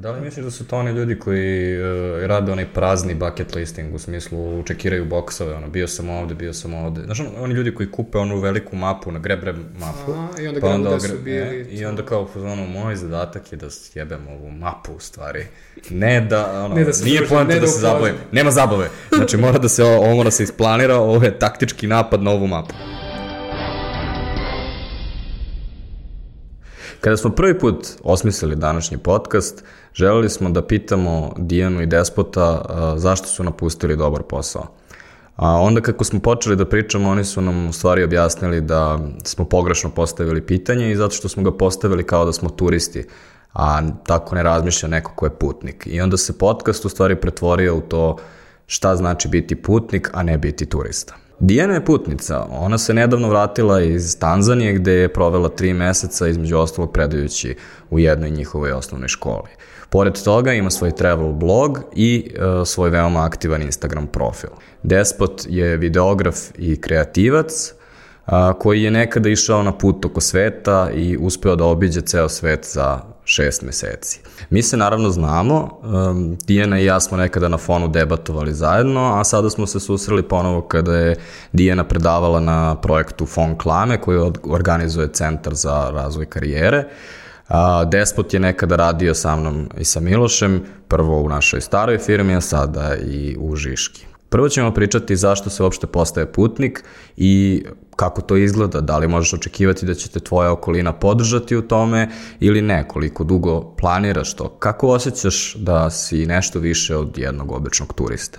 [0.00, 3.94] Da li misliš da su to oni ljudi koji uh, rade onaj prazni bucket listing,
[3.94, 7.00] u smislu čekiraju boksove, ono, bio sam ovde, bio sam ovde.
[7.04, 10.68] Znaš, oni ljudi koji kupe onu veliku mapu, na grebre mapu, Aha, i onda pa
[10.68, 14.50] onda ogre- su bili, e, I onda kao, ono, moj zadatak je da sjebem ovu
[14.50, 15.46] mapu, u stvari.
[15.90, 18.14] Ne da, ono, Ne da se nije poenta ne da, da se zabavim.
[18.32, 18.88] Nema zabave.
[19.16, 22.46] Znači, mora da se, ovo mora da se isplanira, ovo je taktički napad na ovu
[22.46, 22.74] mapu.
[27.00, 29.64] Kada smo prvi put osmislili današnji podcast,
[29.94, 32.62] želeli smo da pitamo Dijanu i Despota
[32.96, 34.66] zašto su napustili dobar posao.
[35.36, 39.44] A onda kako smo počeli da pričamo, oni su nam u stvari objasnili da smo
[39.44, 43.04] pogrešno postavili pitanje i zato što smo ga postavili kao da smo turisti,
[43.52, 45.86] a tako ne razmišlja neko ko je putnik.
[45.90, 48.16] I onda se podcast u stvari pretvorio u to
[48.66, 51.14] šta znači biti putnik, a ne biti turista.
[51.40, 56.58] Dijana je putnica, ona se nedavno vratila iz Tanzanije gde je provela tri meseca između
[56.58, 57.56] ostalog predajući
[57.90, 59.48] u jednoj njihovoj osnovnoj školi.
[59.90, 64.50] Pored toga ima svoj travel blog i e, svoj veoma aktivan Instagram profil.
[64.82, 67.72] Despot je videograf i kreativac,
[68.26, 72.66] a, koji je nekada išao na put oko sveta i uspeo da obiđe ceo svet
[72.72, 74.20] za šest meseci.
[74.50, 79.24] Mi se naravno znamo, um, Dijana i ja smo nekada na fonu debatovali zajedno, a
[79.24, 81.16] sada smo se susreli ponovo kada je
[81.52, 86.84] Dijana predavala na projektu Fon Klame koji organizuje Centar za razvoj karijere.
[87.90, 92.40] Despot je nekada radio sa mnom i sa Milošem, prvo u našoj staroj firmi, a
[92.40, 94.09] sada i u Žiški.
[94.30, 96.84] Prvo ćemo pričati zašto se uopšte postaje putnik
[97.16, 97.62] i
[97.96, 102.08] kako to izgleda, da li možeš očekivati da će te tvoja okolina podržati u tome
[102.40, 107.92] ili ne, koliko dugo planiraš to, kako osjećaš da si nešto više od jednog običnog
[107.92, 108.38] turiste.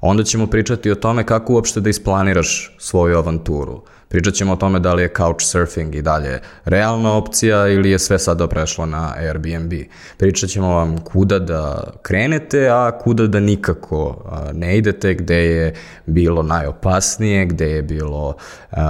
[0.00, 3.82] Onda ćemo pričati o tome kako uopšte da isplaniraš svoju avanturu.
[4.08, 8.18] Pričat ćemo o tome da li je couchsurfing i dalje realna opcija ili je sve
[8.18, 9.72] sada prešlo na Airbnb.
[10.16, 15.74] Pričat ćemo vam kuda da krenete, a kuda da nikako ne idete, gde je
[16.06, 18.36] bilo najopasnije, gde je bilo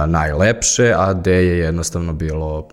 [0.07, 2.67] najlepše, a gde je jednostavno bilo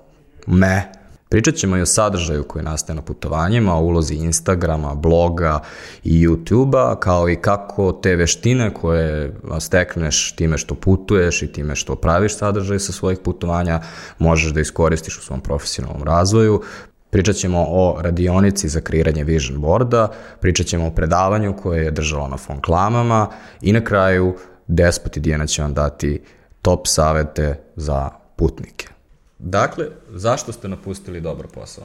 [0.47, 0.83] me,
[1.29, 5.61] Pričat ćemo i o sadržaju koji nastaje na putovanjima, o ulozi Instagrama, bloga
[6.05, 11.97] i YouTube-a, kao i kako te veštine koje stekneš time što putuješ i time što
[11.97, 13.81] praviš sadržaj sa svojih putovanja,
[14.19, 16.63] možeš da iskoristiš u svom profesionalnom razvoju.
[17.11, 22.29] Pričat ćemo o radionici za kreiranje vision boarda, pričat ćemo o predavanju koje je držalo
[22.29, 23.29] na fon klamama
[23.63, 26.23] i na kraju Despot i Dijana će vam dati
[26.63, 28.96] top savete za putnike.
[29.39, 31.85] Dakle, zašto ste napustili dobar posao?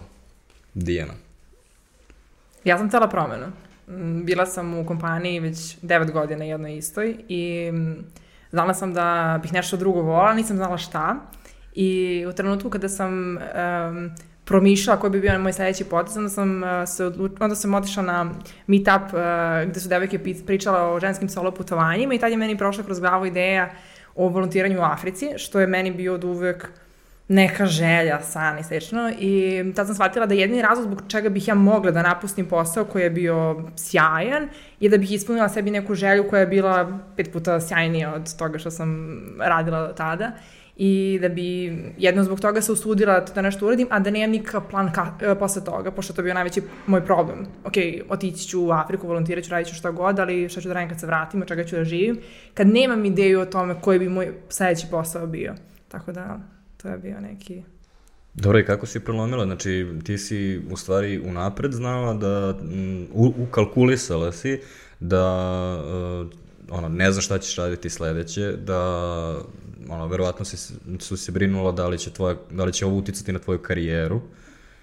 [0.74, 1.14] Dijana.
[2.64, 3.48] Ja sam cela promena.
[3.88, 7.96] Mm, Bila sam u kompaniji već 9 godina jednoj istoj i mm,
[8.52, 11.16] znala sam da bih nešto drugo volala, nisam znala šta.
[11.74, 14.12] I u trenutku kada sam um,
[14.46, 17.32] promišljala koji bi bio moj sledeći potez, onda sam, uh, se odluč...
[17.40, 18.32] onda sam otišla na
[18.68, 22.84] meetup uh, gde su devojke pričale o ženskim solo putovanjima i tad je meni prošla
[22.84, 23.72] kroz glavu ideja
[24.16, 26.70] o volontiranju u Africi, što je meni bio od uvek
[27.32, 29.12] neka želja, san i slično.
[29.20, 32.86] I tad sam shvatila da jedini razlog zbog čega bih ja mogla da napustim posao
[32.86, 34.50] koji je bio sjajan
[34.80, 38.60] je da bih ispunila sebi neku želju koja je bila pet puta sjajnija od toga
[38.60, 40.32] što sam radila tada
[40.76, 44.70] i da bi jedno zbog toga se usudila da nešto uradim, a da nemam nikakav
[44.70, 47.48] plan ka, e, posle toga, pošto to bio najveći moj problem.
[47.64, 47.74] Ok,
[48.10, 50.90] otići ću u Afriku, volontirat ću, radit ću šta god, ali šta ću da radim
[50.90, 52.20] kad se vratim, od čega ću da živim,
[52.54, 55.56] kad nemam ideju o tome koji bi moj sledeći posao bio.
[55.88, 56.40] Tako da,
[56.82, 57.64] to je bio neki...
[58.34, 59.46] Dobro, i kako si prelomila?
[59.46, 64.60] Znači, ti si u stvari unapred znala da, mm, u, ukalkulisala si
[65.00, 65.26] da
[66.22, 66.28] uh,
[66.70, 68.80] ono, ne znaš šta ćeš raditi sledeće, da
[69.90, 73.32] ono, verovatno si, su se brinula da li će, tvoja, da li će ovo uticati
[73.32, 74.22] na tvoju karijeru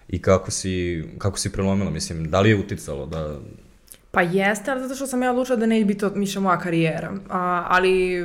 [0.09, 3.39] i kako si, kako si prelomila, mislim, da li je uticalo da...
[4.11, 7.13] Pa jeste, ali zato što sam ja odlučila da neće biti to miša moja karijera.
[7.29, 8.25] A, ali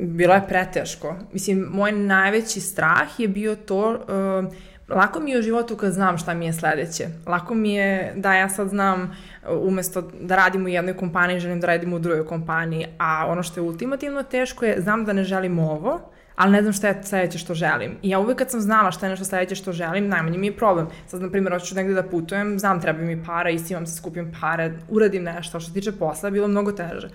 [0.00, 1.16] bilo je preteško.
[1.32, 4.52] Mislim, moj najveći strah je bio to, uh,
[4.96, 7.06] lako mi je u životu kad znam šta mi je sledeće.
[7.26, 11.60] Lako mi je da ja sad znam uh, umesto da radim u jednoj kompaniji, želim
[11.60, 15.24] da radim u drugoj kompaniji, a ono što je ultimativno teško je, znam da ne
[15.24, 16.00] želim ovo,
[16.36, 17.96] ali ne znam šta je sledeće što želim.
[18.02, 20.56] I ja uvek kad sam znala šta je nešto sledeće što želim, najmanje mi je
[20.56, 20.86] problem.
[21.06, 24.72] Sad, na primjer, hoću negde da putujem, znam treba mi para, istimam se, skupim pare,
[24.88, 25.60] uradim nešto.
[25.60, 27.08] Što se tiče posla, bilo mnogo teže.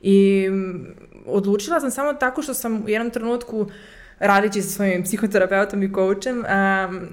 [0.00, 0.86] I mm,
[1.26, 3.66] odlučila sam samo tako što sam u jednom trenutku
[4.18, 5.92] radići sa svojim psihoterapeutom i um,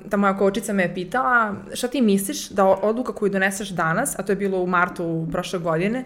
[0.10, 4.24] ta moja coachica me je pitala šta ti misliš da odluka koju doneseš danas, a
[4.24, 6.06] to je bilo u martu prošle godine,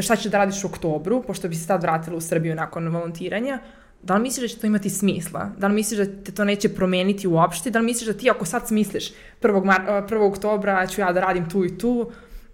[0.00, 3.58] šta ćeš da radiš u oktobru, pošto bi se tad vratila u Srbiju nakon volontiranja,
[4.02, 5.50] da li misliš da će to imati smisla?
[5.58, 7.70] Da li misliš da te to neće promeniti uopšte?
[7.70, 9.12] Da li misliš da ti ako sad smisliš
[9.42, 9.64] 1.
[9.64, 10.30] Mar 1.
[10.30, 12.10] oktobra ću ja da radim tu i tu,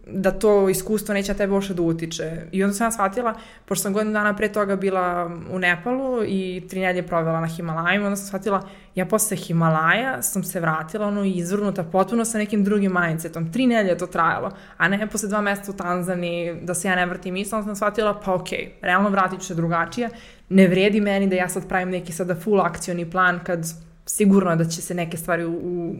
[0.06, 2.42] da to iskustvo neće na tebe uopšte da utiče.
[2.52, 3.34] I onda sam ja shvatila,
[3.64, 8.06] pošto sam godinu dana pre toga bila u Nepalu i tri nedelje provela na Himalajima,
[8.06, 12.92] onda sam shvatila, ja posle Himalaja sam se vratila ono izvrnuta potpuno sa nekim drugim
[13.00, 13.52] mindsetom.
[13.52, 17.06] Tri nedelje to trajalo, a ne posle dva meseca u Tanzaniji da se ja ne
[17.06, 20.10] vratim isto, onda sam shvatila, pa okej, okay, realno vratit ću se drugačije.
[20.48, 23.66] Ne vredi meni da ja sad pravim neki sada full akcioni plan kad
[24.06, 25.52] sigurno da će se neke stvari u,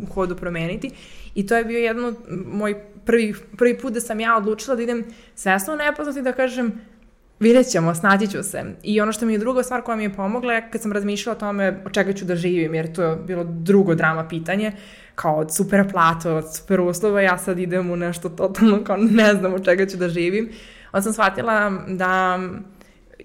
[0.03, 0.91] u hodu promeniti.
[1.35, 2.17] I to je bio jedan
[2.47, 5.05] moj prvi, prvi put da sam ja odlučila da idem
[5.35, 6.73] svesno nepoznati i da kažem
[7.41, 8.65] vidjet ćemo, snaći ću se.
[8.83, 11.37] I ono što mi je druga stvar koja mi je pomogla je kad sam razmišljala
[11.37, 14.73] o tome od čega ću da živim, jer to je bilo drugo drama pitanje,
[15.15, 19.35] kao od super plata, od super uslova, ja sad idem u nešto totalno kao ne
[19.35, 20.51] znam od čega ću da živim.
[20.93, 22.41] Onda sam shvatila da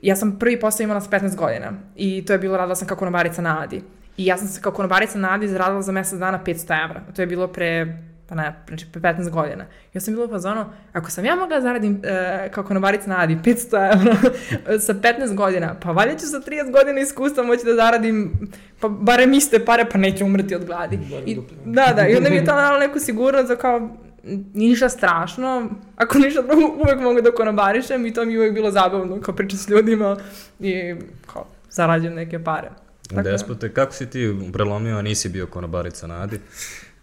[0.02, 2.98] ja sam prvi posao imala sa 15 godina i to je bilo radila sam kao
[2.98, 3.82] konobarica na Adi.
[4.18, 7.02] I ja sam se kao konobarica na Adi zaradila za mesec dana 500 evra.
[7.16, 7.98] To je bilo pre
[8.30, 9.66] pa ne, znači pre 15 godina.
[9.94, 13.22] Ja sam bila u fazonu, ako sam ja mogla da zaradim e, kao konobarica na
[13.22, 14.16] Adi 500 evra
[14.86, 18.34] sa 15 godina, pa valjda ću sa 30 godina iskustva moći da zaradim
[18.80, 21.00] pa barem iste pare, pa neću umreti od gladi.
[21.25, 23.90] I, da, da, i onda mi je to dalo neku sigurnost da kao
[24.54, 28.72] ništa strašno, ako ništa drugo, uvek mogu da konobarišem i to mi je uvek bilo
[28.72, 30.18] zabavno, kao priča s ljudima
[30.60, 30.96] i
[31.34, 32.69] kao zarađujem neke pare.
[33.07, 33.31] Tako da.
[33.31, 36.39] Despote, kako si ti prelomio, a nisi bio konobarica na Adi?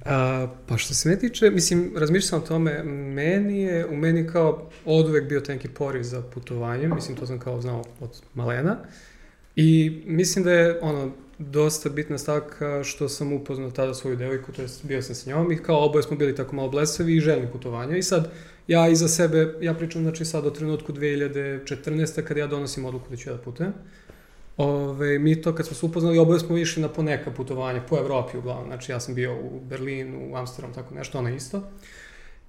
[0.04, 4.70] A, pa što se me tiče, mislim, razmišljam o tome, meni je, u meni kao
[4.84, 8.76] od uvek bio taj neki poriv za putovanje, mislim, to sam kao znao od malena.
[9.56, 14.62] I mislim da je, ono, dosta bitna stavka što sam upoznao tada svoju devojku, to
[14.62, 17.52] jest bio sam s njom i kao oboje smo bili tako malo blesavi i željni
[17.52, 17.96] putovanja.
[17.96, 18.32] I sad,
[18.68, 22.22] ja iza sebe, ja pričam znači sad o trenutku 2014.
[22.22, 23.72] kad ja donosim odluku da ću ja da putujem.
[24.56, 28.38] Ove, mi to kad smo se upoznali, oboje smo išli na poneka putovanja, po Evropi
[28.38, 28.66] uglavnom.
[28.66, 31.62] Znači ja sam bio u Berlinu, u Amsterdam, tako nešto, ona isto.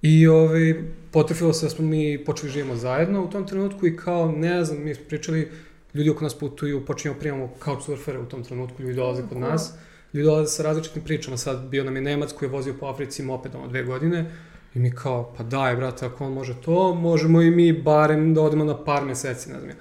[0.02, 0.74] I ove,
[1.10, 4.82] potrefilo se da smo mi počeli živimo zajedno u tom trenutku i kao, ne znam,
[4.82, 5.50] mi smo pričali,
[5.94, 9.74] ljudi oko nas putuju, počinjemo primamo couchsurfere u tom trenutku, ljudi dolaze kod nas.
[10.12, 13.22] Ljudi dolaze sa različitim pričama, sad bio nam je Nemac koji je vozio po Africi
[13.22, 14.30] mopedom od dve godine,
[14.76, 18.42] I mi kao, pa daj, brate, ako on može to, možemo i mi barem da
[18.42, 19.76] odemo na par meseci, ne znam ja.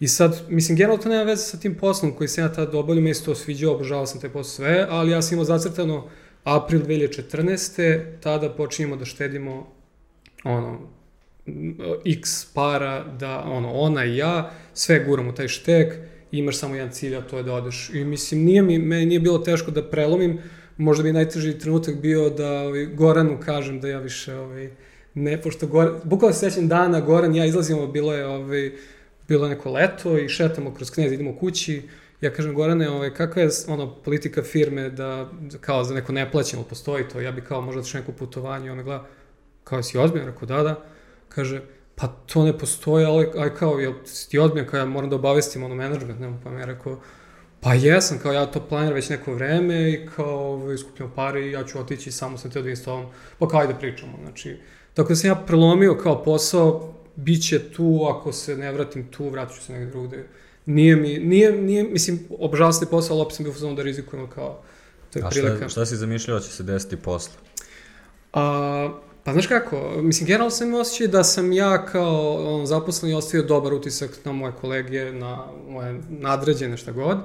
[0.00, 3.02] I sad, mislim, generalno to nema veze sa tim poslom koji sam ja tada obavljao,
[3.02, 6.08] mi se to sviđao, obožavao sam te posao sve, ali ja sam imao zacrtano
[6.44, 8.00] april 2014.
[8.20, 9.72] Tada počinjemo da štedimo
[10.44, 10.80] ono,
[12.04, 15.94] x para, da ono, ona i ja, sve guramo taj štek,
[16.32, 17.90] imaš samo jedan cilj, a to je da odeš.
[17.94, 20.38] I mislim, nije mi, meni nije bilo teško da prelomim,
[20.76, 24.70] možda bi najteži trenutak bio da ovaj, Goranu kažem da ja više ovaj,
[25.14, 28.72] ne, pošto Goran, bukvalno se sećam dana, Goran ja izlazimo, bilo je ovaj,
[29.28, 31.88] bilo neko leto i šetamo kroz knjez, idemo kući,
[32.20, 35.28] ja kažem Gorane, ovaj, kakva je ono, politika firme da,
[35.60, 39.06] kao za neko neplaćeno postoji to, ja bi kao možda otišao neko putovanje, ona gleda,
[39.64, 40.84] kao si ozbiljan, rekao da, da,
[41.28, 41.62] kaže,
[41.94, 43.92] pa to ne postoji, ali, ali kao, jel
[44.30, 47.00] ti ozbiljan, kao ja moram da obavestim ono management, nema, pa mi je rekao,
[47.60, 50.76] pa jesam, kao ja to planiram već neko vreme i kao ovaj,
[51.16, 54.56] pare i ja ću otići, samo sam teo da instalam, pa kao ajde pričamo, znači,
[54.94, 59.28] tako da sam ja prelomio kao posao, bit će tu, ako se ne vratim tu,
[59.28, 60.24] vratit ću se negde drugde.
[60.66, 64.28] Nije mi, nije, nije, mislim, obožavao se posao, ali opet sam bio fazon da rizikujemo
[64.30, 64.62] kao,
[65.12, 65.56] to je A prilika.
[65.56, 67.34] šta, šta si zamišljao da će se desiti posle?
[68.32, 73.14] A, pa znaš kako, mislim, generalno sam imao osjećaj da sam ja kao on, zaposleni
[73.14, 77.18] ostavio dobar utisak na moje kolege, na moje nadređene, šta god.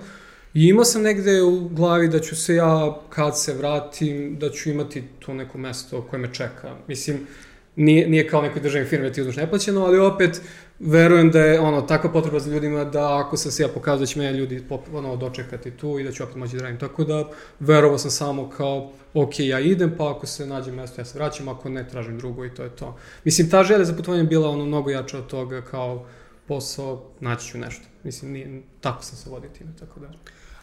[0.53, 4.70] I imao sam negde u glavi da ću se ja, kad se vratim, da ću
[4.70, 6.75] imati to neko mesto koje me čeka.
[6.88, 7.27] Mislim,
[7.75, 10.42] nije, nije kao nekoj državnoj firmi da ti uzmeš neplaćeno, ali opet
[10.80, 14.06] verujem da je ono takva potreba za ljudima da ako sam se ja pokazao da
[14.06, 14.63] će me ljudi
[14.94, 16.80] ono, dočekati tu i da ću opet moći da radim.
[16.80, 21.06] Tako da verovao sam samo kao ok, ja idem, pa ako se nađe mesto ja
[21.06, 22.98] se vraćam, ako ne tražim drugo i to je to.
[23.24, 26.06] Mislim, ta želja za putovanje bila ono mnogo jača od toga kao
[26.48, 27.84] posao, naći ću nešto.
[28.03, 30.08] Mislim, nije, tako sam se vodio time, tako da.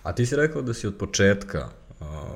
[0.03, 1.69] A ti si rekao da si od početka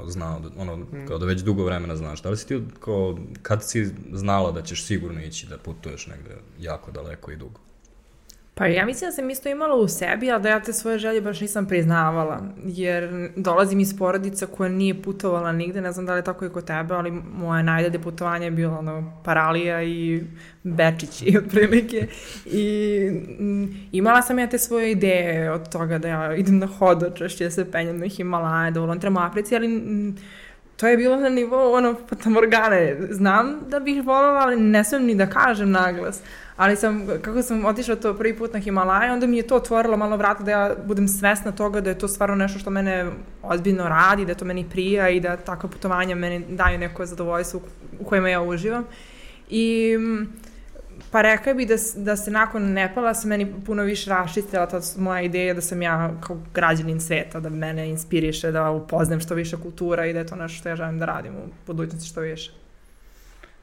[0.06, 1.06] znao, da, ono, mm.
[1.08, 2.22] kao da već dugo vremena znaš.
[2.22, 6.36] Da li si ti, kao, kad si znala da ćeš sigurno ići da putuješ negde
[6.58, 7.60] jako daleko i dugo?
[8.56, 11.20] Pa ja mislim da sam isto imala u sebi, ali da ja te svoje želje
[11.20, 16.18] baš nisam priznavala, jer dolazim iz porodica koja nije putovala nigde, ne znam da li
[16.18, 20.22] je tako i kod tebe, ali moje najdalje putovanje je bilo ono, Paralija i
[20.62, 22.06] Bečić i otprilike.
[22.46, 22.98] I
[23.40, 27.70] m, imala sam ja te svoje ideje od toga da ja idem na hodočašće, se
[27.70, 30.16] penjem na Himalaje, da volontiram u Africi, ali m,
[30.76, 32.96] to je bilo na nivou ono Fatamorgane.
[33.10, 36.22] Znam da bih voljela, ali ne smijem ni da kažem naglas.
[36.56, 39.96] Ali sam, kako sam otišla to prvi put na Himalaje, onda mi je to otvorilo
[39.96, 43.10] malo vrata da ja budem svesna toga da je to stvarno nešto što mene
[43.42, 47.60] ozbiljno radi, da to meni prija i da takve putovanja meni daju neko zadovoljstvo
[48.00, 48.84] u kojima ja uživam.
[49.50, 49.96] I
[51.10, 55.22] pa rekao bi da, da se nakon Nepala se meni puno više raščistila ta moja
[55.22, 60.06] ideja da sam ja kao građanin sveta, da mene inspiriše, da upoznam što više kultura
[60.06, 62.52] i da je to nešto što ja želim da radim u budućnosti što više.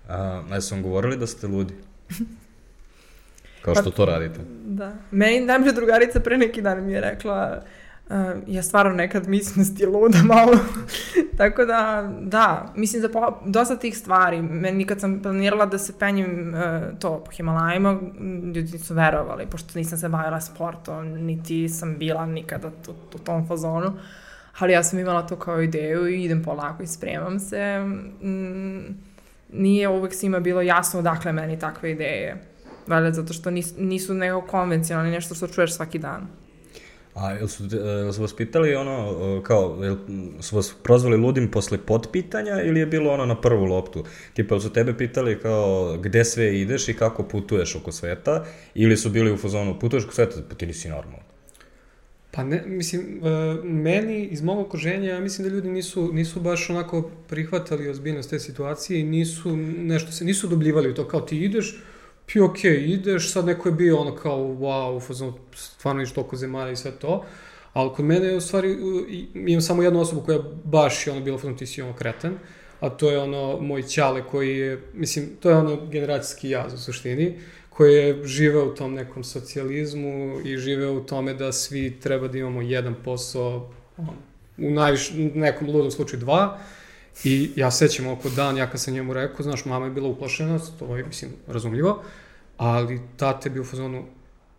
[0.10, 1.74] A, ne sam govorili da ste ludi?
[3.62, 4.40] Kao što pa, to radite.
[4.66, 4.94] Da.
[5.12, 7.62] Meni najbolja drugarica pre neki dan mi je rekla
[8.10, 8.16] uh,
[8.48, 10.54] ja stvarno nekad mislim da si luda malo.
[11.38, 14.42] Tako da, da, mislim da po, dosta tih stvari.
[14.42, 18.00] Meni kad sam planirala da se penjem uh, to po Himalajima,
[18.56, 23.48] ljudi su verovali, pošto nisam se bavila sportom, niti sam bila nikada u, u tom
[23.48, 23.94] fazonu.
[24.60, 27.80] Ali ja sam imala to kao ideju i idem polako i spremam se.
[28.24, 28.96] Mm,
[29.54, 32.51] nije uvek svima bilo jasno odakle meni takve ideje
[32.88, 36.28] Valjda zato što nis, nisu neko konvencionalni, nešto što čuješ svaki dan.
[37.14, 39.98] A jel su, jel su vas pitali ono, kao, jel
[40.40, 44.04] su vas prozvali ludim posle potpitanja ili je bilo ono na prvu loptu?
[44.34, 48.98] Tipa, jel su tebe pitali kao gde sve ideš i kako putuješ oko sveta ili
[48.98, 51.32] su bili u fazonu putuješ oko sveta, pa ti nisi normalno?
[52.32, 56.70] Pa ne, mislim, uh, meni iz mog okruženja, ja mislim da ljudi nisu, nisu baš
[56.70, 61.38] onako prihvatali ozbiljnost te situacije i nisu nešto se, nisu dobljivali u to, kao ti
[61.38, 61.84] ideš,
[62.26, 66.72] pi ok, ideš, sad neko je bio ono kao, wow, fazon, stvarno iš toliko zemalja
[66.72, 67.26] i sve to,
[67.74, 68.78] ali kod mene je u stvari,
[69.34, 72.34] imam samo jednu osobu koja baš je ono bila fazon, ti si ono kreten,
[72.80, 76.78] a to je ono moj ćale koji je, mislim, to je ono generacijski jaz u
[76.78, 82.28] suštini, koji je živeo u tom nekom socijalizmu i živeo u tome da svi treba
[82.28, 83.70] da imamo jedan posao,
[84.58, 86.60] u najviš, nekom ludom slučaju dva,
[87.24, 90.60] I ja sećam oko dan, ja kad sam njemu rekao, znaš, mama je bila uplašena,
[90.80, 92.04] to je, mislim, razumljivo,
[92.58, 94.04] ali tate bi u fazonu,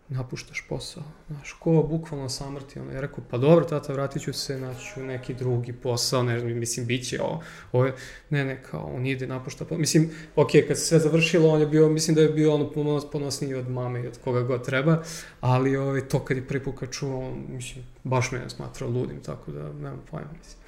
[0.09, 4.59] napuštaš posao, znaš, ko bukvalno samrti, ono, ja rekao, pa dobro, tata, vratit ću se,
[4.59, 7.43] naći neki drugi posao, ne mislim, bit će ovo,
[7.73, 7.95] ovo je,
[8.31, 11.67] ne, ne, kao, on ide, napušta posao, mislim, ok, kad se sve završilo, on je
[11.67, 15.03] bio, mislim da je bio ono ponos, ponosniji od mame i od koga god treba,
[15.41, 19.21] ali ovo, ovaj, to kad je prvi put čuo, on, mislim, baš me smatrao ludim,
[19.23, 20.62] tako da, nemam pojma, mislim.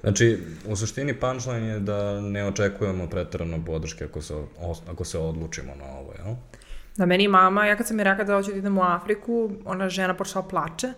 [0.00, 4.34] Znači, u suštini punchline je da ne očekujemo pretarano podrške ako se,
[4.90, 6.34] ako se odlučimo na ovo, jel?
[6.96, 9.88] Da, meni mama, ja kad sam mi rekla da hoću da idem u Afriku, ona
[9.88, 10.92] žena počela plače,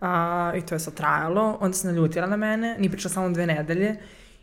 [0.00, 3.46] a, i to je sad trajalo, onda se naljutila na mene, ni pričala samo dve
[3.46, 3.96] nedelje,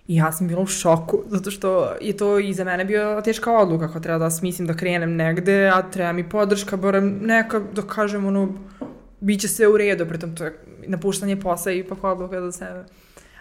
[0.08, 3.52] I ja sam bila u šoku, zato što je to i za mene bio teška
[3.52, 7.82] odluka, ako treba da smislim da krenem negde, a treba mi podrška, barem neka, da
[7.82, 8.54] kažem, ono,
[9.20, 12.86] bit će sve u redu, pritom to je napuštanje posla i ipak odluka za sebe.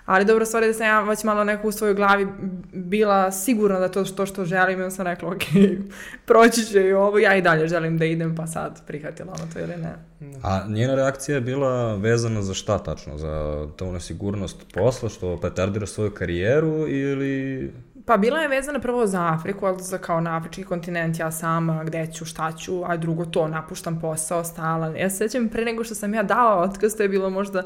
[0.07, 2.27] Ali dobro, stvari da sam ja već malo neko u svojoj glavi
[2.73, 5.43] bila sigurna da to što što želim, ja sam rekla, ok,
[6.27, 9.59] proći će i ovo, ja i dalje želim da idem, pa sad prihvatila ono to
[9.59, 9.95] ili ne.
[10.43, 13.19] A njena reakcija je bila vezana za šta tačno?
[13.19, 17.73] Za to nesigurnost posla, što petardira svoju karijeru ili...
[18.07, 21.85] Pa bila je vezana prvo za Afriku, ali za kao na afrički kontinent, ja sama,
[21.85, 24.87] gde ću, šta ću, a drugo to, napuštam posao, stala.
[24.97, 27.63] Ja se sećam pre nego što sam ja dala otkaz, to je bilo možda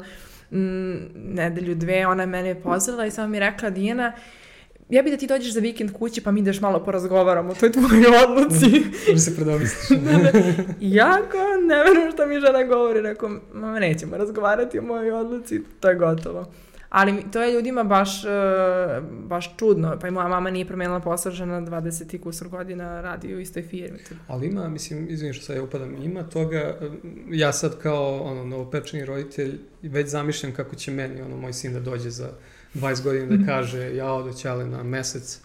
[0.51, 4.13] mm, nedelju, dve, ona je mene pozvala i samo mi rekla, Dijana,
[4.91, 7.71] ja bi da ti dođeš za vikend kući pa mi ideš malo porazgovaramo o toj
[7.71, 8.83] tvojoj odluci.
[9.07, 9.99] Može se predomisliš.
[10.05, 10.39] da, da.
[10.79, 15.89] Jako ne verujem što mi žena govori, rekao, mama nećemo razgovarati o mojoj odluci, to
[15.89, 16.45] je gotovo.
[16.91, 18.29] Ali to je ljudima baš, uh,
[19.27, 19.97] baš čudno.
[20.01, 23.63] Pa i moja mama nije promenila posao, žena 20 i kusur godina radi u istoj
[23.63, 23.99] firmi.
[24.27, 26.75] Ali ima, mislim, izvinim što sad ja upadam, ima toga, e,
[27.29, 31.79] ja sad kao ono, novopečeni roditelj već zamišljam kako će meni ono, moj sin da
[31.79, 32.29] dođe za
[32.75, 33.45] 20 godina da mhm.
[33.45, 35.39] kaže ja odo ćale na mesec.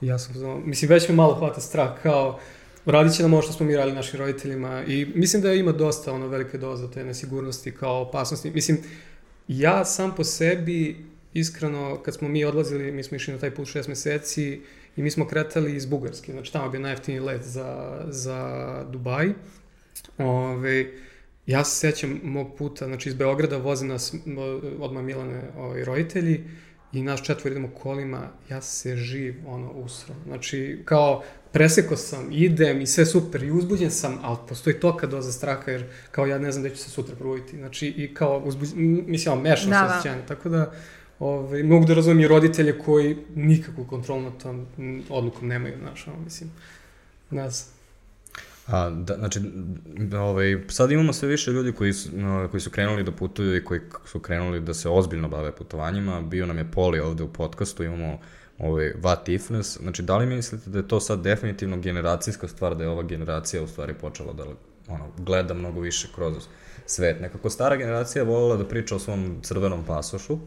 [0.00, 2.38] Ja sam, ono, mislim, već me malo hvata strah kao
[2.86, 6.12] radit će nam ovo što smo mi radili našim roditeljima i mislim da ima dosta
[6.12, 8.50] ono velike doza te nesigurnosti kao opasnosti.
[8.50, 8.78] Mislim,
[9.48, 10.96] Ja sam po sebi,
[11.34, 14.60] iskreno, kad smo mi odlazili, mi smo išli na taj put šest meseci
[14.96, 19.28] i mi smo kretali iz Bugarske, znači tamo je bio najjeftiniji let za, za Dubaj.
[20.18, 20.86] Ove,
[21.46, 24.14] ja se sećam mog puta, znači iz Beograda voze nas
[24.80, 26.44] odmah Milane ovaj, roditelji
[26.92, 30.14] i naš četvor idemo kolima, ja se živ, ono, usro.
[30.26, 35.32] Znači, kao, preseko sam, idem i sve super i uzbuđen sam, ali postoji toka doza
[35.32, 37.56] straha jer kao ja ne znam da ću se sutra probuditi.
[37.56, 39.98] Znači i kao uzbuđen, mislim, mešano da, se da.
[39.98, 40.22] osjećanje.
[40.28, 40.72] Tako da
[41.18, 44.66] ovaj, mogu da razumijem i roditelje koji nikakvu kontrolu nad tom
[45.08, 46.50] odlukom nemaju, znaš, ono, mislim,
[47.30, 47.78] ne znam.
[48.66, 49.40] A, da, znači,
[50.14, 53.64] ovaj, sad imamo sve više ljudi koji su, no, koji su krenuli da putuju i
[53.64, 56.20] koji su krenuli da se ozbiljno bave putovanjima.
[56.20, 58.18] Bio nam je Poli ovde u podcastu, imamo
[58.58, 59.78] ovaj, What Ifness.
[59.80, 63.62] Znači, da li mislite da je to sad definitivno generacijska stvar, da je ova generacija
[63.62, 64.44] u stvari počela da
[64.88, 66.34] ono, gleda mnogo više kroz
[66.86, 67.20] svet.
[67.20, 70.38] Nekako stara generacija volila da priča o svom crvenom pasošu,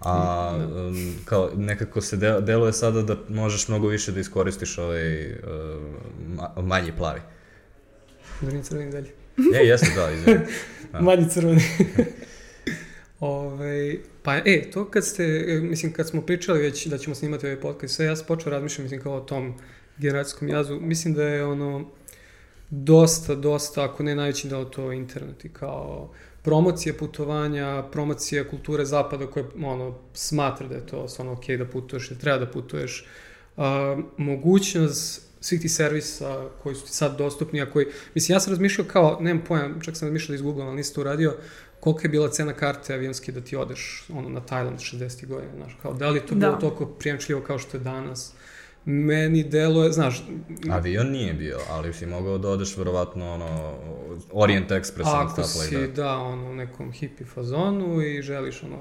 [0.00, 5.32] a um, kao nekako se de, deluje sada da možeš mnogo više da iskoristiš ovaj
[5.32, 5.36] uh,
[6.64, 7.20] manji plavi.
[8.40, 9.14] Da nije crveni dalje.
[9.54, 10.40] E, jeste, da, izvini.
[10.92, 11.00] Da.
[11.00, 11.62] Manji crveni.
[13.20, 17.46] Ove, pa, e, to kad ste, e, mislim, kad smo pričali već da ćemo snimati
[17.46, 19.54] ovaj podcast, sve ja sam počeo razmišljati, mislim, kao o tom
[19.98, 21.90] generacijskom jazu, mislim da je ono,
[22.70, 26.10] dosta, dosta, ako ne najveći deo to internet i kao
[26.42, 32.08] promocije putovanja, promocija kulture zapada koje ono, smatra da je to ono ok da putuješ,
[32.08, 33.06] da treba da putuješ,
[33.56, 38.52] a, mogućnost svih tih servisa koji su ti sad dostupni, a koji, mislim, ja sam
[38.52, 41.36] razmišljao kao, nemam pojam, čak sam razmišljao da izgooglam, ali nisam to uradio,
[41.80, 45.26] kolika je bila cena karte avionski da ti odeš ono, na Tajland 60.
[45.26, 46.46] godina, znaš, kao, da li je to da.
[46.46, 48.34] bilo toliko prijemčljivo kao što je danas?
[48.86, 50.24] meni deluje, znaš...
[50.70, 53.74] Avion nije bio, ali si mogao da odeš verovatno ono,
[54.32, 55.82] Orient Express i stuff like that.
[55.82, 58.76] Ako si, da, ono, u nekom hippie fazonu i želiš, ono,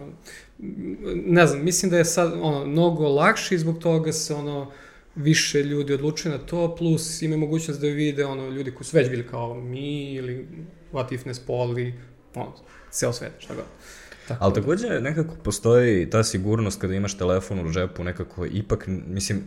[1.26, 4.72] ne znam, mislim da je sad, ono, mnogo lakše i zbog toga se, ono,
[5.16, 9.10] više ljudi odlučuje na to, plus ima mogućnost da vide, ono, ljudi koji su već
[9.10, 10.48] bili kao mi ili
[10.94, 11.94] What If Nes Poli,
[12.36, 12.54] ono,
[12.92, 13.66] ceo svet, šta god.
[14.28, 14.44] Tako.
[14.44, 19.44] Ali takođe nekako postoji ta sigurnost kada imaš telefon u džepu, nekako ipak, mislim,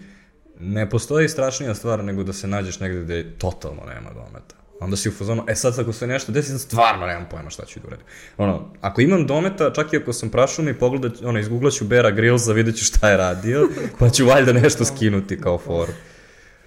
[0.60, 4.54] ne postoji strašnija stvar nego da se nađeš negde gde totalno nema dometa.
[4.80, 7.80] Onda si u fazonu, e sad ako se nešto desi, stvarno nemam pojma šta ću
[7.80, 8.06] da uradim.
[8.36, 12.52] Ono, ako imam dometa, čak i ako sam prašao mi pogledat, ono, izgooglaću Bera Grillsa,
[12.52, 13.68] vidjet ću šta je radio,
[13.98, 15.92] pa ću valjda nešto skinuti kao foru.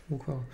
[0.08, 0.46] Bukvalno.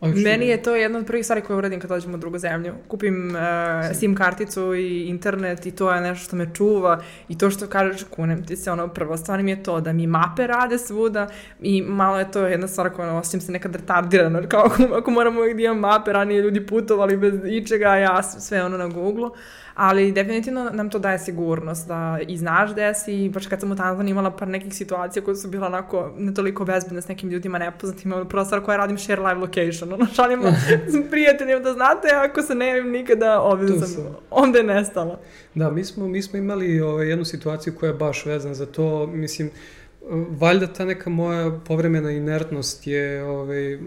[0.00, 2.74] Meni je to jedna od prvih stvari koje uradim kad dođem u drugu zemlju.
[2.88, 4.14] Kupim uh, SIM.
[4.14, 8.46] karticu i internet i to je nešto što me čuva i to što kažeš kunem
[8.46, 11.28] ti se, ono, prvo stvar mi je to da mi mape rade svuda
[11.60, 15.40] i malo je to jedna stvar koja osjećam se nekad retardirano, kao ako, ako moramo
[15.40, 19.30] uvijek da imam mape, ranije ljudi putovali bez ičega, ja sve ono na Google
[19.78, 23.76] ali definitivno nam to daje sigurnost da i znaš gde si, baš kad sam u
[23.76, 27.58] Tanzaniji imala par nekih situacija koje su bila onako ne toliko bezbedne s nekim ljudima
[27.58, 30.50] nepoznatima, prva stvar koja radim share live location, ono šaljemo
[30.88, 35.20] s prijateljima da znate, ako se ne javim nikada, ovdje sam, onda je nestala.
[35.54, 39.06] Da, mi smo, mi smo imali ovaj, jednu situaciju koja je baš vezana za to,
[39.06, 39.50] mislim,
[40.30, 43.78] valjda ta neka moja povremena inertnost je ovaj,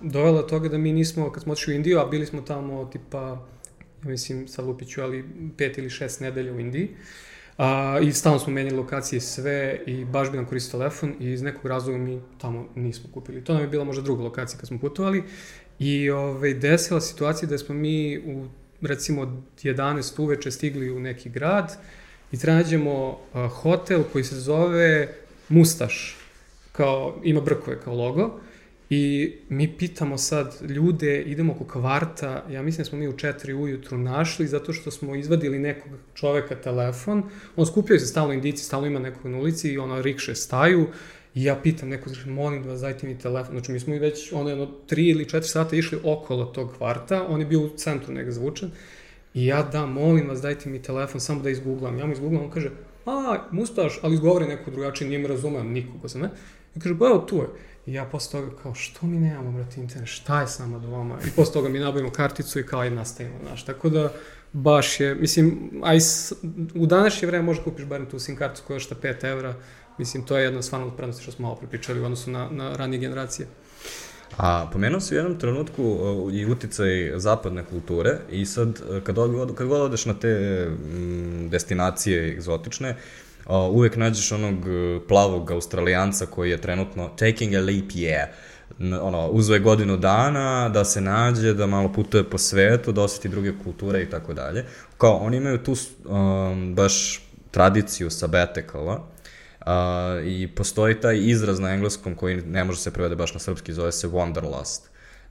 [0.00, 3.38] dovela toga da mi nismo, kad smo otišli u Indiju, a bili smo tamo tipa
[4.04, 5.24] mislim, sa Lupiću, ali
[5.56, 6.88] pet ili šest nedelja u Indiji.
[7.58, 11.42] A, I stalno smo menjali lokacije sve i baš bi nam koristio telefon i iz
[11.42, 13.44] nekog razloga mi tamo nismo kupili.
[13.44, 15.22] To nam je bila možda druga lokacija kad smo putovali
[15.78, 18.46] i ovaj, desila situacija da smo mi u
[18.80, 21.76] recimo 11 uveče stigli u neki grad
[22.32, 25.14] i trađemo a, hotel koji se zove
[25.48, 26.16] Mustaš,
[26.72, 28.40] kao, ima brkove kao logo
[28.94, 33.54] I mi pitamo sad ljude, idemo oko kvarta, ja mislim da smo mi u četiri
[33.54, 37.22] ujutru našli, zato što smo izvadili nekog čoveka telefon,
[37.56, 40.86] on skupljaju se stalno indici, stalno ima nekog na ulici i ono rikše staju,
[41.34, 43.54] I ja pitam neko, znači, molim vas, dajte mi telefon.
[43.54, 47.26] Znači, mi smo i već, ono, jedno, tri ili četiri sata išli okolo tog kvarta,
[47.28, 48.70] on je bio u centru neka zvučan,
[49.34, 51.98] i ja da, molim vas, dajte mi telefon, samo da izgooglam.
[51.98, 52.70] Ja mu izgooglam, on kaže,
[53.06, 56.30] a, mustaš, ali izgovori neko drugačije, nije me razumem, nikoga sam, ne?
[56.76, 57.48] I kaže, pa evo, tu je.
[57.86, 61.18] I ja posle toga kao, što mi nemamo, brate, internet, šta je sama doma?
[61.26, 63.64] I posle toga mi nabavimo karticu i kao i nastavimo, znaš.
[63.64, 64.12] Tako da,
[64.52, 65.98] baš je, mislim, aj,
[66.74, 69.54] u današnje vreme možda kupiš barem tu SIM karticu koja šta 5 evra,
[69.98, 72.76] mislim, to je jedna stvarno od prednosti što smo malo prepričali u odnosu na, na
[72.76, 73.48] ranije generacije.
[74.36, 79.18] A pomenuo si u jednom trenutku uh, i uticaj zapadne kulture i sad uh, kad,
[79.18, 82.96] od, kad god odeš na te mm, destinacije egzotične, uh,
[83.48, 88.26] uvek nađeš onog e, plavog australijanca koji je trenutno taking a leap year
[88.80, 93.52] ono, uzve godinu dana da se nađe, da malo putuje po svetu, da osjeti druge
[93.64, 94.64] kulture i tako dalje.
[94.98, 95.74] Kao, oni imaju tu
[96.04, 98.94] um, baš tradiciju sabaticala
[99.60, 99.66] uh,
[100.26, 103.92] i postoji taj izraz na engleskom koji ne može se prevede baš na srpski, zove
[103.92, 104.80] se wanderlust.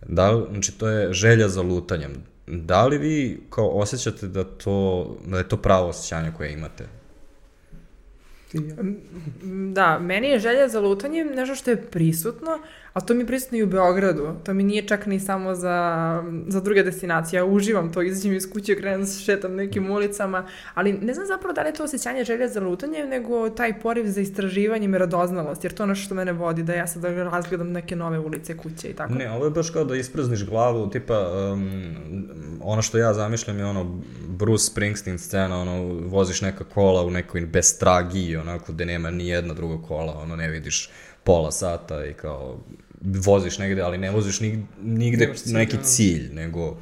[0.08, 2.24] Da, znači, to je želja za lutanjem.
[2.48, 7.01] Da li vi kao osjećate da, to, da je to pravo osjećanje koje imate?
[9.74, 12.60] Da, meni je želja za lutanjem nešto što je prisutno,
[12.94, 14.36] A to mi je prisutno i u Beogradu.
[14.44, 17.38] To mi nije čak ni samo za, za druge destinacije.
[17.38, 21.62] Ja uživam to, izađem iz kuće, krenem šetam nekim ulicama, ali ne znam zapravo da
[21.62, 25.74] li je to osjećanje želje za lutanje, nego taj poriv za istraživanje i radoznalost, jer
[25.74, 28.94] to je ono što mene vodi, da ja sad razgledam neke nove ulice, kuće i
[28.94, 29.14] tako.
[29.14, 31.70] Ne, ovo je baš kao da isprazniš glavu, tipa, um,
[32.62, 37.46] ono što ja zamišljam je ono Bruce Springsteen scena, ono, voziš neka kola u nekoj
[37.46, 40.90] bez tragi, onako, gde nema ni jedna druga kola, ono, ne vidiš
[41.24, 42.58] pola sata i kao
[43.02, 46.78] voziš negde, ali ne voziš nigde, nigde cilj, neki cilj, nego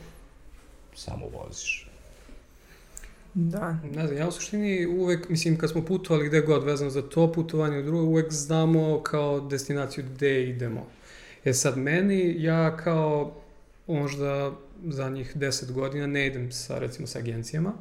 [0.95, 1.89] samo voziš.
[3.33, 3.77] Da.
[3.95, 7.31] Ne znam, ja u suštini uvek, mislim, kad smo putovali gde god vezano za to
[7.31, 10.87] putovanje u drugo, uvek znamo kao destinaciju gde idemo.
[11.45, 13.35] E sad, meni, ja kao
[13.87, 14.51] možda
[14.85, 17.73] za njih 10 godina ne idem sa, recimo, sa agencijama.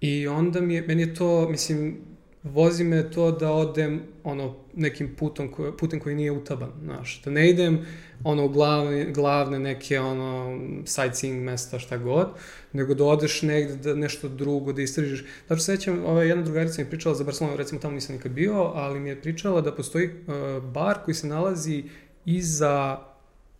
[0.00, 1.96] I onda mi je, meni je to, mislim,
[2.42, 7.30] vozi me to da odem ono nekim putom ko, putem koji nije utaban, znaš, da
[7.30, 7.86] ne idem
[8.24, 12.28] ono glavne, glavne neke ono sightseeing mesta šta god,
[12.72, 15.24] nego da odeš negde da nešto drugo, da istražiš.
[15.46, 18.54] Znači, sećam, ova jedna drugarica mi je pričala za Barcelonu, recimo tamo nisam nikad bio,
[18.54, 21.84] ali mi je pričala da postoji uh, bar koji se nalazi
[22.24, 23.09] iza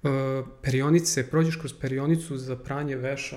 [0.02, 0.10] uh,
[0.62, 3.36] perionice, prođeš kroz perionicu za pranje veša,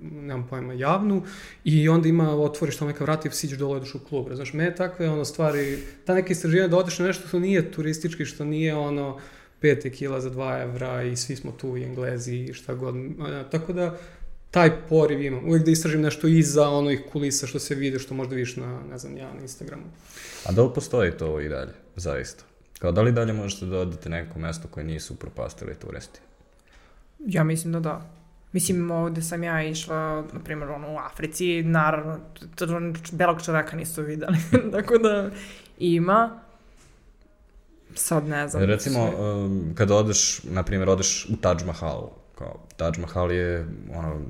[0.00, 1.22] nemam pojma, javnu,
[1.64, 4.26] i onda ima, otvoriš tamo neka vrata i siđeš dole, odeš u klub.
[4.34, 8.24] Znaš, me takve ono, stvari, ta neka istraživanja da odeš na nešto što nije turistički,
[8.24, 9.18] što nije ono,
[9.62, 12.94] 5 kila za 2 evra i svi smo tu i englezi i šta god.
[13.50, 13.98] Tako da,
[14.50, 15.44] taj poriv imam.
[15.44, 18.98] Uvijek da istražim nešto iza onih kulisa što se vide, što možda vidiš na, ne
[18.98, 19.84] znam, ja na Instagramu.
[20.44, 22.44] A da li postoji to i dalje, zaista?
[22.78, 26.20] Kao da li dalje možete da odete neko mesto koje nisu upropastili turisti?
[27.18, 28.18] Ja mislim da da.
[28.52, 32.18] Mislim, ovde sam ja išla, na primjer, ono, u Africi, naravno,
[33.12, 34.36] belog čoveka nisu videli,
[34.72, 35.30] tako da
[35.78, 36.40] ima.
[37.94, 38.62] Sad ne znam.
[38.62, 44.20] Recimo, um, kada odeš, na primjer, odeš u Taj Mahal, kao Taj Mahal je ono,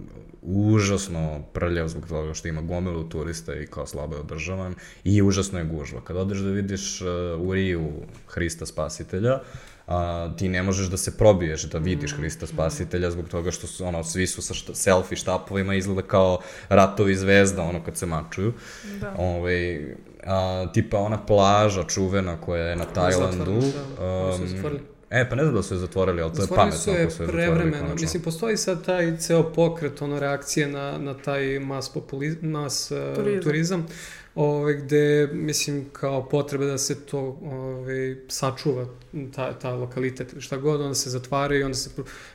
[0.43, 5.59] užasno prljav zbog toga što ima gomilu turista i kao slabo je održavan i užasno
[5.59, 6.01] je gužva.
[6.05, 7.09] Kad odeš da vidiš uh,
[7.41, 7.91] u Riju
[8.27, 9.41] Hrista Spasitelja,
[9.87, 13.85] a, ti ne možeš da se probiješ da vidiš Hrista Spasitelja zbog toga što su,
[13.85, 18.53] ono, svi su sa šta, selfie štapovima izgleda kao ratovi zvezda, ono, kad se mačuju.
[19.01, 19.15] Da.
[19.19, 19.95] Ove, ovaj,
[20.27, 23.61] a, tipa ona plaža čuvena koja je na Tajlandu.
[23.99, 24.79] Da, um,
[25.11, 27.29] E, pa ne znam da su je zatvorili, ali to je pametno ako su je
[27.29, 27.95] prevremeno.
[28.01, 32.99] Mislim, postoji sad taj ceo pokret, ono, reakcije na, na taj mas, populiz, mas uh,
[33.17, 33.43] turizam.
[33.43, 33.87] turizam
[34.35, 38.87] ove, gde, mislim, kao potrebe da se to ove, sačuva,
[39.35, 41.91] ta, ta lokalitet šta god, onda se zatvaraju i onda se,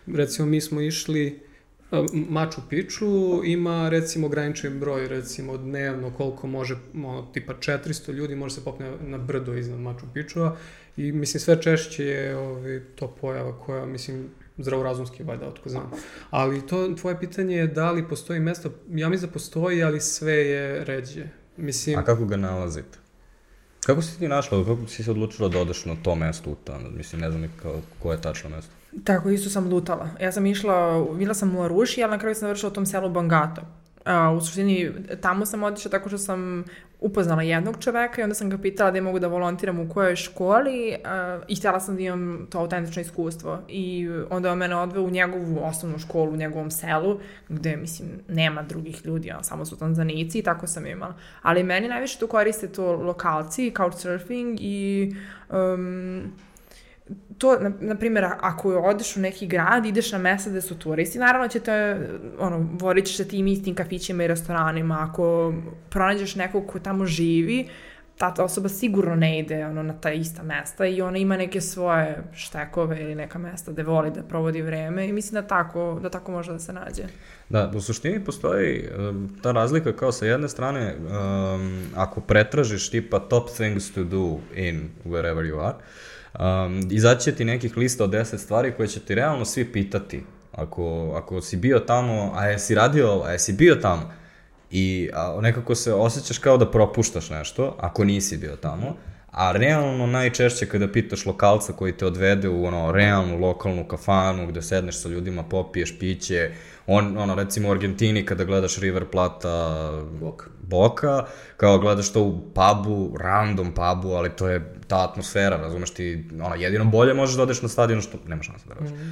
[0.07, 1.39] recimo, mi smo išli,
[2.29, 8.56] Machu Picchu ima recimo ograničen broj recimo dnevno koliko može ono, tipa 400 ljudi može
[8.56, 10.58] se popne na brdo iznad Machu Picchua
[10.97, 15.91] i mislim sve češće je ovaj, to pojava koja mislim zdravorazumski valjda otko znam.
[16.29, 20.34] Ali to tvoje pitanje je da li postoji mesto, ja mislim da postoji, ali sve
[20.34, 21.27] je ređe.
[21.58, 21.99] Mislim...
[21.99, 22.97] A kako ga nalazite?
[23.86, 26.89] Kako si ti našla, kako si se odlučila da odeš na to mesto u tamo?
[26.89, 28.71] Mislim, ne znam kao, koje je tačno mesto.
[29.03, 30.10] Tako, isto sam lutala.
[30.21, 33.10] Ja sam išla, bila sam u Aruši, ali na kraju sam završila u tom selu
[33.10, 33.62] Bangato.
[34.06, 36.63] Uh, u suštini, tamo sam otišla tako što sam
[36.99, 40.95] upoznala jednog čoveka i onda sam ga pitala da mogu da volontiram u kojoj školi
[40.95, 43.60] uh, i htjela sam da imam to autentično iskustvo.
[43.67, 48.62] I onda on mene odveo u njegovu osnovnu školu u njegovom selu, gde, mislim, nema
[48.62, 51.13] drugih ljudi, ja, samo su tanzanici i tako sam imala.
[51.41, 55.15] Ali meni najviše tu koriste to lokalci, couchsurfing i
[55.49, 56.32] um,
[57.37, 61.19] to, na, na primjer, ako odeš u neki grad, ideš na mesta gde su turisti,
[61.19, 62.07] naravno će te,
[62.39, 65.53] ono, vorit ćeš sa tim istim kafićima i restoranima, ako
[65.89, 67.67] pronađeš nekog ko tamo živi,
[68.17, 72.23] ta osoba sigurno ne ide ono, na ta ista mesta i ona ima neke svoje
[72.33, 76.31] štekove ili neka mesta gde voli da provodi vreme i mislim da tako, da tako
[76.31, 77.03] može da se nađe.
[77.49, 83.19] Da, u suštini postoji um, ta razlika kao sa jedne strane, um, ako pretražiš tipa
[83.19, 85.75] top things to do in wherever you are,
[86.39, 90.23] um, izaći će ti nekih lista od 10 stvari koje će ti realno svi pitati.
[90.51, 94.11] Ako, ako si bio tamo, a jesi radio, a jesi bio tamo,
[94.71, 98.95] i a, nekako se osjećaš kao da propuštaš nešto, ako nisi bio tamo,
[99.31, 104.61] a realno najčešće kada pitaš lokalca koji te odvede u ono realnu lokalnu kafanu gde
[104.61, 106.51] sedneš sa ljudima, popiješ piće,
[106.87, 111.25] on, ono, recimo u Argentini kada gledaš River Plata Boka, Boka
[111.57, 116.55] kao gledaš to u pubu, random pubu, ali to je ta atmosfera, razumeš ti, ono,
[116.55, 118.91] jedino bolje možeš da odeš na stadion što nema šanse da radiš.
[118.91, 119.11] Mm -hmm.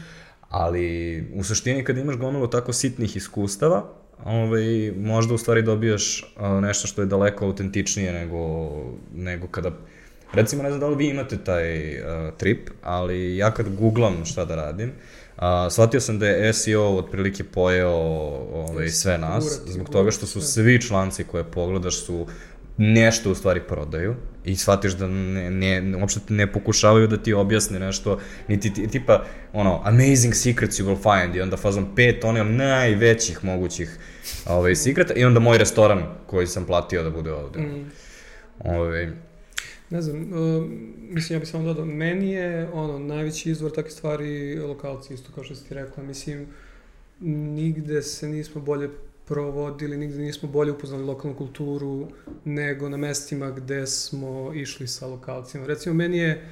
[0.50, 3.84] Ali u suštini kad imaš gomilu tako sitnih iskustava,
[4.26, 8.70] ovaj, možda u stvari dobijaš uh, nešto što je daleko autentičnije nego,
[9.14, 9.72] nego kada
[10.34, 12.06] Recimo, ne znam da li vi imate taj uh,
[12.38, 14.92] trip, ali ja kad googlam šta da radim,
[15.38, 17.90] A, shvatio sam da je SEO otprilike pojeo
[18.54, 22.28] ovaj, sve nas, zbog toga što su svi članci koje pogledaš su
[22.78, 24.16] nešto u stvari prodaju
[24.46, 29.26] i shvatiš da ne, ne, uopšte ne pokušavaju da ti objasne nešto, niti ti, tipa,
[29.54, 33.98] ono, amazing secrets you will find i onda fazom pet one najvećih mogućih
[34.46, 37.60] ovaj, sekreta i onda moj restoran koji sam platio da bude ovde.
[37.60, 37.92] Mm.
[38.60, 39.12] Ovaj,
[39.92, 40.66] Ne znam, uh,
[41.00, 45.44] mislim, ja bih samo dodao, meni je ono, najveći izvor takve stvari lokalci, isto kao
[45.44, 46.48] što si ti rekla, mislim,
[47.20, 48.90] nigde se nismo bolje
[49.26, 52.08] provodili, nigde nismo bolje upoznali lokalnu kulturu
[52.46, 55.66] nego na mestima gde smo išli sa lokalcima.
[55.66, 56.46] Recimo, meni je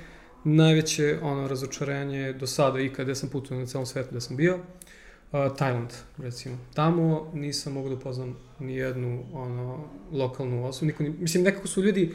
[0.43, 4.55] najveće ono razočarenje do sada i kada sam putovao na celom svetu gde sam bio,
[4.55, 6.57] uh, Tajland, recimo.
[6.73, 10.85] Tamo nisam mogu da upoznam ni jednu ono, lokalnu osobu.
[10.85, 12.11] Niko, ni, mislim, nekako su ljudi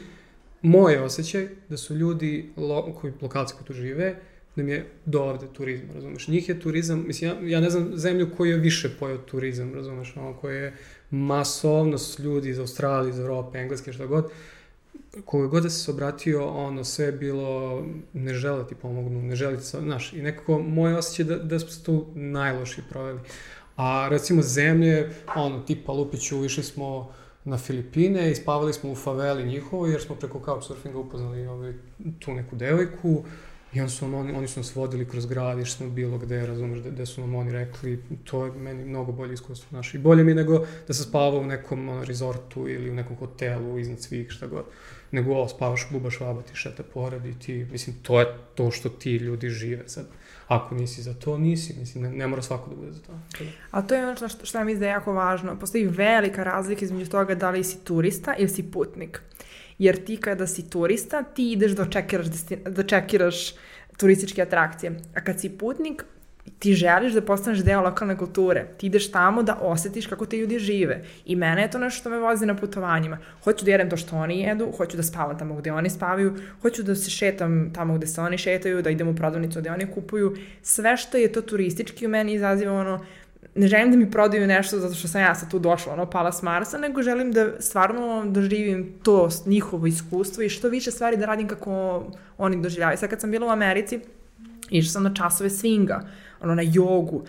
[0.65, 4.15] moj osjećaj da su ljudi, lo, koji, lokalci koji tu žive,
[4.55, 6.27] da mi je do ovde turizma, razumeš?
[6.27, 10.13] Njih je turizam, mislim, ja, ja ne znam zemlju koju je više pojao turizam, razumeš?
[10.17, 10.73] Ono, koje je
[11.11, 14.31] masovnost ljudi iz Australije, iz Evrope, Engleske, šta god,
[15.25, 19.63] koga god da se obratio, ono, sve bilo, ne žele ti pomognu, ne žele ti,
[19.63, 23.19] znaš, i nekako moj osjećaj da, da smo tu najloši proveli.
[23.75, 27.13] A recimo zemlje, ono, tipa Lupiću, išli smo,
[27.45, 31.73] na Filipine i spavali smo u faveli njihovoj jer smo preko couchsurfinga upoznali ovaj,
[32.19, 33.23] tu neku devojku
[33.73, 36.79] i on su oni, oni su nas vodili kroz grad, išli smo bilo gde, razumeš,
[36.79, 40.33] gde su nam oni rekli, to je meni mnogo bolje iskustvo znaš, i bolje mi
[40.33, 44.47] nego da se spava u nekom ono, rezortu ili u nekom hotelu iznad svih, šta
[44.47, 44.65] god,
[45.11, 48.89] nego ovo, spavaš u Buba Švaba, ti pored i ti, mislim, to je to što
[48.89, 50.05] ti ljudi žive sad.
[50.47, 51.75] Ako nisi za to, nisi.
[51.79, 53.11] Mislim, ne, ne mora svako da bude za to.
[53.71, 55.59] A to je ono što, što ja da je jako važno.
[55.59, 59.21] Postoji velika razlika između toga da li si turista ili si putnik.
[59.77, 62.27] Jer ti kada si turista, ti ideš da čekiraš,
[62.65, 63.53] da čekiraš
[63.97, 65.01] turističke atrakcije.
[65.15, 66.05] A kad si putnik,
[66.59, 68.65] ti želiš da postaneš deo lokalne kulture.
[68.77, 71.03] Ti ideš tamo da osetiš kako te ljudi žive.
[71.25, 73.17] I mene je to nešto što me vozi na putovanjima.
[73.43, 76.83] Hoću da jedem to što oni jedu, hoću da spavam tamo gde oni spavaju, hoću
[76.83, 80.35] da se šetam tamo gde se oni šetaju, da idem u prodavnicu gde oni kupuju.
[80.61, 83.05] Sve što je to turistički u meni izaziva ono,
[83.55, 86.31] ne želim da mi prodaju nešto zato što sam ja sad tu došla, ono, pala
[86.31, 91.25] s Marsa, nego želim da stvarno doživim to njihovo iskustvo i što više stvari da
[91.25, 92.03] radim kako
[92.37, 92.97] oni doživljavaju.
[92.97, 93.99] Sad kad sam bila u Americi,
[94.69, 95.99] išla sam na časove swinga
[96.41, 97.23] ono, na jogu.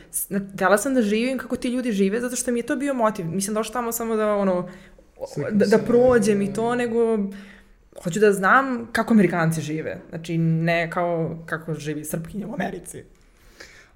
[0.54, 3.26] Htela sam da živim kako ti ljudi žive, zato što mi je to bio motiv.
[3.26, 4.68] Mislim, došla tamo samo da, ono,
[5.50, 7.18] da, da prođem i to, nego
[8.02, 10.00] hoću da znam kako Amerikanci žive.
[10.08, 13.02] Znači, ne kao kako živi Srpkinja u Americi.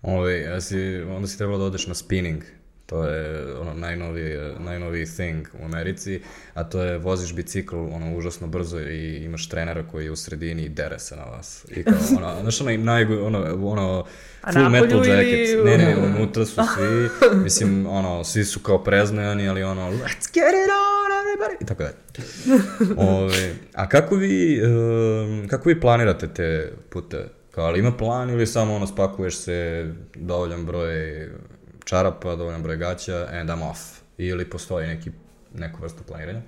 [0.02, 2.42] Ove, ja si, onda si trebalo da odeš na spinning.
[2.90, 6.20] To je ono najnoviji, najnoviji thing u Americi,
[6.54, 10.62] a to je voziš bicikl ono užasno brzo i imaš trenera koji je u sredini
[10.62, 11.64] i dere se na vas.
[11.70, 14.04] I kao, ono, znaš, ono, naj, ono, ono,
[14.52, 15.48] full metal jacket.
[15.48, 15.70] Ili...
[15.70, 17.08] Ne, ne, unutra su svi,
[17.44, 21.82] mislim, ono, svi su kao preznojani, ali ono, let's get it on, everybody, i tako
[21.82, 21.96] dalje.
[23.10, 27.28] Ove, a kako vi, um, kako vi planirate te pute?
[27.50, 31.28] Kao, ali ima plan ili samo ono spakuješ se dovoljan broj
[31.90, 33.80] čarapa, dovoljan broj gaća, and I'm off.
[34.18, 35.10] Ili postoji neki,
[35.54, 36.40] neku vrstu planiranja?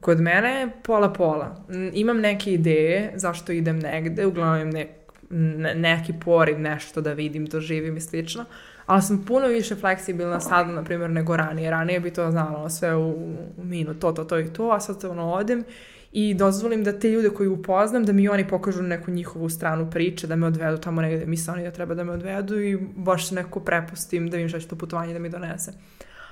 [0.00, 1.56] Kod mene je pola-pola.
[1.92, 4.88] Imam neke ideje zašto idem negde, uglavnom ne,
[5.30, 8.44] ne, neki poriv, nešto da vidim, doživim i slično,
[8.86, 11.70] ali sam puno više fleksibilna sad, na primjer, nego ranije.
[11.70, 13.10] Ranije bi to znala sve u,
[13.56, 15.64] u minut, to, to, to i to, a sad ono odem
[16.12, 20.26] i dozvolim da te ljude koji upoznam, da mi oni pokažu neku njihovu stranu priče,
[20.26, 23.34] da me odvedu tamo negde misle oni da treba da me odvedu i baš se
[23.34, 25.72] neko prepustim da vidim šta će to putovanje da mi donese.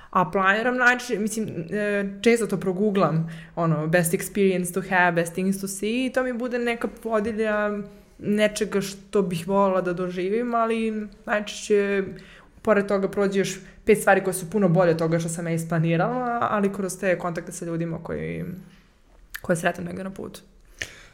[0.09, 5.61] A planiram najčešće, mislim, e, često to proguglam, ono, best experience to have, best things
[5.61, 7.71] to see, i to mi bude neka podilja
[8.19, 12.03] nečega što bih volila da doživim, ali najčešće
[12.61, 16.47] pored toga prođe još pet stvari koje su puno bolje toga što sam ja isplanirala,
[16.51, 18.45] ali kroz te kontakte sa ljudima koji
[19.41, 20.41] koje sretam negde na putu?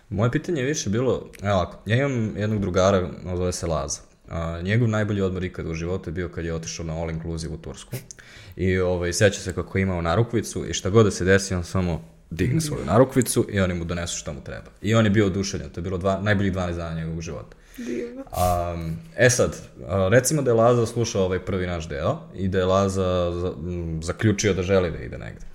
[0.10, 4.00] Moje pitanje je više bilo, evo ovako, ja imam jednog drugara, zove se Laza.
[4.30, 7.54] A, njegov najbolji odmor ikada u životu je bio kad je otišao na all inclusive
[7.54, 7.96] u Tursku.
[8.56, 11.64] I ovaj, seća se kako je imao narukvicu i šta god da se desi, on
[11.64, 14.68] samo digne svoju narukvicu i oni mu donesu šta mu treba.
[14.82, 17.56] I on je bio oduševljen, to je bilo dva, najbolji 12 dana njegovog života.
[17.78, 18.24] Divno.
[18.74, 19.58] Um, e sad,
[20.10, 23.32] recimo da je Laza slušao ovaj prvi naš deo i da je Laza
[24.02, 25.46] zaključio da želi da ide negde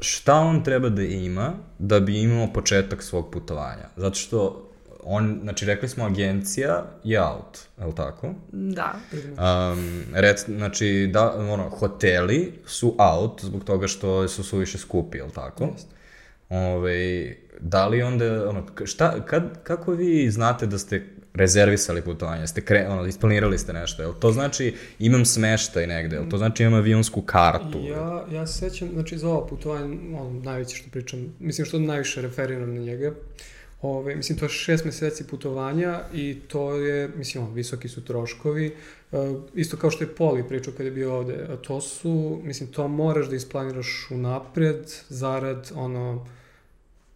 [0.00, 3.88] šta on treba da ima da bi imao početak svog putovanja?
[3.96, 4.70] Zato što
[5.04, 8.34] on, znači rekli smo agencija je out, je li tako?
[8.52, 8.94] Da.
[9.22, 15.24] Um, rec, znači, da, ono, hoteli su out zbog toga što su suviše skupi, je
[15.24, 15.64] li tako?
[15.64, 15.86] Just.
[16.48, 22.60] Ove, da li onda, ono, šta, kad, kako vi znate da ste rezervisali putovanje, ste
[22.60, 26.74] kre, ono, isplanirali ste nešto, jel to znači imam smeštaj negde, jel to znači imam
[26.74, 27.78] avionsku kartu?
[27.78, 32.22] Ja, ja se sećam, znači za ovo putovanje, ono, najveće što pričam, mislim što najviše
[32.22, 33.12] referiram na njega,
[33.84, 38.66] Ove, mislim, to je šest meseci putovanja i to je, mislim, on, visoki su troškovi.
[38.66, 39.16] E,
[39.54, 42.88] isto kao što je Poli pričao kad je bio ovde, a to su, mislim, to
[42.88, 46.26] moraš da isplaniraš unapred, zarad, ono,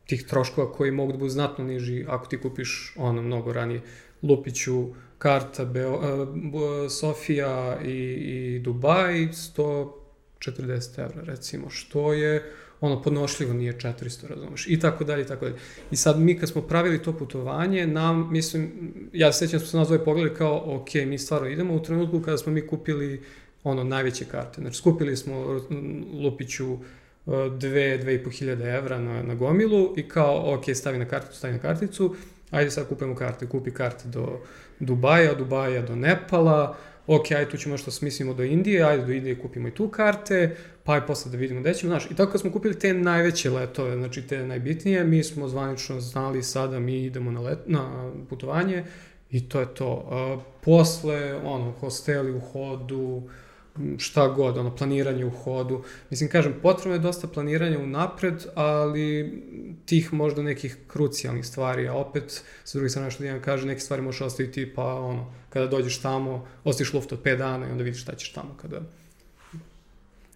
[0.06, 3.80] tih troškova koji mogu da budu znatno niži ako ti kupiš, ono, mnogo ranije.
[4.22, 4.86] Lupiću,
[5.18, 6.02] karta Beo, uh,
[6.90, 14.80] Sofija i, i Dubaj, 140 evra, recimo, što je ono podnošljivo nije 400, razumeš, i
[14.80, 15.58] tako dalje, i tako dalje.
[15.90, 18.70] I sad mi kad smo pravili to putovanje, nam, mislim,
[19.12, 22.20] ja se sećam da smo se dvoje pogledali kao, ok, mi stvarno idemo u trenutku
[22.20, 23.22] kada smo mi kupili
[23.64, 24.60] ono, najveće karte.
[24.60, 25.60] Znači, skupili smo
[26.12, 26.78] Lupiću e,
[27.58, 31.38] dve, dve i po hiljade evra na, na gomilu i kao, ok, stavi na karticu,
[31.38, 32.14] stavi na karticu,
[32.50, 34.40] ajde sad kupujemo karte, kupi karte do
[34.80, 39.38] Dubaja, Dubaja do Nepala, ok, ajde tu ćemo nešto smislimo do Indije, ajde do Indije
[39.38, 42.40] kupimo i tu karte, pa aj posle da vidimo gde ćemo, znaš, i tako kad
[42.40, 47.30] smo kupili te najveće letove, znači te najbitnije, mi smo zvanično znali sada mi idemo
[47.30, 48.84] na, let, na putovanje
[49.30, 49.92] i to je to.
[50.36, 53.22] Uh, posle, ono, hosteli u hodu,
[53.98, 55.82] šta god, ono, planiranje u hodu.
[56.10, 59.32] Mislim, kažem, potrebno je dosta planiranja unapred, ali
[59.86, 64.02] tih možda nekih krucijalnih stvari, a opet, sa druge strane što Dijan kaže, neke stvari
[64.02, 68.02] možeš ostaviti, pa ono, kada dođeš tamo, ostaviš luft od 5 dana i onda vidiš
[68.02, 68.80] šta ćeš tamo kada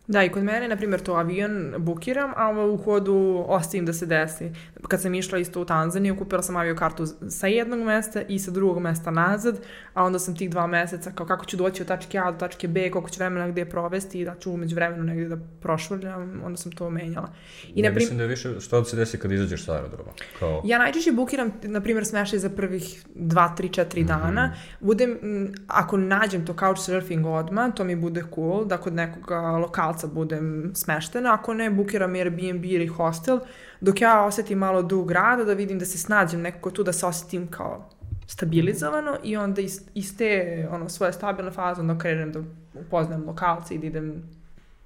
[0.07, 4.07] Da, i kod mene, na primjer, to avion bukiram, a u hodu ostavim da se
[4.07, 4.51] desi.
[4.89, 8.51] Kad sam išla isto u Tanzaniju, kupila sam avio kartu sa jednog mesta i sa
[8.51, 9.61] drugog mesta nazad,
[9.95, 12.69] a onda sam tih dva meseca, kao kako ću doći od tačke A do tačke
[12.69, 16.57] B, koliko ću vremena gde provesti i da ću umeđu vremenu negde da prošvrljam, onda
[16.57, 17.29] sam to menjala.
[17.75, 17.95] I, ja, na prim...
[17.95, 20.11] mislim da je više, što da se desi kad izađeš sa aerodroma?
[20.39, 20.63] Kao...
[20.65, 24.07] Ja najčešće bukiram, na primjer, smešaj za prvih 2, 3, 4 mm -hmm.
[24.07, 24.55] dana.
[24.81, 25.19] Budem,
[25.67, 30.73] ako nađem to couchsurfing odma, to mi bude cool, da kod nekog lokalca falca budem
[30.75, 33.41] smeštena, ako ne, bukiram Airbnb ili hostel,
[33.81, 37.07] dok ja osetim malo dug rada, da vidim da se snađem nekako tu, da se
[37.07, 37.89] osetim kao
[38.27, 42.41] stabilizovano i onda iz, iz te ono, svoje stabilne faze onda krenem da
[42.75, 44.23] upoznam lokalce i da idem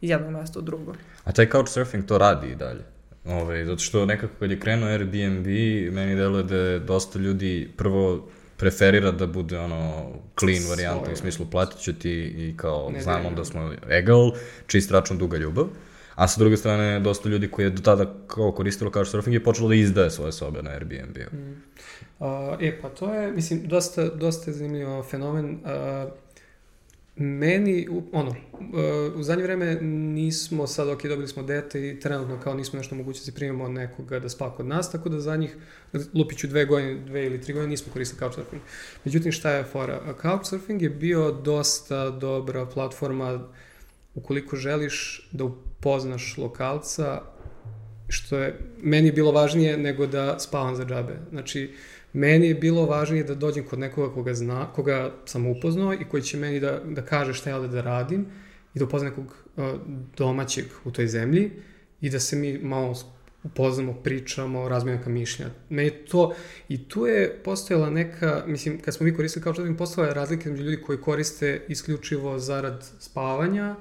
[0.00, 0.94] iz jednog mesta u drugo.
[1.24, 2.82] A taj couchsurfing to radi i dalje?
[3.26, 5.46] Ove, zato što nekako kad je krenuo Airbnb,
[5.94, 11.46] meni deluje da je dosta ljudi prvo preferira da bude ono clean varijanta u smislu
[11.50, 14.32] platit ću ti i kao ne, znamo da smo egal,
[14.66, 15.66] čist račun, duga ljubav.
[16.14, 19.68] A sa druge strane, dosta ljudi koji je do tada kao koristilo couchsurfing je počelo
[19.68, 21.36] da izdaje svoje sobe na Airbnb-u.
[21.36, 21.62] Mm.
[22.18, 22.26] Uh,
[22.60, 25.50] e, pa to je, mislim, dosta, dosta zanimljiv fenomen.
[25.64, 26.12] Uh,
[27.16, 28.34] meni, ono,
[29.16, 33.20] u zadnje vreme nismo sad, ok, dobili smo dete i trenutno kao nismo nešto moguće
[33.26, 35.56] da primimo nekoga da spa kod nas, tako da za njih,
[36.14, 38.62] lupiću dve godine, dve ili tri godine, nismo koristili Couchsurfing.
[39.04, 40.14] Međutim, šta je fora?
[40.22, 43.48] Couchsurfing je bio dosta dobra platforma
[44.14, 47.22] ukoliko želiš da upoznaš lokalca,
[48.08, 51.16] što je meni bilo važnije nego da spavam za džabe.
[51.30, 55.94] Znači, uh, Meni je bilo važnije da dođem kod nekoga koga zna, koga sam upoznao
[55.94, 58.26] i koji će meni da, da kaže šta ja da radim
[58.74, 59.34] i da upoznam nekog
[60.16, 61.50] domaćeg u toj zemlji
[62.00, 62.94] i da se mi malo
[63.44, 65.50] upoznamo, pričamo, razmijenimo neka mišljenja.
[65.68, 66.34] Meni to,
[66.68, 70.62] i tu je postojala neka, mislim, kad smo mi koristili kao što postojala razlika među
[70.62, 73.76] ljudi koji koriste isključivo zarad spavanja,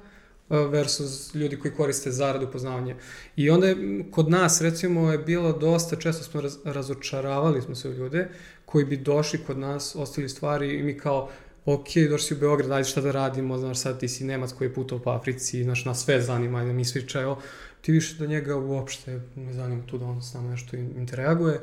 [0.49, 2.95] versus ljudi koji koriste zarad upoznavanja.
[3.36, 7.89] I onda je, kod nas, recimo, je bilo dosta, često smo raz, razočaravali smo se
[7.89, 8.27] u ljude
[8.65, 11.29] koji bi došli kod nas, ostali stvari i mi kao,
[11.65, 14.67] ok, došli si u Beograd, ajde šta da radimo, znaš, sad ti si Nemac koji
[14.67, 17.38] je putao po Africi, znaš, nas sve zanima, da mi svi čajo,
[17.81, 21.62] ti više da njega uopšte ne zanima tu da on s nama nešto interaguje.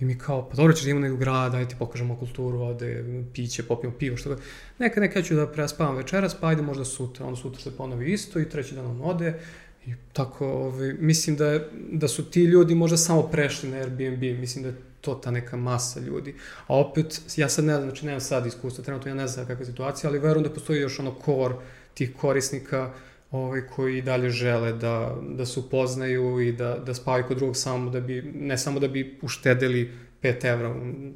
[0.00, 3.04] I mi kao, pa dobro ćeš da imamo nekog grada, ajde ti pokažemo kulturu ovde,
[3.32, 4.36] piće, popijemo pivo, što ga...
[4.78, 7.26] Neka, neka ću da prespavam večeras, pa ajde možda sutra.
[7.26, 9.40] Onda sutra se ponovi isto i treći dan on ode.
[9.86, 11.60] I tako, ovaj, mislim da,
[11.92, 15.56] da su ti ljudi možda samo prešli na Airbnb, mislim da je to ta neka
[15.56, 16.34] masa ljudi.
[16.66, 19.62] A opet, ja sad ne znam, znači nemam sad iskustva, trenutno ja ne znam kakva
[19.62, 21.54] je situacija, ali verujem da postoji još ono core
[21.94, 22.92] tih korisnika
[23.34, 27.90] ovaj, koji dalje žele da, da se upoznaju i da, da spavaju kod drugog samo
[27.90, 29.90] da bi, ne samo da bi uštedeli
[30.22, 30.74] 5 evra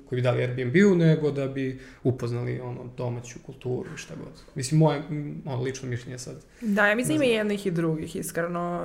[0.09, 4.43] koji bi dali Airbnb-u, nego da bi upoznali ono, domaću kulturu i šta god.
[4.55, 5.03] Mislim, moje
[5.45, 6.45] ono, lično mišljenje sad.
[6.61, 8.85] Da, ja mislim ima i jednih i drugih, iskreno.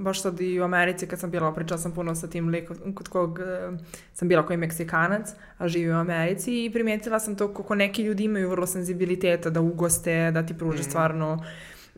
[0.00, 3.08] Baš sad i u Americi kad sam bila, pričala sam puno sa tim likom kod
[3.08, 3.78] kog e,
[4.12, 8.24] sam bila koji Meksikanac, a živi u Americi i primetila sam to kako neki ljudi
[8.24, 10.84] imaju vrlo senzibiliteta da ugoste, da ti pruže mm.
[10.84, 11.44] stvarno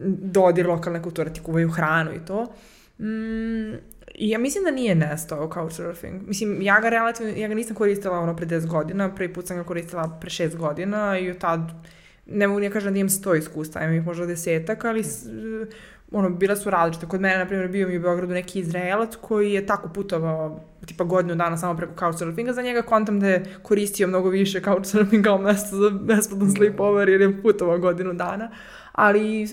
[0.06, 2.46] dodir lokalne kulture, ti kuvaju hranu i to.
[2.98, 3.74] Mm,
[4.14, 6.22] ja mislim da nije nestao couchsurfing.
[6.28, 9.56] Mislim, ja ga relativno, ja ga nisam koristila ono pre 10 godina, prvi put sam
[9.56, 11.60] ga koristila pre 6 godina i od tad
[12.26, 15.04] ne mogu nije kažem da imam sto iskustva, imam ih možda desetak, ali
[16.12, 17.06] ono, bila su različite.
[17.06, 21.04] Kod mene, na primjer, bio mi u Beogradu neki Izraelac koji je tako putovao tipa
[21.04, 25.38] godinu dana samo preko couchsurfinga, za njega kontam da je koristio mnogo više couchsurfing kao
[25.38, 28.50] mesto za besplatan sleepover jer je putovao godinu dana.
[28.92, 29.48] Ali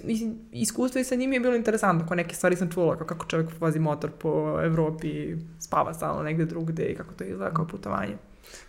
[0.51, 3.49] iskustvo i sa njim je bilo interesantno, kao neke stvari sam čula, kao kako čovjek
[3.59, 8.17] vozi motor po Evropi, spava stalno negde drugde i kako to izgleda kao putovanje.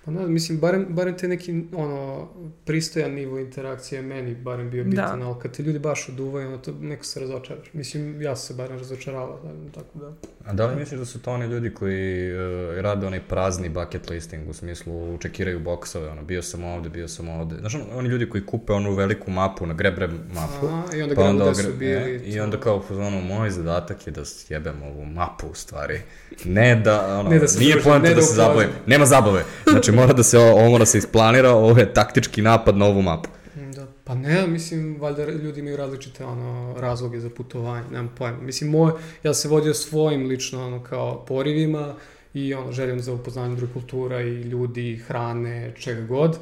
[0.05, 2.29] Pa ne, mislim, barem, barem te neki, ono,
[2.65, 5.27] pristojan nivo interakcije meni barem bio bitan, da.
[5.27, 7.73] ali kad te ljudi baš oduvaju, ono, to neko se razočaraš.
[7.73, 10.13] Mislim, ja sam se barem razočaravao, da, tako da.
[10.45, 14.11] A da li misliš da su to oni ljudi koji uh, rade onaj prazni bucket
[14.11, 17.57] listing, u smislu čekiraju boksove, ono, bio sam ovde, bio sam ovde.
[17.57, 21.23] Znaš, oni ljudi koji kupe onu veliku mapu, na grebre mapu, Aha, i onda pa
[21.23, 22.19] onda gde su bili.
[22.19, 26.01] Ne, I onda kao, ono, moj zadatak je da sjebem ovu mapu, u stvari.
[26.45, 28.69] Ne da, ono, ne da se nije poenta da, da se zabavim.
[28.87, 29.45] Nema zabave.
[29.71, 33.03] Znači, mora da se, ovo mora da se isplanira, ovo je taktički napad na ovu
[33.03, 33.31] mapu.
[33.75, 38.39] Da, pa ne, mislim, valjda ljudi imaju različite ono, razloge za putovanje, nemam pojma.
[38.41, 38.93] Mislim, moj,
[39.23, 41.95] ja se vodio svojim lično ono, kao porivima
[42.35, 46.39] i ono, željom za upoznanje druge kultura i ljudi, hrane, čega god.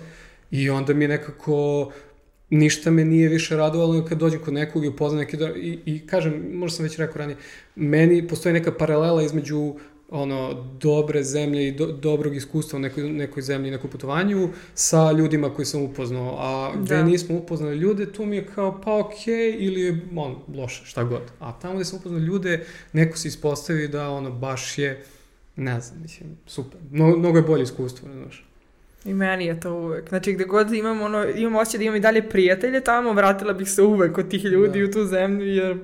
[0.50, 1.90] I onda mi je nekako
[2.50, 6.50] ništa me nije više radovalo kad dođem kod nekog i upoznam neke i, i kažem,
[6.52, 7.36] možda sam već rekao ranije,
[7.74, 9.74] meni postoji neka paralela između
[10.10, 15.54] ono, dobre zemlje i do, dobrog iskustva u nekoj, nekoj zemlji, nekom putovanju sa ljudima
[15.54, 16.36] koji sam upoznao.
[16.38, 17.02] A gde da.
[17.02, 21.04] nismo upoznali ljude, tu mi je kao, pa okej, okay, ili je, on, loše, šta
[21.04, 21.22] god.
[21.40, 25.04] A tamo gde sam upoznao ljude, neko se ispostavi da, ono, baš je,
[25.56, 26.80] ne znam, mislim, super.
[26.90, 28.46] Mnogo, mnogo je bolje iskustvo, ne znaš.
[29.04, 30.08] I meni je to uvek.
[30.08, 33.70] Znači, gde god imam, ono, imam osjećaj da imam i dalje prijatelje tamo, vratila bih
[33.70, 34.88] se uvek kod tih ljudi da.
[34.88, 35.78] u tu zemlju, jer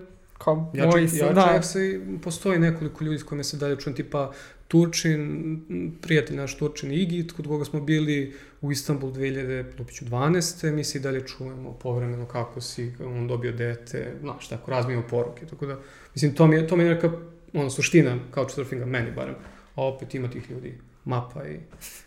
[0.45, 1.43] kao ja moji ja da.
[1.43, 4.33] čak se, postoji nekoliko ljudi s kojima se dalje čujem, tipa
[4.69, 10.73] Turčin, prijatelj naš Turčin Igit, kod koga smo bili u Istanbul 2012.
[10.73, 15.47] Mi se i dalje čujemo povremeno kako si, on dobio dete, znaš, tako, razmijemo poruke,
[15.47, 15.79] tako da,
[16.15, 17.11] mislim, to mi je, to mi je neka,
[17.53, 19.35] ono, suština kao surfinga, meni barem,
[19.75, 21.59] a opet ima tih ljudi, mapa i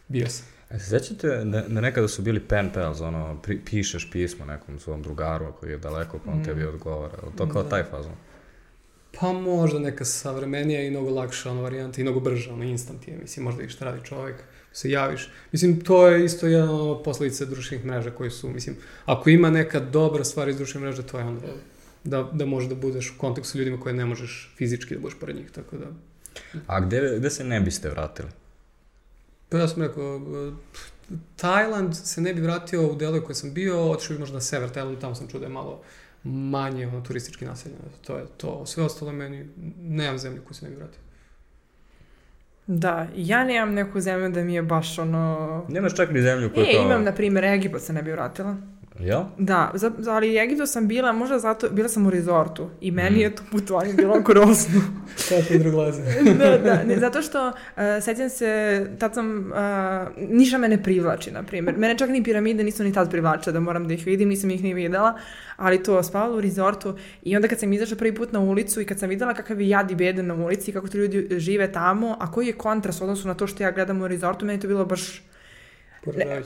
[0.07, 0.53] bio sam.
[0.74, 4.80] E se sećate da, da nekada su bili pen pals, ono, pri, pišeš pismo nekom
[4.80, 6.43] svom drugaru koji je daleko, pa on mm.
[6.43, 7.17] tebi odgovara.
[7.38, 7.69] To kao da.
[7.69, 8.13] taj fazon?
[9.19, 13.17] Pa možda neka savremenija i mnogo lakša ono, varijanta i mnogo brža, ono, instant je,
[13.17, 14.36] mislim, možda i šta radi čovjek,
[14.71, 15.30] se javiš.
[15.51, 19.80] Mislim, to je isto jedna ono, posledica društvenih mreža koji su, mislim, ako ima neka
[19.80, 21.47] dobra stvar iz društvenih mreža, to je onda
[22.03, 25.19] da, da možeš da budeš u kontaktu sa ljudima koje ne možeš fizički da budeš
[25.19, 25.86] pored njih, tako da...
[26.67, 28.30] A gde, gde se ne biste vratili?
[29.54, 30.22] Pa ja sam rekao,
[31.36, 34.70] Tajland se ne bi vratio u delove koje sam bio, otišao bi možda na sever
[34.70, 35.82] Tajlandu, tamo sam čuo da je malo
[36.24, 37.82] manje ono, turistički naseljeno.
[38.06, 38.66] To je to.
[38.66, 39.47] Sve ostalo meni,
[39.82, 40.99] nemam zemlju koju se ne bi vratio.
[42.68, 45.66] Da, ja nemam neku zemlju da mi je baš ono...
[45.70, 46.64] Nemaš čak ni zemlju koju...
[46.64, 46.86] E, kao...
[46.86, 48.58] imam, na primjer, Egipat se ne bi vratila.
[49.00, 49.30] Ja?
[49.38, 53.22] Da, za, ali Egiptu sam bila, možda zato, bila sam u rezortu i meni mm.
[53.22, 54.82] je to putovanje bilo grozno.
[55.30, 56.02] Kako druglaze.
[56.39, 57.54] da, da, ne, zato što uh,
[58.02, 61.78] sećam se, tad sam, uh, niša me ne privlači, na primjer.
[61.78, 64.64] Mene čak ni piramide nisu ni tad privlačile da moram da ih vidim, nisam ih
[64.64, 65.20] ni videla,
[65.56, 68.86] ali to spavala u rezortu i onda kad sam izašla prvi put na ulicu i
[68.86, 71.72] kad sam videla kakav je jad i beden na ulici i kako ti ljudi žive
[71.72, 74.68] tamo, a koji je kontrast odnosu na to što ja gledam u rezortu, meni to
[74.68, 75.24] bilo baš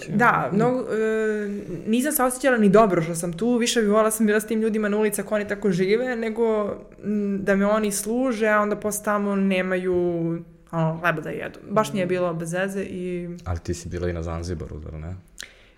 [0.10, 1.50] Da, mnogo, e,
[1.88, 4.62] nisam se osjećala ni dobro što sam tu, više bi volila sam bila s tim
[4.62, 6.76] ljudima na ulici ako oni tako žive, nego
[7.40, 9.94] da me oni služe, a onda posle tamo nemaju
[10.72, 11.60] ono, leba da jedu.
[11.70, 13.30] Baš mi je bilo bez veze i...
[13.46, 15.16] Ali ti si bila i na Zanzibaru, da ne?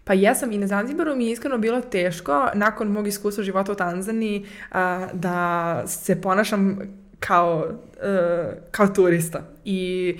[0.03, 3.75] Pa jesam i na Zanzibaru mi je iskreno bilo teško nakon mog iskustva života u
[3.75, 6.79] Tanzaniji a, da se ponašam
[7.19, 7.67] kao,
[8.01, 9.41] a, e, kao turista.
[9.65, 10.17] I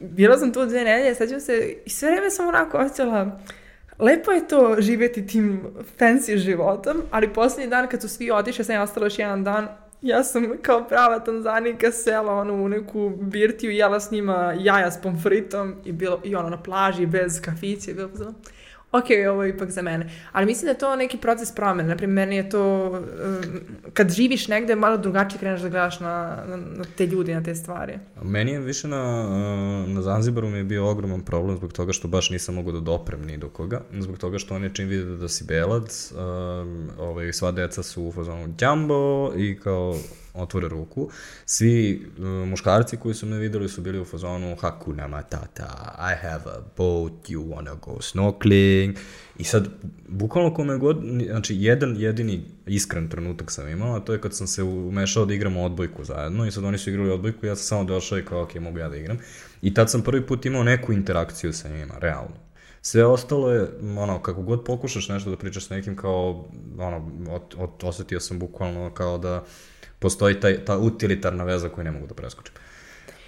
[0.00, 3.40] bila sam tu dve nedelje, sećam se i sve vreme sam onako osjećala
[3.98, 5.62] lepo je to živeti tim
[5.98, 9.68] fancy životom, ali posljednji dan kad su svi otišli, sam ja ostala još jedan dan,
[10.02, 15.02] ja sam kao prava tanzanika sela ono, u neku birtiju, jela s njima jaja s
[15.02, 18.34] pomfritom i, bilo, i ono na plaži bez kafiće, bilo bilo
[18.98, 20.10] ok, ovo je ipak za mene.
[20.32, 21.88] Ali mislim da je to neki proces promene.
[21.88, 23.02] Naprimjer, meni je to, um,
[23.92, 27.54] kad živiš negde, malo drugačije kreneš da gledaš na, na, na te ljudi, na te
[27.54, 27.98] stvari.
[28.22, 29.26] Meni je više na,
[29.84, 32.80] uh, na Zanzibaru mi je bio ogroman problem zbog toga što baš nisam mogu da
[32.80, 33.80] doprem ni do koga.
[33.98, 38.12] Zbog toga što oni čim vide da si belac, um, ovaj, sva deca su u
[38.12, 39.96] fazonu djambo i kao
[40.34, 41.10] otvore ruku.
[41.46, 46.50] Svi uh, muškarci koji su me videli su bili u fazonu Hakuna Matata, I have
[46.50, 48.96] a boat, you wanna go snorkeling.
[49.38, 49.68] I sad,
[50.08, 54.46] bukvalno kome god, znači jedan jedini iskren trenutak sam imao, a to je kad sam
[54.46, 57.84] se umešao da igramo odbojku zajedno i sad oni su igrali odbojku, ja sam samo
[57.84, 59.18] došao i kao, ok, mogu ja da igram.
[59.62, 62.44] I tad sam prvi put imao neku interakciju sa njima, realno.
[62.82, 63.68] Sve ostalo je,
[63.98, 68.38] ono, kako god pokušaš nešto da pričaš s nekim, kao, ono, od, od, osetio sam
[68.38, 69.44] bukvalno kao da
[70.04, 72.54] postoji taj, ta utilitarna veza koju ne mogu da preskočim.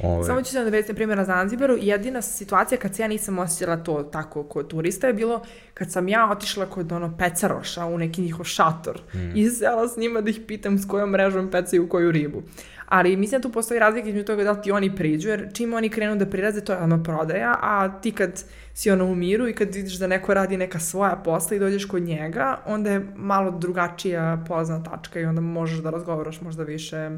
[0.02, 0.24] Ove.
[0.24, 1.76] Samo ću se navesti, na primjer, na Zanzibaru.
[1.80, 5.42] Jedina situacija kad se ja nisam osjećala to tako kod turista je bilo
[5.74, 9.36] kad sam ja otišla kod ono pecaroša u neki njihov šator mm.
[9.36, 12.42] i sela s njima da ih pitam s kojom mrežom pecaju koju ribu.
[12.86, 15.88] Ali mislim da tu postoji razlika između toga da ti oni priđu, jer čim oni
[15.88, 19.52] krenu da prilaze, to je ono prodaja, a ti kad si ono u miru i
[19.52, 23.50] kad vidiš da neko radi neka svoja posla i dođeš kod njega, onda je malo
[23.50, 27.10] drugačija pozna tačka i onda možeš da razgovaraš možda više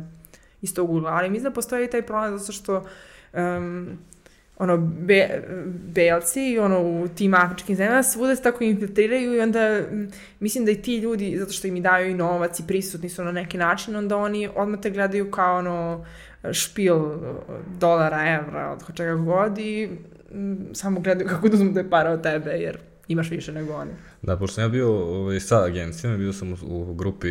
[0.62, 1.10] iz tog ugla.
[1.10, 2.84] Ali mislim da postoji taj problem zato što
[3.32, 3.98] um,
[4.58, 5.42] ono, be,
[5.94, 9.80] belci i ono, u tim afričkim zemljama svuda se tako infiltriraju i onda
[10.40, 13.24] mislim da i ti ljudi, zato što im i daju i novac i prisutni su
[13.24, 16.04] na neki način, onda oni odmah te gledaju kao ono
[16.52, 16.96] špil
[17.80, 19.88] dolara, evra, od čega god i
[20.32, 22.78] m, samo gledaju kako da uzmu te pare od tebe, jer
[23.08, 23.90] imaš više nego oni.
[24.22, 27.28] Da, pošto sam ja bio ovaj, sa agencijama, bio sam u, u grupi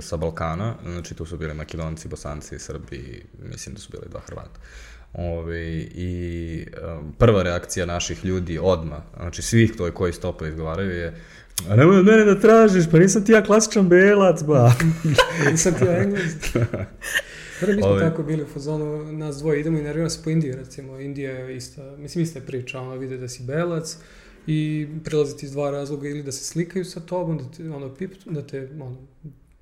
[0.00, 4.60] sa Balkana, znači tu su bili Makedonci, Bosanci, Srbi, mislim da su bili dva Hrvata.
[5.18, 6.66] Ove, I
[6.98, 11.14] um, prva reakcija naših ljudi odma, znači svih to koji stopa izgovaraju je
[11.68, 14.72] A nemoj od mene da tražiš, pa nisam ti ja klasičan belac, ba.
[15.50, 16.34] nisam ti ja englez.
[17.60, 18.00] Prvi mi smo Ove...
[18.00, 21.00] tako bili u fazonu, nas dvoje idemo i nerviramo se po Indiji, recimo.
[21.00, 23.96] Indija je ista, mislim, ista je priča, ono, vide da si belac
[24.46, 28.12] i prelaziti iz dva razloga ili da se slikaju sa tobom, da te, ono, pip,
[28.26, 28.96] da te, ono,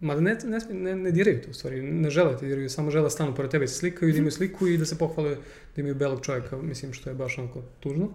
[0.00, 2.90] Ma ne, ne, ne, ne diraju to u stvari, ne žele da te diraju, samo
[2.90, 4.98] žele da stanu pored tebe i se slikaju i da imaju sliku i da se
[4.98, 5.36] pohvale
[5.76, 8.10] da imaju belog čovjeka, mislim što je baš onako tužno.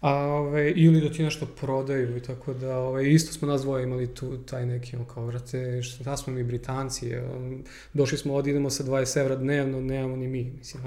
[0.00, 3.84] A, ove, ili da ti nešto prodaju i tako da, ove, isto smo nas dvoje
[3.84, 8.50] imali tu taj neki, ono, kao, vrate, šta smo mi Britanci, um, došli smo ovdje,
[8.50, 10.82] idemo sa 20 evra dnevno, nemamo ni mi, mislim,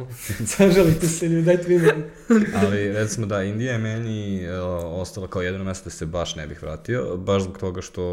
[0.58, 2.04] zažalite se ljudi, dajte vi meni.
[2.62, 4.54] Ali, recimo da, Indija je meni uh,
[5.02, 8.04] ostala kao jedno mesto da se baš ne bih vratio, baš zbog toga što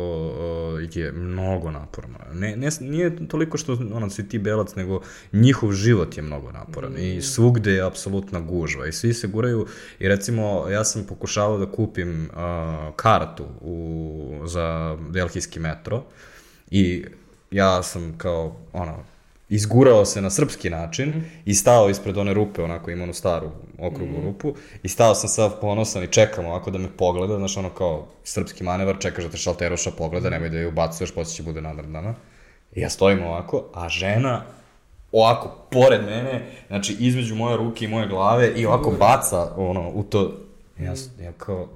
[0.74, 2.18] uh, je mnogo naporno.
[2.32, 5.00] Ne, ne, nije toliko što, ono, si ti belac, nego
[5.32, 6.98] njihov život je mnogo naporan mm.
[6.98, 9.66] i svugde je apsolutna gužva i svi se guraju
[9.98, 16.02] i recimo, ja sam pokušavao da kupim uh, kartu u, za delhijski metro
[16.70, 17.04] i
[17.50, 18.96] ja sam kao, ono,
[19.48, 21.24] izgurao se na srpski način mm.
[21.44, 24.24] i stao ispred one rupe, onako ima onu staru okruglu mm.
[24.24, 28.06] rupu i stao sam sav ponosan i čekam ovako da me pogleda, znaš ono kao
[28.24, 32.14] srpski manevar, čekaš da te šalteroša pogleda, nemoj da je ubacuješ, posle će bude nadrdana.
[32.74, 34.42] I ja stojim ovako, a žena
[35.12, 40.02] ovako, pored mene, znači između moje ruke i moje glave i ovako baca ono, u
[40.02, 40.45] to
[40.80, 41.68] Ja, ja kao,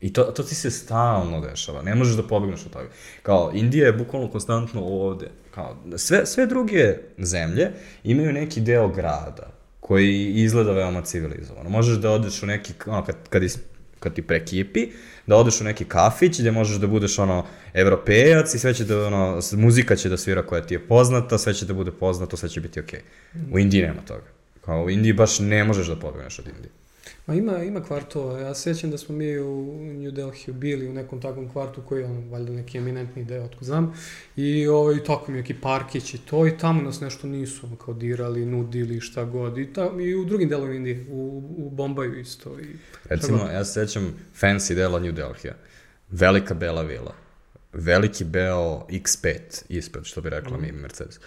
[0.00, 2.88] I to, to ti se stalno dešava, ne možeš da pobegneš od toga.
[3.22, 5.30] Kao, Indija je bukvalno konstantno ovde.
[5.54, 7.70] Kao, sve, sve druge zemlje
[8.04, 9.50] imaju neki deo grada
[9.80, 11.70] koji izgleda veoma civilizovano.
[11.70, 13.58] Možeš da odeš u neki, ono, kad, kad, is,
[14.00, 14.88] kad ti prekipi,
[15.26, 17.44] da odeš u neki kafić gde možeš da budeš ono
[17.74, 21.54] evropejac i sve će da ono muzika će da svira koja ti je poznata, sve
[21.54, 23.00] će da bude poznato, sve će biti okej.
[23.34, 23.54] Okay.
[23.54, 24.26] U Indiji nema toga.
[24.64, 26.70] Kao u Indiji baš ne možeš da pobegneš od Indije.
[27.28, 28.38] Ma ima, ima kvartova.
[28.38, 32.06] Ja sećam da smo mi u New Delhi bili u nekom takvom kvartu koji je
[32.06, 33.94] on, valjda neki eminentni deo, otko znam.
[34.36, 37.94] I ovaj, tako mi neki parkić i to i tamo nas nešto nisu ono, kao
[37.94, 39.58] dirali, nudili, šta god.
[39.58, 42.60] I, ta, i u drugim delovima Indije, u, u Bombaju isto.
[42.60, 45.54] I, Recimo, ja se sećam fancy dela New Delhija.
[46.10, 47.27] Velika bela vila
[47.72, 50.60] veliki beo X5 ispred, što bi rekla mm.
[50.60, 51.20] mi Mercedes.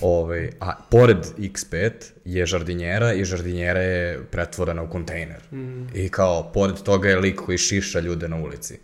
[0.00, 1.90] Ove, ovaj, a pored X5
[2.24, 5.42] je žardinjera i žardinjera je pretvorena u kontejner.
[5.52, 5.86] Mm.
[5.94, 8.78] I kao, pored toga je lik koji šiša ljude na ulici.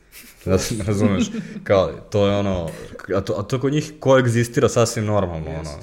[0.44, 1.24] Da, razumeš?
[1.64, 2.70] Kao, to je ono,
[3.16, 5.70] a to, a to kod njih koegzistira sasvim normalno, Jest.
[5.74, 5.82] ono.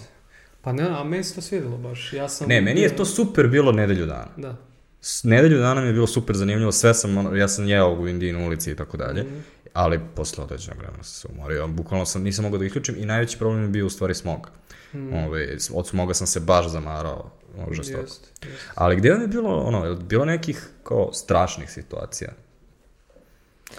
[0.62, 2.14] Pa ne, a meni se to svidelo baš.
[2.14, 4.32] Ja sam ne, meni je to super bilo nedelju dana.
[4.38, 4.56] Da.
[5.02, 8.08] S nedelju dana mi je bilo super zanimljivo, sve sam, ono, ja sam jeo u
[8.08, 9.24] Indiji na ulici i tako dalje.
[9.24, 11.68] Mm ali posle određenog vremena sam se umorio.
[11.68, 14.50] Bukvalno sam, nisam mogao da isključim i najveći problem je bio u stvari smog.
[14.94, 15.14] Mm.
[15.14, 17.32] Ove, ovaj, od smoga sam se baš zamarao
[17.72, 18.02] žestoko.
[18.02, 18.62] Jest, jest.
[18.76, 22.32] Ali gde vam je bilo, ono, bilo nekih kao strašnih situacija?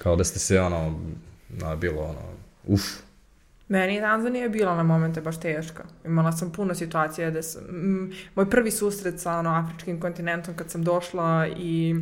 [0.03, 1.01] Kao da ste se, ono,
[1.49, 2.23] na, bilo, ono,
[2.67, 2.83] uf.
[3.69, 5.85] Meni je Tanzanija bila na momente baš teška.
[6.05, 7.63] Imala sam puno situacija da sam...
[7.69, 11.95] M, moj prvi susret sa ono, afričkim kontinentom kad sam došla i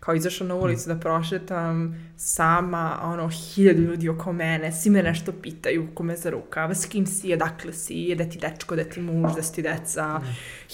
[0.00, 5.32] kao izašla na ulicu da prošetam sama, ono, hiljadu ljudi oko mene, svi me nešto
[5.32, 9.00] pitaju, ko me za rukava, s kim si, odakle si, da ti dečko, da ti
[9.00, 10.20] muž, da si ti deca,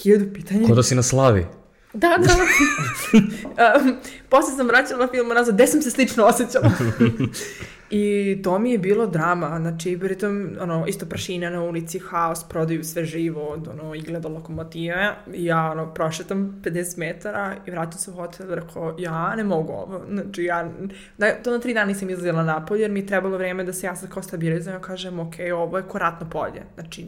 [0.03, 0.67] hiljadu pitanja.
[0.67, 1.45] Ko da si na slavi.
[1.93, 2.33] Da, da.
[3.81, 3.95] um,
[4.29, 6.71] posle sam vraćala film nazad, gde sam se slično osjećala.
[7.91, 12.83] I to mi je bilo drama, znači, pritom, ono, isto prašina na ulici, haos, prodaju
[12.83, 15.15] sve živo, od, ono, igle do lokomotive.
[15.33, 19.73] I ja, ono, prošetam 50 metara i vraćam se u hotel rekao, ja ne mogu
[19.73, 20.01] ovo.
[20.09, 20.69] Znači, ja,
[21.17, 23.87] da, to na tri dana nisam izlazila napolje, jer mi je trebalo vreme da se
[23.87, 26.63] ja sad kao stabilizujem, kažem, ok, ovo je koratno polje.
[26.75, 27.05] Znači,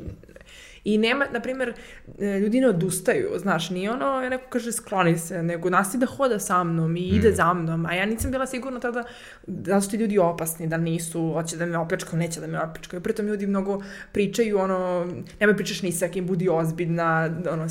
[0.84, 1.74] I nema, na primjer,
[2.20, 6.06] e, ljudi ne odustaju, znaš, nije ono, ja neko kaže skloni se, nego nastavi da
[6.06, 7.36] hoda sa mnom i ide mm.
[7.36, 9.04] za mnom, a ja nisam bila sigurna tada
[9.48, 13.02] da su ti ljudi opasni, da nisu, hoće da me opljačkaju, neće da me opljačkaju.
[13.02, 15.08] Pritom ljudi mnogo pričaju, ono,
[15.40, 17.68] nemoj pričaš ni sa kim, budi ozbiljna, ono,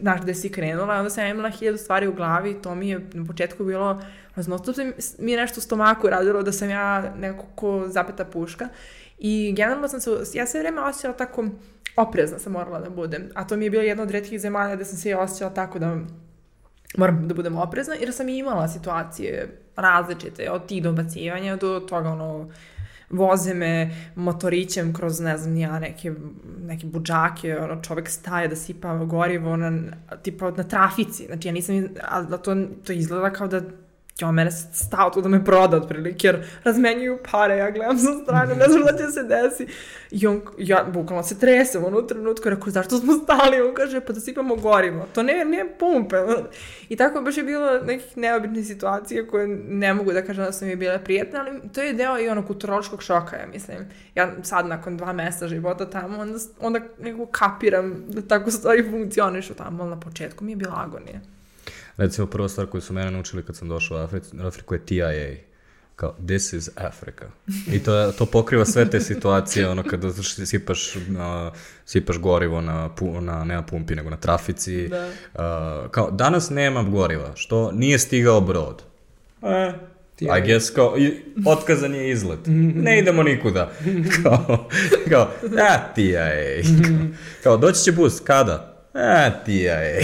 [0.00, 2.88] znaš gde si krenula, onda sam ja imala hiljadu stvari u glavi i to mi
[2.88, 4.02] je na početku bilo,
[4.36, 4.72] raznosto
[5.18, 8.68] mi je nešto u stomaku radilo da sam ja neko ko zapeta puška
[9.18, 11.48] i generalno sam se, ja sve vreme osjećala tako,
[11.96, 13.28] oprezna sam morala da budem.
[13.34, 15.96] A to mi je bilo jedna od redkih zemalja da sam se osjećala tako da
[16.96, 22.08] moram da budem oprezna, jer sam i imala situacije različite, od tih dobacivanja do toga
[22.08, 22.50] ono,
[23.10, 26.12] voze me motorićem kroz, ne znam, ja, neke,
[26.62, 29.72] neke buđake, ono, čovek staje da sipa gorivo na,
[30.22, 33.62] tipa na trafici, znači ja nisam, a da to, to izgleda kao da
[34.22, 38.54] on mene stao tu da me proda otprilike, jer razmenjuju pare, ja gledam sa strane,
[38.54, 39.66] ne znam da će se desi.
[40.10, 43.60] I on, ja bukvalno se tresem ono u trenutku, rekao, zašto smo stali?
[43.60, 45.06] On kaže, pa da sipamo gorivo.
[45.14, 46.16] To ne, ne pumpe.
[46.88, 50.64] I tako baš je bilo nekih neobičnih situacija koje ne mogu da kažem da su
[50.64, 53.78] mi bile prijetne, ali to je deo i ono kulturološkog šoka, ja mislim.
[54.14, 59.54] Ja sad nakon dva mesta života tamo, onda, onda nekako kapiram da tako stvari funkcionišu
[59.54, 61.20] tamo, ali na početku mi je bila agonija.
[61.96, 65.36] Recimo, prva stvar koju su mene naučili kad sam došao u Afriku, Afriku je TIA.
[65.96, 67.24] Kao, this is Africa.
[67.72, 70.12] I to, to pokriva sve te situacije, ono, kada
[70.46, 71.02] sipaš, uh,
[71.86, 72.90] sipaš gorivo na,
[73.20, 74.88] na, ne na pumpi, nego na trafici.
[74.88, 75.06] Da.
[75.06, 78.82] Uh, kao, danas nema goriva, što nije stigao brod.
[79.42, 79.72] E.
[80.20, 82.40] I guess, kao, i, otkazan je izlet.
[82.46, 83.70] Ne idemo nikuda.
[84.22, 84.68] Kao,
[85.08, 86.30] kao, a, TIA.
[86.82, 86.96] Kao,
[87.42, 88.86] kao, doći će bus, kada?
[88.94, 89.80] A, TIA.
[89.80, 90.02] Ja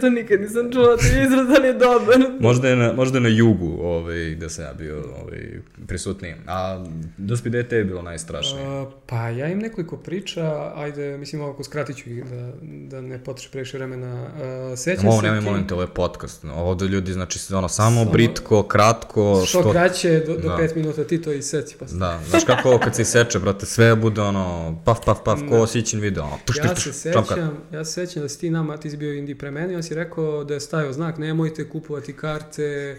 [0.00, 2.18] to nikad nisam čula, to je izraz, ali je dobar.
[2.40, 6.34] možda, je na, možda je na jugu ovaj, gde sam ja bio ovaj, prisutniji.
[6.46, 6.84] A
[7.16, 8.80] Dospi dete je bilo najstrašnije.
[8.80, 13.24] Uh, pa ja im nekoliko priča, ajde, mislim ovako skratit ću ih da, da ne
[13.24, 14.22] potroši previše vremena.
[14.22, 16.44] Uh, sećam Ovo, nemoj molim te, ovo je podcast.
[16.54, 19.42] Ovde ljudi, znači, ono, samo, samo britko, kratko.
[19.46, 20.56] Što, što kraće, do, do da.
[20.56, 21.76] pet minuta, ti to iseci.
[21.78, 25.40] Pa da, znaš kako ovo kad se iseče, brate, sve bude ono, paf, paf, paf,
[25.48, 26.24] ko osićen video.
[26.24, 28.96] Ono, tuš, ja tuš, se sećam, ja se sećam da si ti nama, ti si
[28.96, 32.96] bio Indi pre mene, on si rekao da je stavio znak, nemojte kupovati karte,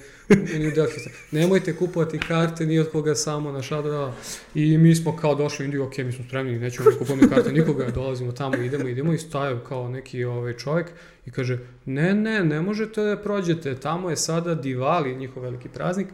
[1.32, 4.14] nemojte kupovati karte ni od koga samo na šadra.
[4.56, 7.52] I mi smo kao došli u Indiju, ok, mi smo spremni, nećemo da kupujemo karte
[7.52, 10.88] nikoga, dolazimo tamo, idemo, idemo i stavio kao neki ovaj čovjek
[11.26, 16.08] i kaže, ne, ne, ne možete da prođete, tamo je sada Divali, njihov veliki praznik,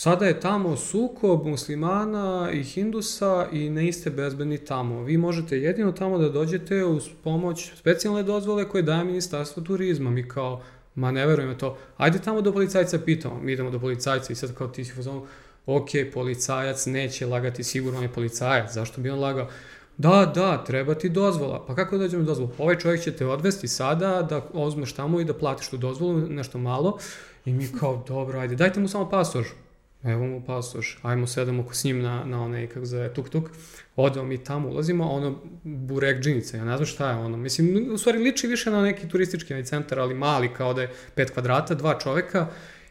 [0.00, 5.02] sada je tamo sukob muslimana i hindusa i ne ste bezbedni tamo.
[5.02, 10.10] Vi možete jedino tamo da dođete uz pomoć specijalne dozvole koje daje Ministarstvo turizma.
[10.10, 10.62] Mi kao,
[10.94, 14.54] ma ne verujem to, ajde tamo do policajca pitamo, mi idemo do policajca i sad
[14.54, 15.26] kao ti si fazonu,
[15.66, 19.48] ok, policajac neće lagati, sigurno je policajac, zašto bi on lagao?
[19.96, 21.64] Da, da, treba ti dozvola.
[21.66, 22.50] Pa kako da dođemo do dozvolu?
[22.58, 26.58] Ovaj čovjek će te odvesti sada da ozmeš tamo i da platiš tu dozvolu, nešto
[26.58, 26.98] malo.
[27.44, 29.46] I mi kao, dobro, ajde, dajte mu samo pasoš.
[30.04, 33.50] Evo mu pasoš, ajmo sedamo s njim na, na onaj, kako zove, tuk tuk.
[33.96, 37.36] Odemo mi tamo, ulazimo, ono, burek džinice, ja ne znam šta je ono.
[37.36, 41.30] Mislim, u stvari liči više na neki turistički centar, ali mali, kao da je pet
[41.30, 42.46] kvadrata, dva čoveka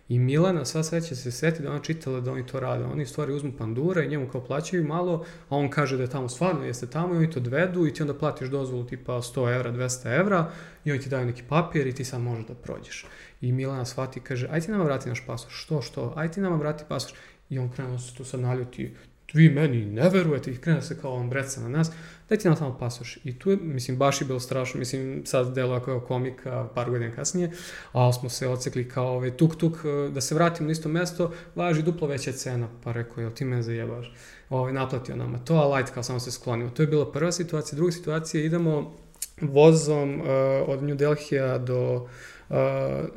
[0.10, 2.84] I Milana sva sreća se seti da ona čitala da oni to rade.
[2.84, 6.30] Oni stvari uzmu pandura i njemu kao plaćaju malo, a on kaže da je tamo
[6.30, 9.72] stvarno, jeste tamo i oni to dvedu i ti onda platiš dozvolu tipa 100 evra,
[9.72, 10.51] 200 evra
[10.86, 13.05] i oni ti daju neki papir i ti sad možeš da prođeš.
[13.41, 15.64] I Milana shvati kaže, aj ti nama vrati naš pasoš.
[15.64, 16.14] Što, što?
[16.16, 17.14] Aj ti nama vrati pasoš.
[17.49, 18.95] I on krenuo se tu sad naljuti,
[19.34, 21.91] vi meni ne verujete i krene se kao on breca na nas,
[22.30, 23.17] dajte nam samo pasoš.
[23.23, 27.15] I tu je, mislim, baš je bilo strašno, mislim, sad delo kao komika par godina
[27.15, 27.51] kasnije,
[27.91, 31.34] ali smo se ocekli kao ovaj, tuk tuk, eh, da se vratimo na isto mesto,
[31.55, 34.13] važi duplo veća cena, pa rekao, jel ti me zajebaš?
[34.49, 36.69] Ovaj, naplatio nama to, a light kao samo se sklonimo.
[36.69, 37.75] To je bila prva situacija.
[37.75, 38.95] Druga situacija, idemo
[39.41, 40.27] vozom uh,
[40.67, 42.09] od New Delhija do Uh,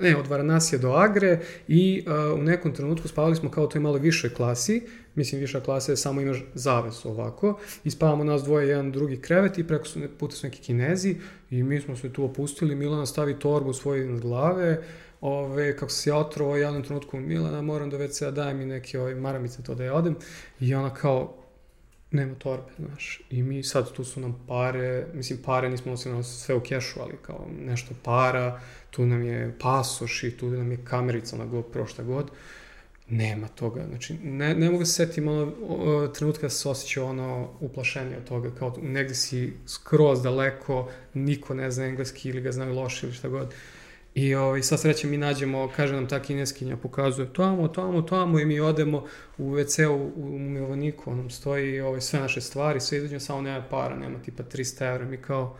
[0.00, 3.80] ne, od Varanasija do Agre i uh, u nekom trenutku spavali smo kao u toj
[3.80, 4.82] malo višoj klasi,
[5.14, 7.58] mislim viša klasa je samo imaš zaves ovako.
[7.84, 11.16] I spavamo nas dvoje, jedan drugi krevet i preko su, puta su neki kinezi
[11.50, 14.82] i mi smo se tu opustili, Milana stavi torbu svoje na glave,
[15.20, 19.14] ove, kako se ja otrovao jednom trenutku, Milana, moram do WC-a, daj mi neke ove,
[19.14, 20.16] maramice to da ja odem.
[20.60, 21.41] I ona kao,
[22.12, 23.20] nema torbe, znaš.
[23.30, 27.12] I mi sad tu su nam pare, mislim pare nismo nosili sve u kešu, ali
[27.22, 28.60] kao nešto para,
[28.90, 32.30] tu nam je pasoš i tu nam je kamerica na GoPro šta god.
[33.08, 37.04] Nema toga, znači ne, ne mogu da se setim ono, o, trenutka da se osjeća
[37.04, 42.52] ono uplašenje od toga, kao negde si skroz daleko, niko ne zna engleski ili ga
[42.52, 43.54] znaju loše ili šta god.
[44.14, 48.44] I ovaj, sa srećem mi nađemo, kaže nam ta kineskinja, pokazuje tamo, tamo, tamo i
[48.44, 49.04] mi odemo
[49.38, 53.96] u WC-u u umilovaniku, onom stoji ovaj, sve naše stvari, sve izađemo, samo nema para,
[53.96, 55.56] nema tipa 300 evra, mi kao,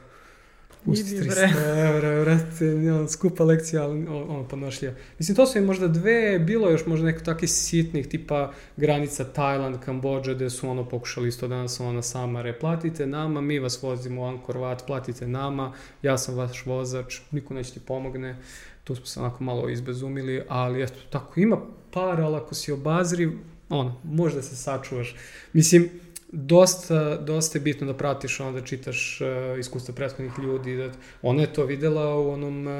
[0.84, 4.94] Pusti 300 evra, vrate, on, skupa lekcija, ali ono podnošljiva.
[5.18, 9.76] Mislim, to su je možda dve, bilo još možda neko takih sitnih, tipa granica Tajland,
[9.84, 14.24] Kambođa, gde su ono pokušali isto danas ono samare, platite nama, mi vas vozimo u
[14.24, 15.72] Angkor Wat, platite nama,
[16.02, 18.36] ja sam vaš vozač, niko neće ti pomogne.
[18.84, 21.58] Tu smo se onako malo izbezumili, ali eto, tako ima
[21.92, 23.30] para, ali ako si obazriv,
[23.68, 25.16] ono, možda se sačuvaš.
[25.52, 25.90] Mislim,
[26.32, 30.90] dosta, dosta je bitno da pratiš ono, da čitaš uh, iskustva prethodnih ljudi, da
[31.22, 32.72] ona je to videla u onom uh,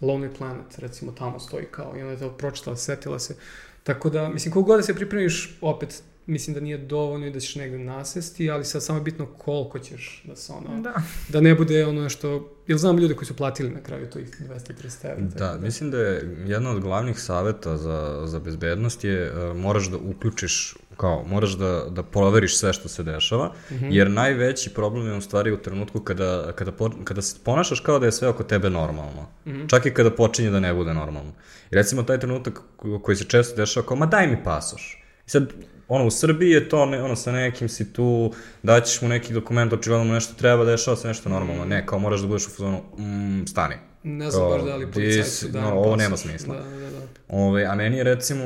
[0.00, 3.36] Lonely Planet, recimo tamo stoji kao, i ona je to pročitala, setila se.
[3.82, 7.40] Tako da, mislim, koliko god da se pripremiš, opet, mislim da nije dovoljno i da
[7.40, 10.94] ćeš negde nasesti, ali sad samo je bitno koliko ćeš da se ono, Da.
[11.28, 14.28] da ne bude ono što, jel znam ljude koji su platili na kraju to ih
[14.40, 15.24] 200-300 evra.
[15.24, 19.90] Da, tako mislim da je jedna od glavnih saveta za, za bezbednost je uh, moraš
[19.90, 23.88] da uključiš kao, moraš da, da proveriš sve što se dešava, mm -hmm.
[23.90, 27.98] jer najveći problem je u stvari u trenutku kada, kada, po, kada se ponašaš kao
[27.98, 29.28] da je sve oko tebe normalno.
[29.46, 29.70] Mm -hmm.
[29.70, 31.32] Čak i kada počinje da ne bude normalno.
[31.70, 32.60] I recimo taj trenutak
[33.02, 35.02] koji se često dešava kao, ma daj mi pasoš.
[35.26, 35.52] I sad,
[35.88, 38.32] ono, u Srbiji je to, ne, ono, sa nekim si tu,
[38.62, 41.64] daćeš mu neki dokument, očigledno mu nešto treba, dešava se nešto normalno.
[41.64, 43.74] Ne, kao moraš da budeš u fazonu, mm, stani.
[44.02, 46.54] Ne znam baš da li policajcu da no, ovo nema smisla.
[46.54, 47.00] Da, da, da.
[47.28, 48.44] Ove, a meni je recimo,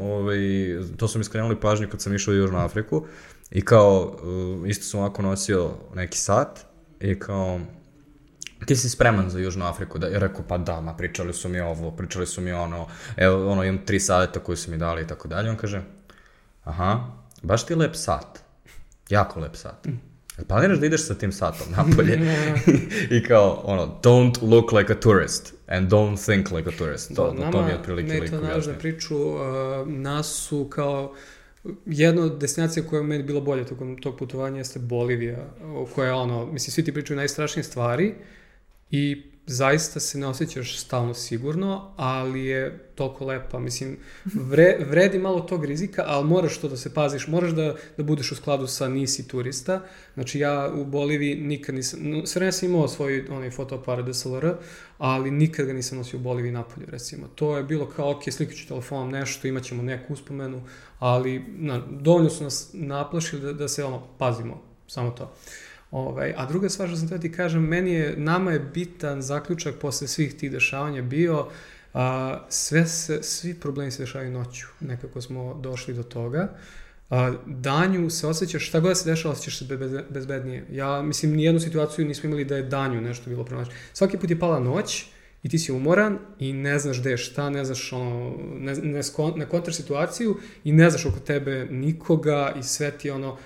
[0.00, 0.36] ove,
[0.96, 3.06] to su mi skrenuli pažnju kad sam išao u Južnu Afriku
[3.50, 4.16] i kao,
[4.60, 6.60] uh, isto sam ovako nosio neki sat
[7.00, 7.60] i kao,
[8.66, 9.98] ti si spreman za Južnu Afriku?
[9.98, 12.86] Da, ja rekao, pa da, ma pričali su mi ovo, pričali su mi ono,
[13.16, 15.50] evo, ono, imam tri saveta koje su mi dali i tako dalje.
[15.50, 15.82] On kaže,
[16.64, 17.00] aha,
[17.42, 18.38] baš ti lep sat.
[19.08, 19.86] Jako lep sat.
[19.86, 20.11] Mm.
[20.48, 22.20] Planiraš da ideš sa tim satom napolje
[23.16, 27.16] i kao, ono, don't look like a tourist and don't think like a tourist.
[27.16, 28.74] To, da, to mi je otprilike lik objasnio.
[28.78, 29.38] priču, uh,
[29.88, 31.14] nas su kao,
[31.86, 35.54] jedna od destinacija koja je meni bila bolja tokom tog putovanja jeste Bolivija,
[35.94, 38.14] koja je ono, mislim, svi ti pričaju najstrašnije stvari
[38.90, 43.58] i zaista se ne osjećaš stalno sigurno, ali je toliko lepa.
[43.58, 47.26] Mislim, vre, vredi malo tog rizika, ali moraš to da se paziš.
[47.26, 49.80] Moraš da, da budeš u skladu sa nisi turista.
[50.14, 52.00] Znači, ja u Boliviji nikad nisam...
[52.02, 54.54] No, sve vreme sam imao svoj onaj fotoaparat DSLR,
[54.98, 57.28] ali nikad ga nisam nosio u Boliviji napolje, recimo.
[57.34, 60.62] To je bilo kao, ok, slikat ću telefonom nešto, imat ćemo neku uspomenu,
[60.98, 65.34] ali na, dovoljno su nas naplašili da, da se ono, pazimo, samo to.
[65.92, 69.74] Ovaj, a druga stvar što sam te ti kažem, meni je, nama je bitan zaključak
[69.80, 71.48] posle svih tih dešavanja bio
[71.94, 74.66] a, sve se, svi problemi se dešavaju noću.
[74.80, 76.54] Nekako smo došli do toga.
[77.10, 79.64] A, danju se osjećaš, šta god se dešava, osjećaš se
[80.10, 80.66] bezbednije.
[80.70, 83.70] Ja, mislim, nijednu situaciju nismo imali da je danju nešto bilo pronaći.
[83.92, 85.04] Svaki put je pala noć
[85.42, 89.00] i ti si umoran i ne znaš gde je šta, ne znaš, ono, ne, ne,
[89.36, 93.36] ne kontraš situaciju i ne znaš oko tebe nikoga i sve ti ono,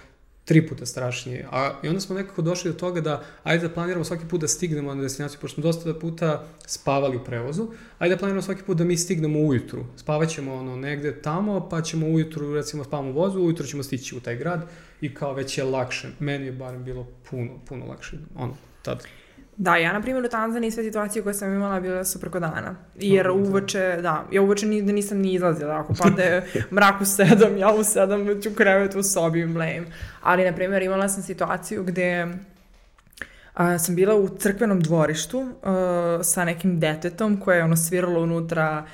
[0.47, 1.47] tri puta strašnije.
[1.53, 4.49] A, I onda smo nekako došli do toga da ajde da planiramo svaki put da
[4.49, 7.69] stignemo na destinaciju, pošto smo dosta puta spavali u prevozu,
[7.99, 9.85] ajde da planiramo svaki put da mi stignemo ujutru.
[9.97, 14.21] Spavaćemo ono negde tamo, pa ćemo ujutru, recimo spavamo u vozu, ujutru ćemo stići u
[14.21, 14.69] taj grad
[15.01, 16.09] i kao već je lakše.
[16.19, 19.07] Meni je barem bilo puno, puno lakše, ono, tad.
[19.59, 22.75] Da, ja na primjer u Tanzaniji sve situacije koje sam imala bile su preko dana.
[22.95, 25.75] Jer oh, uveče, da, ja uveče ni, nisam ni izlazila.
[25.81, 26.43] Ako pade
[26.75, 29.87] mrak u sedam, ja u sedam već u krevetu u sobi i mlejem.
[30.23, 32.27] Ali, na primjer, imala sam situaciju gde
[33.55, 38.85] a, sam bila u crkvenom dvorištu a, sa nekim detetom koje je ono sviralo unutra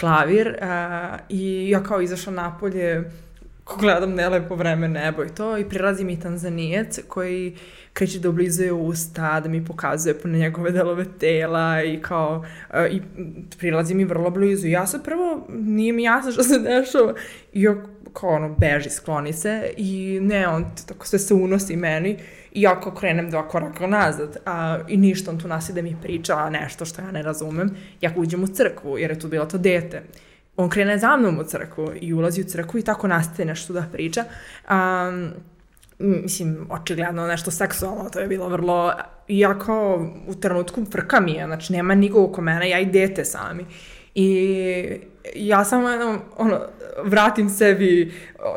[0.00, 3.10] klavir a, i ja kao izašla napolje
[3.68, 7.56] ko gledam nelepo vreme nebo i to i prilazi mi tanzanijec koji
[7.92, 13.02] kreće da oblizuje usta, da mi pokazuje po njegove delove tela i kao uh, i
[13.58, 14.66] prilazi mi vrlo blizu.
[14.66, 17.14] Ja sad prvo nije mi jasno što se dešava
[17.52, 17.74] i ja
[18.12, 22.16] kao ono, beži, skloni se i ne, on tako sve se unosi meni
[22.52, 25.96] i ja kao krenem dva koraka nazad a, i ništa, on tu nasi da mi
[26.02, 27.76] priča nešto što ja ne razumem.
[28.00, 30.02] Ja uđem u crkvu, jer je tu bilo to dete.
[30.58, 33.84] On krene za mnom u crkvu i ulazi u crkvu i tako nastaje nešto da
[33.92, 34.24] priča.
[34.70, 35.30] Um,
[35.98, 38.92] mislim, očigledno nešto seksualno, to je bilo vrlo,
[39.28, 43.66] iako u trenutku frka mi je, znači nema nikog oko mene, ja i dete sami.
[44.14, 45.00] I
[45.34, 46.60] ja samo ono, ono,
[47.04, 48.12] vratim sebi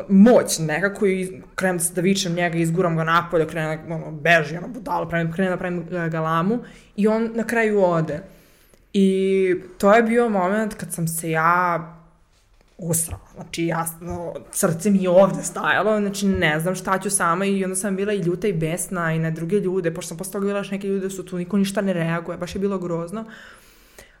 [0.08, 5.08] moć nekako i krenem da vičem njega, izguram ga napolje, krenem ono, beži, ono, budalo,
[5.08, 6.58] krenem, krenem da pravim galamu
[6.96, 8.22] i on na kraju ode.
[8.92, 11.88] I to je bio moment kad sam se ja
[12.78, 13.22] usrala.
[13.34, 17.76] Znači, jasno, srce mi je ovde stajalo, znači ne znam šta ću sama i onda
[17.76, 20.64] sam bila i ljuta i besna i na druge ljude, pošto sam posle toga bila
[20.70, 23.24] neke ljude su tu, niko ništa ne reaguje, baš je bilo grozno.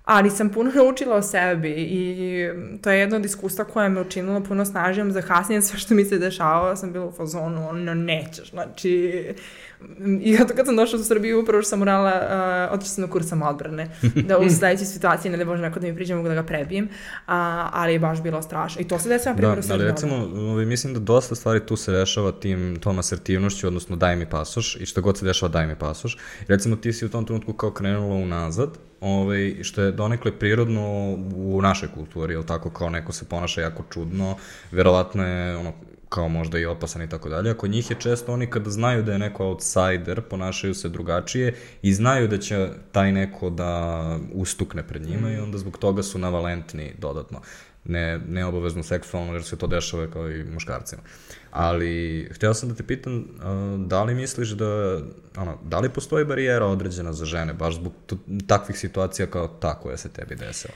[0.04, 2.48] Ali sam puno naučila o sebi i
[2.82, 6.04] to je jedno od iskustva koje me učinilo puno snažijom za kasnije sve što mi
[6.04, 9.24] se dešavalo, sam bila u fazonu, ono, nećeš, znači,
[10.20, 12.12] I kad, kad sam došla u Srbiju, upravo što sam morala,
[12.68, 13.90] uh, otišla sam na kurs odbrane,
[14.28, 16.88] da u sledećoj situaciji ne da može neko da mi priđe, mogu da ga prebijem,
[17.26, 18.80] a, ali je baš bilo strašno.
[18.80, 19.82] I to se desilo, na primjer, da, u Srbiji.
[19.82, 20.14] ali recimo,
[20.50, 24.76] ovaj, mislim da dosta stvari tu se dešava tim, tom asertivnošću, odnosno daj mi pasoš,
[24.76, 26.18] i što god se dešava daj mi pasoš.
[26.48, 31.60] Recimo, ti si u tom trenutku kao krenula unazad, ovaj, što je donekle prirodno u
[31.62, 34.36] našoj kulturi, jel tako, kao neko se ponaša jako čudno,
[34.70, 35.72] verovatno je ono,
[36.12, 37.50] kao možda i opasan i tako dalje.
[37.50, 41.94] Ako njih je često oni kada znaju da je neko outsider, ponašaju se drugačije i
[41.94, 44.02] znaju da će taj neko da
[44.32, 45.32] ustukne pred njima mm.
[45.32, 47.40] i onda zbog toga su navalentni dodatno.
[47.84, 51.02] Ne, ne obavezno seksualno, jer se to dešava kao i muškarcima.
[51.50, 55.00] Ali, hteo sam da te pitam, uh, da li misliš da,
[55.36, 57.92] ono, da li postoji barijera određena za žene, baš zbog
[58.46, 60.74] takvih situacija kao ta koja se tebi desila?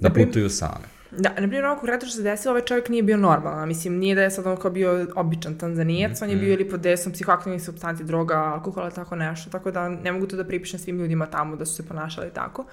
[0.00, 0.93] Da putuju same.
[1.18, 3.68] Da, na primjer, ono konkretno što se desilo, ovaj čovjek nije bio normalan.
[3.68, 6.68] Mislim, nije da je sad ono kao bio običan tanzanijac, mm, on je bio ili
[6.68, 10.80] pod desom psihoaktivnih substanci, droga, alkohola, tako nešto, tako da ne mogu to da pripišem
[10.80, 12.64] svim ljudima tamo da su se ponašali tako.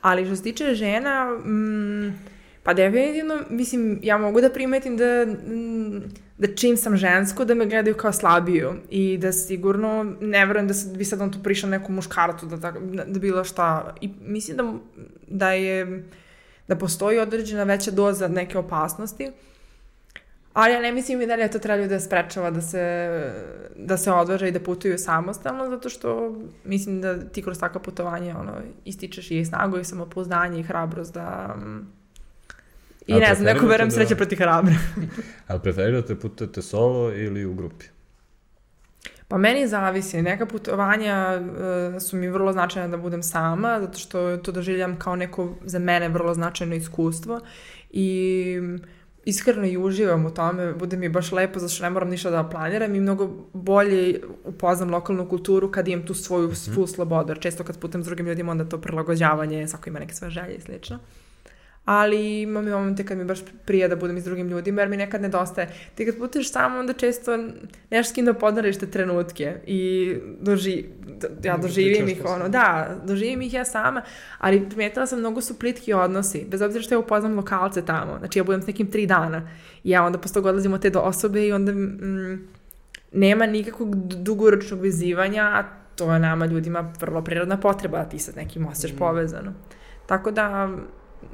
[0.00, 2.18] Ali što se tiče žena, mm,
[2.62, 6.02] pa definitivno, mislim, ja mogu da primetim da, mm,
[6.38, 10.74] da čim sam žensko, da me gledaju kao slabiju i da sigurno ne verujem da
[10.96, 12.72] bi sad on tu prišao neku muškaratu, da, da,
[13.06, 13.94] da bilo šta.
[14.00, 14.72] I mislim da,
[15.28, 16.04] da je
[16.68, 19.32] da postoji određena veća doza neke opasnosti,
[20.52, 22.84] ali ja ne mislim i da li to treba da sprečava da se,
[23.76, 28.38] da se odvaža i da putuju samostalno, zato što mislim da ti kroz takva putovanja
[28.38, 28.52] ono,
[28.84, 31.56] ističeš i snagu i samopouzdanje i hrabrost da...
[33.06, 33.94] I A ne znam, neko verujem da...
[33.94, 34.74] sreće proti hrabra.
[35.48, 37.86] Ali preferirate putujete solo ili u grupi?
[39.28, 40.22] Pa meni zavisi.
[40.22, 45.16] Neka putovanja uh, su mi vrlo značajna da budem sama, zato što to doživljam kao
[45.16, 47.40] neko za mene vrlo značajno iskustvo
[47.90, 48.58] i
[49.24, 52.48] iskreno i uživam u tome, bude mi baš lepo zato što ne moram ništa da
[52.48, 57.78] planiram i mnogo bolje upoznam lokalnu kulturu kad imam tu svoju full slobodu, često kad
[57.78, 60.98] putem s drugim ljudima onda to prilagođavanje, svako ima neke svoje želje i slično
[61.84, 64.96] ali imam i momente kad mi baš prija da budem s drugim ljudima, jer mi
[64.96, 65.68] nekad nedostaje.
[65.94, 67.38] Ti kad putuješ samo, onda često
[67.90, 70.84] nešto s kim da podariš te trenutke i doži,
[71.42, 74.02] ja doživim ih, ono, da, doživim ih ja sama,
[74.38, 78.38] ali primetila sam mnogo su plitki odnosi, bez obzira što ja upoznam lokalce tamo, znači
[78.38, 79.48] ja budem s nekim tri dana
[79.84, 82.48] i ja onda posle toga odlazim od te do osobe i onda mm,
[83.12, 85.64] nema nikakvog dugoročnog vezivanja, a
[85.96, 88.98] to je nama ljudima vrlo prirodna potreba da ti sa nekim osjećaš mm.
[88.98, 89.52] povezano.
[90.06, 90.68] Tako da,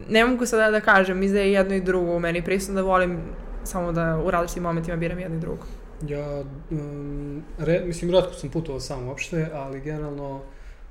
[0.08, 2.82] ne mogu sada da kažem, mislim da je jedno i drugo u meni prisutno da
[2.82, 3.18] volim
[3.64, 5.66] samo da u različitim momentima biram jedno i drugo.
[6.08, 10.40] Ja, um, re, mislim, redko sam putovao sam uopšte, ali generalno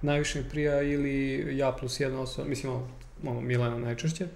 [0.01, 2.73] najviše mi prija ili ja plus jedna osoba, mislim,
[3.23, 4.27] ono, Milena najčešće,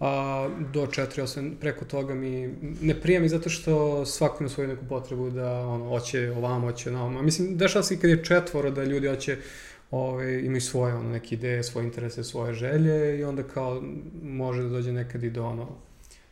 [0.00, 4.68] a do četiri osobe, preko toga mi ne prija mi zato što svako ima svoju
[4.68, 7.22] neku potrebu da ono, hoće ovamo, hoće ovamo.
[7.22, 9.36] Mislim, dešava se i kad je četvoro da ljudi hoće
[9.92, 13.82] ove, imaju svoje ono, neke ideje, svoje interese, svoje želje i onda kao
[14.22, 15.68] može da dođe nekad i do ono,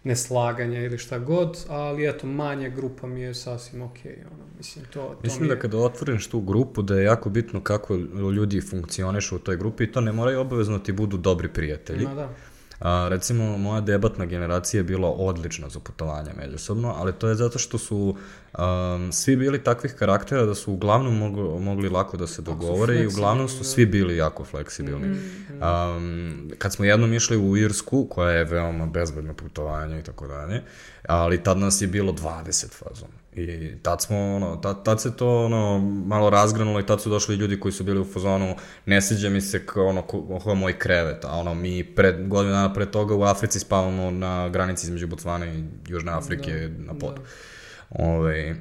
[0.04, 4.84] neslaganja ili šta god, ali eto, manja grupa mi je sasvim okej, okay, ono, mislim,
[4.84, 7.94] to, to Mislim da kada otvoriš tu grupu, da je jako bitno kako
[8.34, 12.04] ljudi funkcionišu u toj grupi i to ne moraju obavezno da ti budu dobri prijatelji.
[12.04, 12.34] Ma da.
[12.81, 17.59] A, recimo, moja debatna generacija je bila odlična za putovanje međusobno, ali to je zato
[17.59, 18.16] što su
[18.59, 23.07] um, svi bili takvih karaktera da su uglavnom mogli, mogli lako da se dogovore i
[23.07, 25.09] uglavnom su svi bili jako fleksibilni.
[25.09, 25.18] Mm,
[25.62, 30.62] um, kad smo jednom išli u Irsku, koja je veoma bezbedna putovanja i tako dalje,
[31.09, 35.45] ali tad nas je bilo 20 fazona I tad smo, ono, tad, tad se to,
[35.45, 38.55] ono, malo razgranulo i tad su došli ljudi koji su bili u fazonu,
[38.87, 42.72] ne sviđa mi se kao, ono, ko, moj krevet, a ono, mi pred, godinu dana
[42.72, 47.20] pre toga u Africi spavamo na granici između Botsvana i Južne Afrike da, na podu.
[47.20, 48.05] Da.
[48.05, 48.55] Ove, ovaj,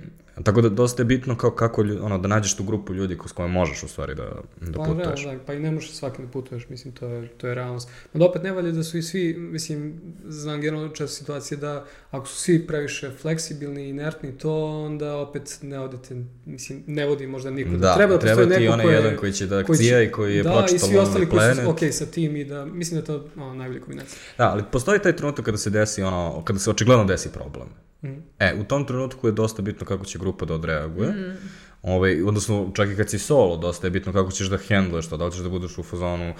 [0.43, 3.51] Tako da dosta je bitno kao kako, ono, da nađeš tu grupu ljudi s kojom
[3.51, 4.23] možeš u stvari da,
[4.61, 5.23] da pa, putuješ.
[5.23, 7.89] Da, da, pa i ne možeš svakim da putuješ, mislim, to je, to je realnost.
[8.13, 11.85] Ma da opet ne valje da su i svi, mislim, znam generalno često situacije da
[12.11, 16.15] ako su svi previše fleksibilni, inertni, to onda opet ne odete,
[16.45, 17.69] mislim, ne vodi možda niko.
[17.69, 20.51] Da, treba da treba ti onaj jedan koji će da akcija i koji je da,
[20.51, 23.25] pročitao Da, i svi ostali koji su ok sa tim i da, mislim da to
[23.35, 24.19] ono, najbolja kombinacija.
[24.37, 27.67] Da, ali postoji taj trenutak kada se desi ono, kada se očigledno desi problem.
[28.03, 28.23] Mm.
[28.39, 31.09] E, u tom trenutku je dosta bitno kako će grupa da odreaguje.
[31.09, 31.37] Mm.
[31.81, 35.17] Ovaj, odnosno, čak i kad si solo, dosta je bitno kako ćeš da hendleš to,
[35.17, 36.33] da li ćeš da budeš u fazonu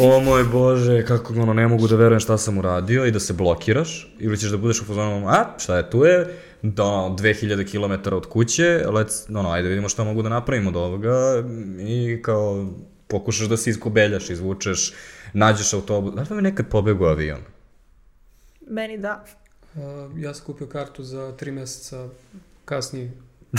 [0.00, 3.32] o moj bože, kako ono, ne mogu da verujem šta sam uradio i da se
[3.32, 7.70] blokiraš, ili ćeš da budeš u fazonu, a, šta je, tu je, da, ono, 2000
[7.70, 11.44] km od kuće, let's, no, no, ajde vidimo šta mogu da napravimo od ovoga
[11.78, 12.66] i kao,
[13.08, 14.92] pokušaš da se iskobeljaš, izvučeš,
[15.32, 17.40] nađeš autobus, da li me nekad pobegu avion?
[18.68, 19.24] Meni da.
[19.74, 22.08] Uh, ja sam kupio kartu za tri meseca
[22.64, 23.12] kasnije.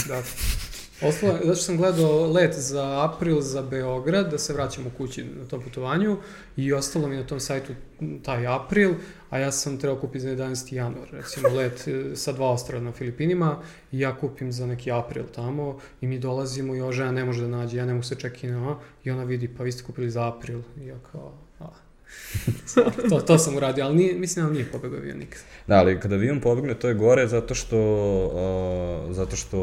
[0.08, 0.22] Da.
[1.08, 5.24] Ostalo, zato što sam gledao let za april za Beograd, da se vraćam u kući
[5.24, 6.16] na tom putovanju
[6.56, 7.72] i ostalo mi na tom sajtu
[8.22, 8.94] taj april,
[9.30, 10.74] a ja sam trebao kupiti za 11.
[10.74, 13.58] januar, recimo let e, sa dva ostrava na Filipinima
[13.92, 17.42] i ja kupim za neki april tamo i mi dolazimo i ova žena ne može
[17.42, 20.10] da nađe, ja ne mogu se čekati na i ona vidi pa vi ste kupili
[20.10, 21.32] za april i ja kao,
[23.10, 25.40] to, to sam uradio, ali nije, mislim da nije pobegao avion nikad.
[25.66, 27.78] Da, ali kada avion pobegne, to je gore zato što,
[29.06, 29.58] uh, zato što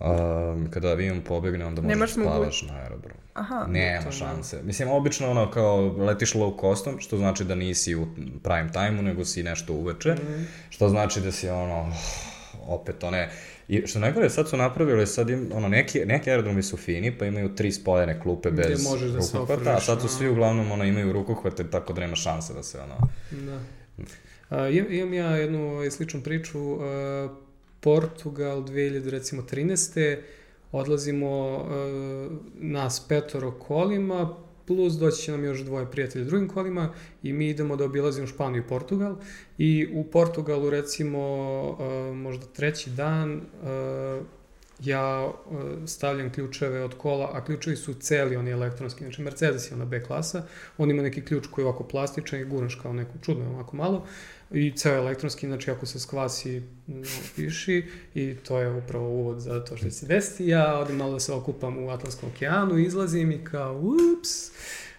[0.00, 2.74] um, kada avion pobegne, onda možeš Nemaš spavaš mogu...
[2.74, 3.20] na aerodromu.
[3.34, 3.66] Aha.
[3.68, 4.56] Nema to, šanse.
[4.56, 4.62] Da.
[4.62, 8.06] Mislim, obično ono kao letiš low costom, što znači da nisi u
[8.42, 10.46] prime time-u, nego si nešto uveče, mm.
[10.70, 11.92] što znači da si ono,
[12.66, 13.30] opet one,
[13.68, 17.26] I što najgore, sad su napravili, sad im, ono, neki, neki aerodromi su fini, pa
[17.26, 21.70] imaju tri spojene klupe bez da rukohvata, a sad su svi uglavnom, ono, imaju rukohvate,
[21.70, 22.94] tako da nema šanse da se, ono...
[23.30, 23.60] Da.
[24.50, 27.28] A, imam, ja jednu ovaj, sličnu priču, a,
[27.80, 30.18] Portugal 2000, recimo, 13.
[30.72, 34.36] odlazimo a, nas petoro kolima,
[34.68, 36.92] plus doći će nam još dvoje prijatelja drugim kolima
[37.22, 39.16] i mi idemo da obilazimo Španiju i Portugal.
[39.58, 41.20] I u Portugalu recimo
[41.70, 44.26] uh, možda treći dan uh,
[44.80, 49.74] ja uh, stavljam ključeve od kola, a ključevi su celi, oni elektronski, znači Mercedes je
[49.74, 50.42] ona B klasa,
[50.78, 54.06] on ima neki ključ koji je ovako plastičan i guraš kao neku čudno, ovako malo,
[54.50, 56.62] i ceo elektronski, znači ako se skvasi,
[57.36, 60.46] piši i to je upravo uvod za to što se desi.
[60.46, 64.50] Ja odim malo da se okupam u Atlantskom okeanu, izlazim i kao, ups,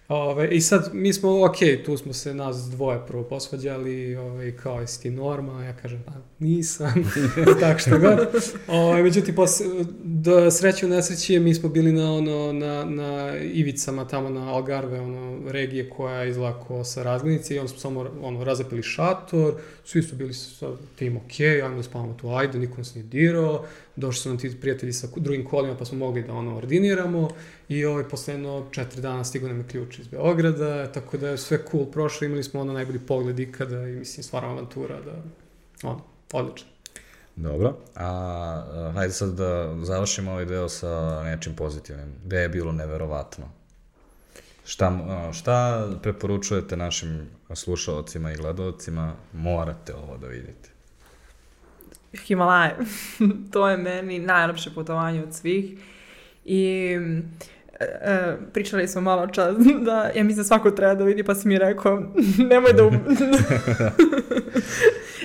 [0.10, 1.56] Ove, I sad, mi smo, ok,
[1.86, 6.12] tu smo se nas dvoje prvo posvađali, ove, kao, jesi ti norma, ja kažem, pa
[6.40, 6.94] nisam,
[7.62, 8.20] tak što god.
[8.68, 9.66] Ove, međutim, posle,
[10.04, 15.00] do sreće u nesreći, mi smo bili na, ono, na, na ivicama tamo na Algarve,
[15.00, 19.54] ono, regije koja je izlako sa razglednice i onda smo samo, ono, razapili šator,
[19.86, 23.66] svi su bili sa tim ok, ajmo da spavamo tu, ajde, niko nas nije dirao,
[24.00, 27.30] došli su nam ti prijatelji sa drugim kolima, pa smo mogli da ono ordiniramo
[27.70, 31.38] i ovaj, posle jedno četiri dana stigo nam je ključ iz Beograda, tako da je
[31.38, 35.24] sve cool prošlo, imali smo ono najbolji pogled ikada i mislim stvarno avantura da,
[35.84, 36.02] ono,
[36.34, 36.70] odlično.
[37.36, 42.14] Dobro, a hajde sad da završimo ovaj deo sa nečim pozitivnim.
[42.26, 43.46] Gde je bilo neverovatno?
[44.66, 44.92] Šta,
[45.34, 49.14] šta preporučujete našim slušalcima i gledalcima?
[49.34, 50.70] Morate ovo da vidite.
[52.14, 52.76] Himalaje.
[53.52, 55.80] to je meni najlepše putovanje od svih.
[56.46, 56.96] I
[57.80, 59.56] e, e, pričali smo malo čas
[59.86, 62.04] da ja mislim svako treba da vidi pa si mi rekao
[62.50, 62.90] nemoj da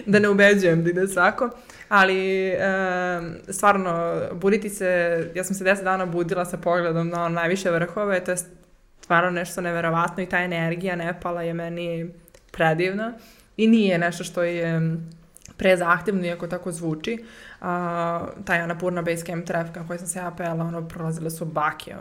[0.06, 1.50] da ne ubeđujem da ide svako
[1.88, 2.58] ali e,
[3.48, 8.30] stvarno buditi se ja sam se 10 dana budila sa pogledom na najviše vrhove to
[8.30, 8.36] je
[9.00, 12.10] stvarno nešto neverovatno i ta energija Nepala je meni
[12.50, 13.12] predivna
[13.56, 14.96] i nije nešto što je
[15.56, 17.18] prezahtevno, iako tako zvuči.
[17.60, 21.94] A, taj Anapurna Base Camp na koji sam se ja pela, ono, prolazile su bake,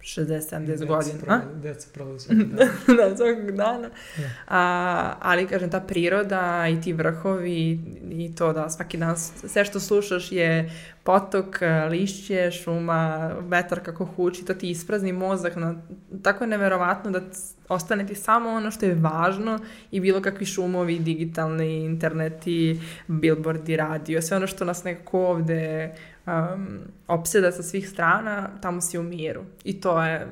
[0.00, 1.42] 60-70 godina.
[1.54, 3.08] Deca prolaze svakog dana.
[3.08, 3.88] da, svakog dana.
[4.18, 4.28] Yeah.
[4.48, 7.80] A, ali, kažem, ta priroda i ti vrhovi
[8.10, 10.70] i to da svaki dan sve što slušaš je
[11.02, 11.58] potok,
[11.90, 15.56] lišće, šuma, vetar kako huči, to ti isprazni mozak.
[15.56, 15.74] Na,
[16.22, 17.20] tako je neverovatno da
[17.68, 19.58] ostane ti samo ono što je važno
[19.90, 25.94] i bilo kakvi šumovi, digitalni, interneti, billboardi, radio, sve ono što nas nekako ovde
[26.26, 29.44] um, opseda sa svih strana, tamo si u miru.
[29.64, 30.26] I to je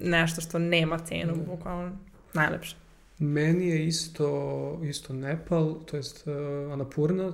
[0.00, 1.44] nešto što nema cenu, mm.
[1.46, 1.92] bukvalno
[2.34, 2.76] najlepše.
[3.18, 7.32] Meni je isto, isto Nepal, to jest uh, Anapurna,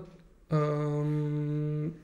[0.50, 1.94] Um,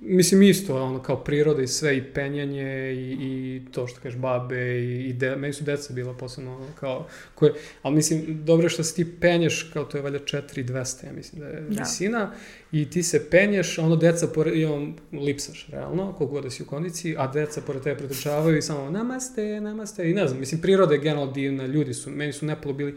[0.00, 4.80] mislim isto, ono, kao priroda i sve, i penjanje, i, i to što kažeš, babe,
[4.80, 8.70] i, i de, meni su deca bila posebno, ono, kao, koje, ali mislim, dobro je
[8.70, 11.82] što se ti penješ, kao to je valjda 4200, ja mislim da je da.
[11.82, 12.32] visina,
[12.72, 16.62] i ti se penješ, ono, deca, pored, i on lipsaš, realno, koliko god da si
[16.62, 20.60] u kondiciji, a deca pored tebe pretrčavaju i samo namaste, namaste, i ne znam, mislim,
[20.60, 22.94] priroda je generalno divna, ljudi su, meni su Nepalo bili,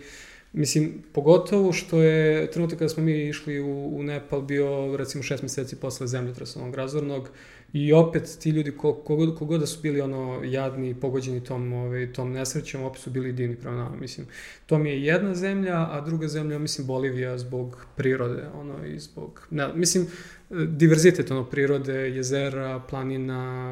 [0.54, 5.44] Mislim, pogotovo što je trenutak kada smo mi išli u, u Nepal bio recimo šest
[5.44, 7.30] meseci posle zemljotresa onog razornog
[7.74, 12.32] i opet ti ljudi kogod, kogod da su bili ono jadni, pogođeni tom, ovaj, tom
[12.32, 13.96] nesrećom, opet su bili divni prema nama.
[13.96, 14.28] Mislim,
[14.66, 19.48] to mi je jedna zemlja, a druga zemlja, mislim, Bolivija zbog prirode, ono, i zbog,
[19.52, 20.08] ne, mislim,
[20.50, 23.72] diverzitet ono prirode, jezera, planina,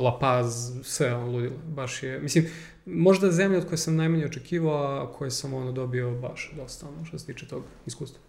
[0.00, 1.56] La Paz, sve ono ludilo.
[1.66, 2.46] Baš je, mislim,
[2.86, 7.04] možda zemlja od koje sam najmanje očekivao, a koje sam ono dobio baš dosta ono
[7.04, 8.20] što se tiče tog iskustva.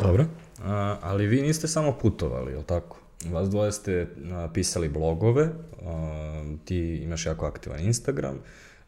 [0.00, 0.26] Dobro,
[0.62, 3.00] a, ali vi niste samo putovali, je li tako?
[3.30, 5.48] Vas dvoje ste a, pisali blogove,
[5.82, 8.38] a, ti imaš jako aktivan Instagram,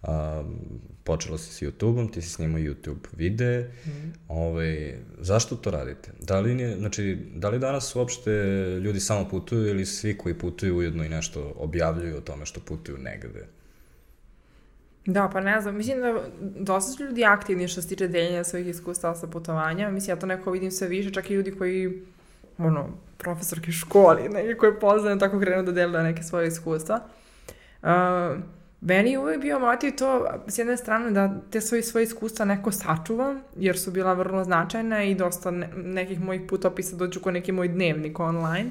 [0.02, 0.44] a,
[1.04, 4.12] počelo si s YouTube-om, ti si snimao YouTube videe, mm.
[4.28, 6.10] Ove, ovaj, zašto to radite?
[6.20, 8.30] Da li, nije, znači, da li danas uopšte
[8.82, 12.98] ljudi samo putuju ili svi koji putuju ujedno i nešto objavljuju o tome što putuju
[12.98, 13.46] negde?
[15.06, 18.68] Da, pa ne znam, mislim da dosta su ljudi aktivni što se tiče deljenja svojih
[18.68, 19.90] iskustava sa putovanja.
[19.90, 22.02] Mislim, ja to neko vidim sve više, čak i ljudi koji,
[22.58, 22.88] ono,
[23.18, 27.00] profesorke školi, neke koje poznaju, tako krenu da deluju neke svoje iskustva.
[27.82, 27.88] Uh,
[28.80, 32.72] meni je uvek bio motiv to, s jedne strane, da te svoje, svoje iskustva neko
[32.72, 37.52] sačuvam, jer su bila vrlo značajna i dosta ne, nekih mojih putopisa dođu ko neki
[37.52, 38.70] moj dnevnik online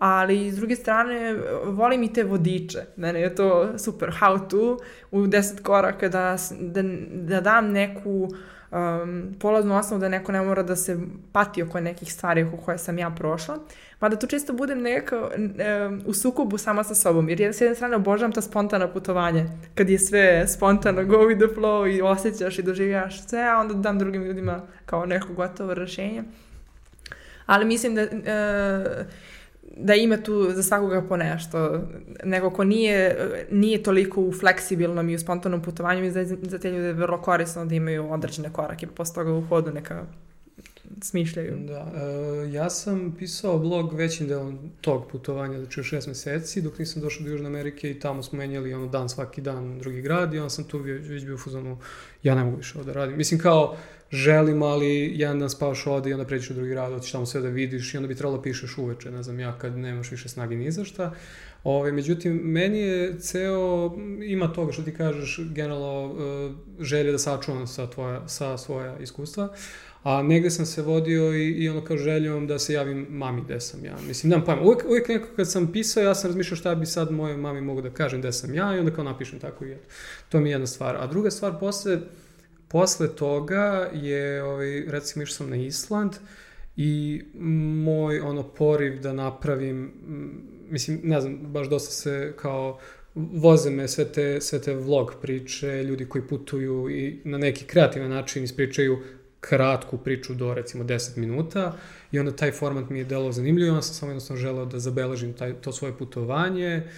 [0.00, 1.34] ali s druge strane
[1.64, 2.78] volim i te vodiče.
[2.96, 4.78] Mene je to super how to
[5.10, 6.82] u 10 koraka da, da,
[7.12, 8.28] da dam neku
[8.70, 10.98] um, polaznu osnovu da neko ne mora da se
[11.32, 13.58] pati oko nekih stvari oko koje sam ja prošla.
[14.00, 17.74] Mada tu često budem nekako um, u sukobu sama sa sobom, jer ja s jedne
[17.74, 19.44] strane obožavam ta spontana putovanja,
[19.74, 23.74] kad je sve spontano, go with the flow i osjećaš i doživljaš sve, a onda
[23.74, 26.22] dam drugim ljudima kao neko gotovo rešenje.
[27.46, 29.06] Ali mislim da uh,
[29.76, 31.80] da ima tu za svakoga po nešto.
[32.24, 33.16] Nego ko nije,
[33.50, 37.64] nije toliko u fleksibilnom i u spontanom putovanju za, za te ljude je vrlo korisno
[37.64, 40.06] da imaju određene korake, pa posle toga u hodu neka
[41.02, 41.56] smišljaju.
[41.66, 46.78] Da, e, ja sam pisao blog većim delom tog putovanja, znači u šest meseci, dok
[46.78, 50.34] nisam došao do Južne Amerike i tamo smo menjali ono dan svaki dan drugi grad
[50.34, 51.78] i onda sam tu već bio u fuzonu,
[52.22, 53.16] ja ne mogu više ovo da radim.
[53.16, 53.76] Mislim kao,
[54.10, 57.40] želim, ali jedan dan spavaš ovde i onda pređeš u drugi grad, hoćeš tamo sve
[57.40, 60.28] da vidiš i onda bi trebalo da pišeš uveče, ne znam ja, kad nemaš više
[60.28, 61.14] snage ni za šta.
[61.64, 67.66] Ove, međutim, meni je ceo, ima toga što ti kažeš, generalno uh, želje da sačuvam
[67.66, 69.54] sa, tvoja, sa svoja iskustva,
[70.02, 73.60] a negde sam se vodio i, i ono kao željom da se javim mami gde
[73.60, 73.96] sam ja.
[74.08, 77.10] Mislim, nemam pojma, uvek, uvek neko kad sam pisao, ja sam razmišljao šta bi sad
[77.12, 79.84] moje mami mogu da kažem gde sam ja i onda kao napišem tako i eto.
[80.28, 80.96] To mi je jedna stvar.
[80.96, 82.00] A druga stvar, posle,
[82.70, 86.12] Posle toga je, ovaj, recimo, išao sam na Island
[86.76, 87.22] i
[87.84, 89.92] moj ono poriv da napravim,
[90.70, 92.78] mislim, ne znam, baš dosta se kao
[93.14, 98.10] voze me sve te, sve te vlog priče, ljudi koji putuju i na neki kreativan
[98.10, 98.98] način ispričaju
[99.40, 101.76] kratku priču do recimo 10 minuta
[102.12, 104.78] i onda taj format mi je delo zanimljiv i onda sam samo jednostavno želeo da
[104.78, 106.76] zabeležim taj, to svoje putovanje.
[106.76, 106.90] uh,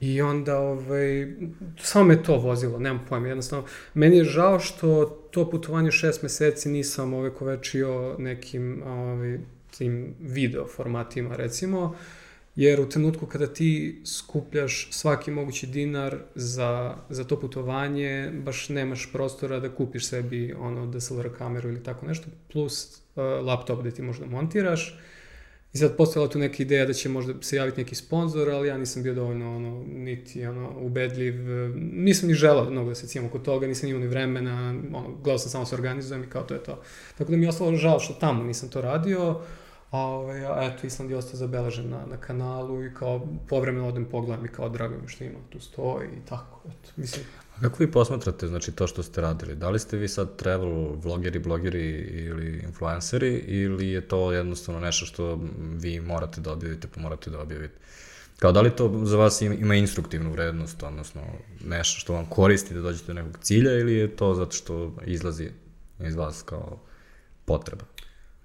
[0.00, 1.32] I onda, ovaj,
[1.78, 3.66] samo me to vozilo, nemam pojma, jednostavno.
[3.94, 9.38] Meni je žao što to putovanje šest meseci nisam ovaj, kovečio nekim ovaj,
[9.78, 11.96] tim video formatima, recimo,
[12.56, 19.12] jer u trenutku kada ti skupljaš svaki mogući dinar za, za to putovanje, baš nemaš
[19.12, 24.02] prostora da kupiš sebi ono DSLR kameru ili tako nešto, plus uh, laptop gde ti
[24.02, 24.98] možda montiraš,
[25.72, 28.78] I sad postojala tu neka ideja da će možda se javiti neki sponsor, ali ja
[28.78, 31.34] nisam bio dovoljno ono, niti ono, ubedljiv.
[31.92, 35.38] Nisam ni želao mnogo da se cijemo kod toga, nisam imao ni vremena, ono, gledao
[35.38, 36.82] sam samo da se organizujem i kao to je to.
[37.18, 39.40] Tako da mi je ostalo žao što tamo nisam to radio,
[39.90, 44.04] a, ovaj, a eto, Island je ostao zabeležen na, na kanalu i kao povremeno odem
[44.04, 47.24] pogledam i kao drago mi što ima tu stoji i tako, eto, mislim.
[47.60, 49.54] Kako vi posmatrate znači, to što ste radili?
[49.54, 55.06] Da li ste vi sad travel vlogeri, blogeri ili influenceri ili je to jednostavno nešto
[55.06, 57.74] što vi morate da objavite pa morate da objavite?
[58.38, 61.22] Kao da li to za vas ima instruktivnu vrednost, odnosno
[61.64, 65.50] nešto što vam koristi da dođete do nekog cilja ili je to zato što izlazi
[65.98, 66.78] iz vas kao
[67.44, 67.84] potreba?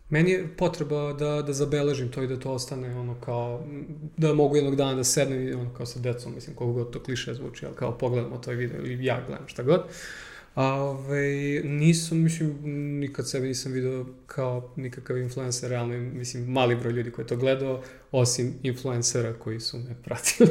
[0.09, 3.63] Meni je potreba da, da zabeležim to i da to ostane ono kao,
[4.17, 7.03] da mogu jednog dana da sednem i ono kao sa decom, mislim, koliko god to
[7.03, 9.83] kliše zvuči, ali kao pogledamo taj video ili ja gledam šta god.
[10.55, 12.57] A ovaj, nisam, mislim,
[12.99, 17.35] nikad sebe nisam video kao nikakav influencer, realno, mislim, mali broj ljudi koji je to
[17.35, 17.81] gledao,
[18.11, 20.49] osim influencera koji su me pratili.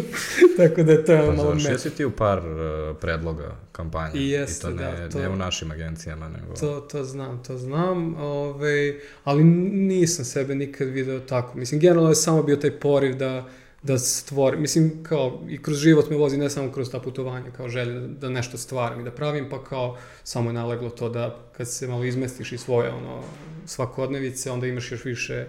[0.56, 1.78] Tako da je to pa, malo me...
[1.78, 4.14] si ti u par uh, predloga kampanja.
[4.14, 5.08] I jeste, I to ne, da.
[5.08, 6.54] To, ne u našim agencijama, nego...
[6.54, 11.58] To, to znam, to znam, ovaj, ali nisam sebe nikad video tako.
[11.58, 13.48] Mislim, generalno je samo bio taj poriv da
[13.84, 17.68] da stvorim, mislim, kao i kroz život me vozi ne samo kroz ta putovanja, kao
[17.68, 21.38] želje da, da nešto stvaram i da pravim, pa kao samo je naleglo to da
[21.56, 23.22] kad se malo izmestiš iz svoje ono,
[23.66, 25.46] svakodnevice, onda imaš još više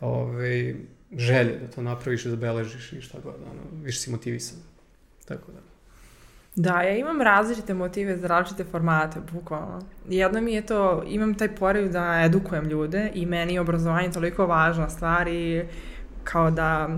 [0.00, 0.74] ove,
[1.16, 4.58] želje da to napraviš i da beležiš i šta god, ono, više si motivisan.
[5.24, 5.73] Tako da.
[6.56, 9.80] Da, ja imam različite motive za različite formate, bukvalno.
[10.08, 14.46] Jedno mi je to, imam taj poriv da edukujem ljude i meni je obrazovanje toliko
[14.46, 15.64] važna stvar i
[16.24, 16.88] kao da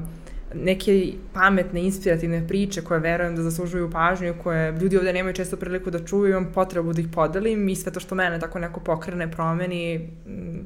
[0.54, 5.90] neke pametne, inspirativne priče koje verujem da zaslužuju pažnju, koje ljudi ovde nemaju često priliku
[5.90, 9.30] da čuju, imam potrebu da ih podelim i sve to što mene tako neko pokrene,
[9.30, 9.98] promeni.
[10.26, 10.58] Mm,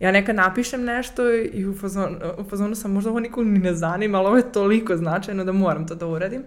[0.00, 3.74] ja nekad napišem nešto i u fazonu, u fazonu sam možda ovo nikog ni ne
[3.74, 6.42] zanima, ali ovo je toliko značajno da moram to da uradim.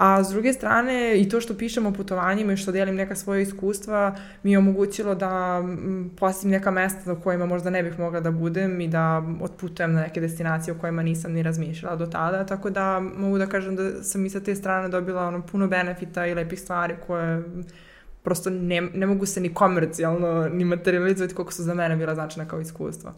[0.00, 3.40] A s druge strane, i to što pišem o putovanjima i što delim neka svoja
[3.40, 5.62] iskustva, mi je omogućilo da
[6.16, 10.00] posjetim neka mesta na kojima možda ne bih mogla da budem i da otputujem na
[10.00, 14.02] neke destinacije o kojima nisam ni razmišljala do tada, tako da mogu da kažem da
[14.02, 17.42] sam i sa te strane dobila ono, puno benefita i lepih stvari koje
[18.22, 22.48] prosto ne, ne mogu se ni komercijalno ni materializovati koliko su za mene bila značajna
[22.48, 23.14] kao iskustva.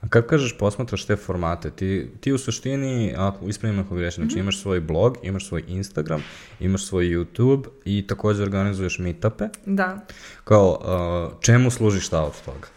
[0.00, 4.34] A kad kažeš posmatraš te formate, ti, ti u suštini, ako ispravim ako grešim, znači
[4.34, 4.42] mm -hmm.
[4.42, 6.22] imaš svoj blog, imaš svoj Instagram,
[6.60, 9.48] imaš svoj YouTube i takođe organizuješ meetupe.
[9.66, 10.06] Da.
[10.44, 12.68] Kao, uh, čemu služi šta od toga?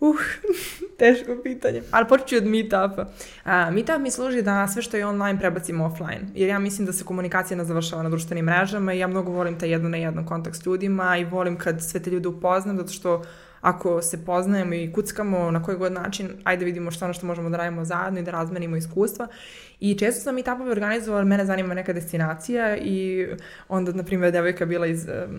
[0.00, 0.16] Uh,
[0.98, 1.82] teško pitanje.
[1.90, 3.06] Ali počet od meetupa.
[3.44, 6.26] Uh, meetup mi služi da sve što je online prebacimo offline.
[6.34, 9.58] Jer ja mislim da se komunikacija ne završava na društvenim mrežama i ja mnogo volim
[9.58, 12.92] taj jedno na jedno kontakt s ljudima i volim kad sve te ljude upoznam zato
[12.92, 13.22] što
[13.62, 17.50] ako se poznajemo i kuckamo na koji god način, ajde vidimo što ono što možemo
[17.50, 19.28] da radimo zajedno i da razmenimo iskustva.
[19.80, 23.26] I često sam i tapove organizovala, mene zanima neka destinacija i
[23.68, 25.38] onda, na primjer, devojka bila iz um,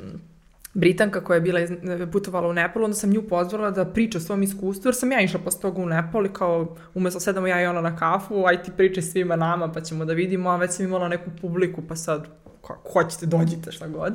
[0.73, 1.71] Britanka koja je bila iz,
[2.11, 5.21] putovala u Nepal, onda sam nju pozvala da priča o svom iskustvu, jer sam ja
[5.21, 8.63] išla posle toga u Nepal i kao umesto sedamo ja i ona na kafu, aj
[8.63, 11.95] ti pričaj svima nama pa ćemo da vidimo, a već sam imala neku publiku pa
[11.95, 12.27] sad
[12.67, 14.13] kako hoćete, dođite, šta god.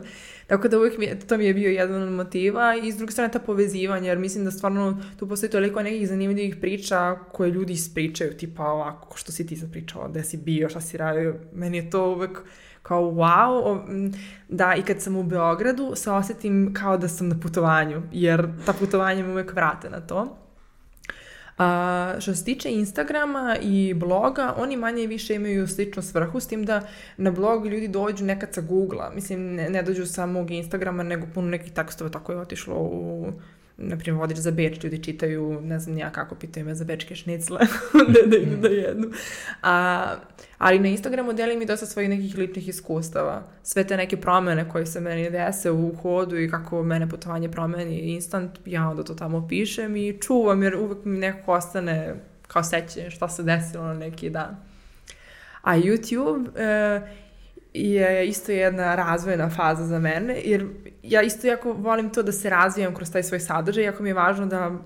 [0.49, 3.33] Tako da uvijek mi, to mi je bio jedan od motiva i s druge strane
[3.33, 8.37] ta povezivanja, jer mislim da stvarno tu postoji toliko nekih zanimljivih priča koje ljudi ispričaju,
[8.37, 11.91] tipa ovako, što si ti sad pričao, gde si bio, šta si radio, meni je
[11.91, 12.39] to uvek
[12.83, 13.81] kao wow,
[14.49, 18.73] da i kad sam u Beogradu se osetim kao da sam na putovanju, jer ta
[18.73, 20.48] putovanja me uvek vrate na to.
[21.59, 26.47] A, što se tiče Instagrama i bloga, oni manje i više imaju sličnu svrhu, s
[26.47, 29.11] tim da na blog ljudi dođu nekad sa Google-a.
[29.15, 33.27] Mislim, ne, ne dođu sa mog Instagrama, nego puno nekih tekstova, tako je otišlo u
[33.79, 37.15] na primjer, vodič za Beč, ljudi čitaju, ne znam ja kako, pitaju me za bečke
[37.15, 37.59] šnicle,
[38.15, 39.11] da, da idu da jednu.
[39.63, 40.15] A,
[40.59, 43.43] ali na Instagramu delim i dosta svojih nekih ličnih iskustava.
[43.63, 47.99] Sve te neke promene koje se meni dese u hodu i kako mene putovanje promeni
[47.99, 52.15] instant, ja onda to tamo pišem i čuvam jer uvek mi nekako ostane
[52.47, 54.57] kao sećanje šta se desilo na neki dan.
[55.63, 57.01] A YouTube, e,
[57.79, 60.67] je isto jedna razvojna faza za mene, jer
[61.03, 64.15] ja isto jako volim to da se razvijam kroz taj svoj sadržaj, jako mi je
[64.15, 64.79] važno da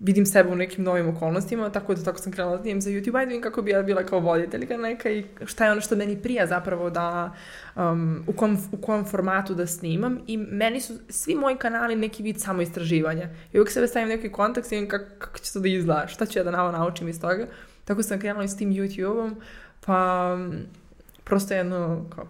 [0.00, 3.28] vidim sebe u nekim novim okolnostima, tako da tako sam krenula da za YouTube, ajde
[3.28, 6.46] vidim kako bi ja bila kao voditeljka neka i šta je ono što meni prija
[6.46, 7.34] zapravo da,
[7.76, 12.22] um, u, kom, u kom formatu da snimam i meni su svi moji kanali neki
[12.22, 13.28] vid samo istraživanja.
[13.52, 16.26] I uvijek sebe stavim neki kontekst i vidim kako, kako će to da izgleda, šta
[16.26, 17.46] ću ja da navo naučim iz toga.
[17.84, 19.34] Tako sam krenula i s tim YouTube-om,
[19.86, 20.36] pa
[21.30, 22.26] prosto jedno kao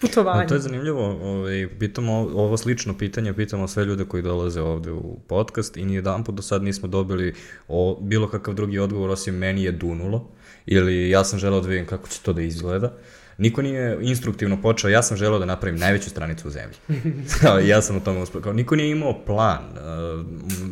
[0.00, 0.44] putovanje.
[0.44, 4.90] A to je zanimljivo, ovaj, pitamo ovo slično pitanje, pitamo sve ljude koji dolaze ovde
[4.90, 7.34] u podcast i nijedan put do sad nismo dobili
[7.68, 10.28] o, bilo kakav drugi odgovor osim meni je dunulo
[10.66, 12.92] ili ja sam želeo da vidim kako će to da izgleda.
[13.38, 16.76] Niko nije instruktivno počeo, ja sam želeo da napravim najveću stranicu u zemlji.
[17.70, 18.40] ja sam u tome uspio.
[18.40, 19.64] Kao, niko nije imao plan.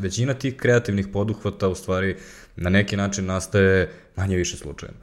[0.00, 2.16] Većina tih kreativnih poduhvata u stvari
[2.56, 4.94] na neki način nastaje manje više slučajno.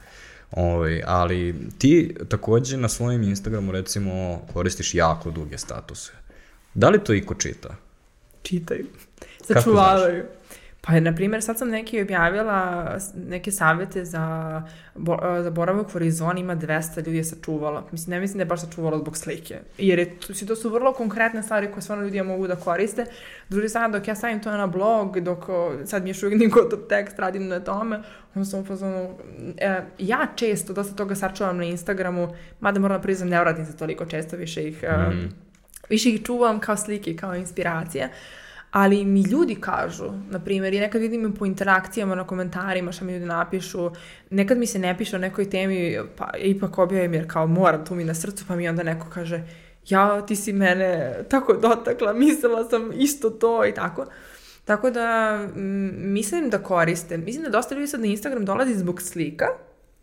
[0.50, 6.12] Ovaj, ali ti takođe na svojim Instagramu recimo koristiš jako duge statuse.
[6.74, 7.76] Da li to iko čita?
[8.42, 8.86] Čitaju.
[9.46, 10.24] Sačuvavaju.
[10.82, 14.62] Pa, na primjer, sad sam neki objavila neke savete za,
[14.94, 17.84] bo, za boravak u Arizoni, ima 200 ljudi je sačuvala.
[17.92, 19.58] Mislim, ne mislim da je baš sačuvala zbog slike.
[19.78, 20.16] Jer je,
[20.46, 23.06] to su vrlo konkretne stvari koje stvarno ljudi mogu da koriste.
[23.48, 25.44] Drugi sad, dok ja stavim to na blog, dok
[25.84, 28.02] sad mi još uvijek niko tekst radim na tome,
[28.34, 29.14] onda sam upozorno,
[29.56, 32.28] e, ja često dosta toga sačuvam na Instagramu,
[32.60, 35.50] mada moram da priznam, ne vratim se toliko često više ih mm
[35.90, 38.10] više ih čuvam kao slike, kao inspiracije.
[38.70, 43.12] Ali mi ljudi kažu, na primjer, i nekad vidim po interakcijama na komentarima šta mi
[43.12, 43.90] ljudi napišu,
[44.30, 47.94] nekad mi se ne piše o nekoj temi, pa ipak objavim jer kao moram, tu
[47.94, 49.42] mi na srcu, pa mi onda neko kaže,
[49.88, 54.06] ja, ti si mene tako dotakla, mislila sam isto to i tako.
[54.64, 57.18] Tako da, m, mislim da koriste.
[57.18, 59.46] Mislim da dosta ljudi sad na Instagram dolazi zbog slika,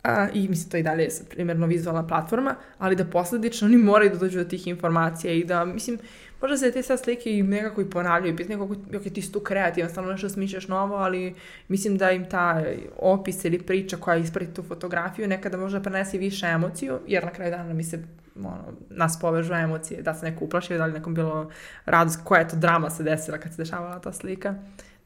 [0.02, 4.10] a, i mislim to i dalje je primjerno vizualna platforma, ali da posledično oni moraju
[4.10, 5.98] da dođu do tih informacija i da, mislim,
[6.40, 9.40] možda se te sad slike i nekako i ponavljaju, pitanje nekako, ok, ti si tu
[9.40, 11.34] kreativan, stalno nešto smišljaš novo, ali
[11.68, 12.62] mislim da im ta
[12.96, 17.50] opis ili priča koja isprati tu fotografiju nekada možda prenese više emociju, jer na kraju
[17.50, 18.02] dana mi se
[18.36, 21.50] ono, nas povežu emocije, da se neko uplašio, da li nekom bilo
[21.84, 24.54] radost, koja je to drama se desila kad se dešavala ta slika.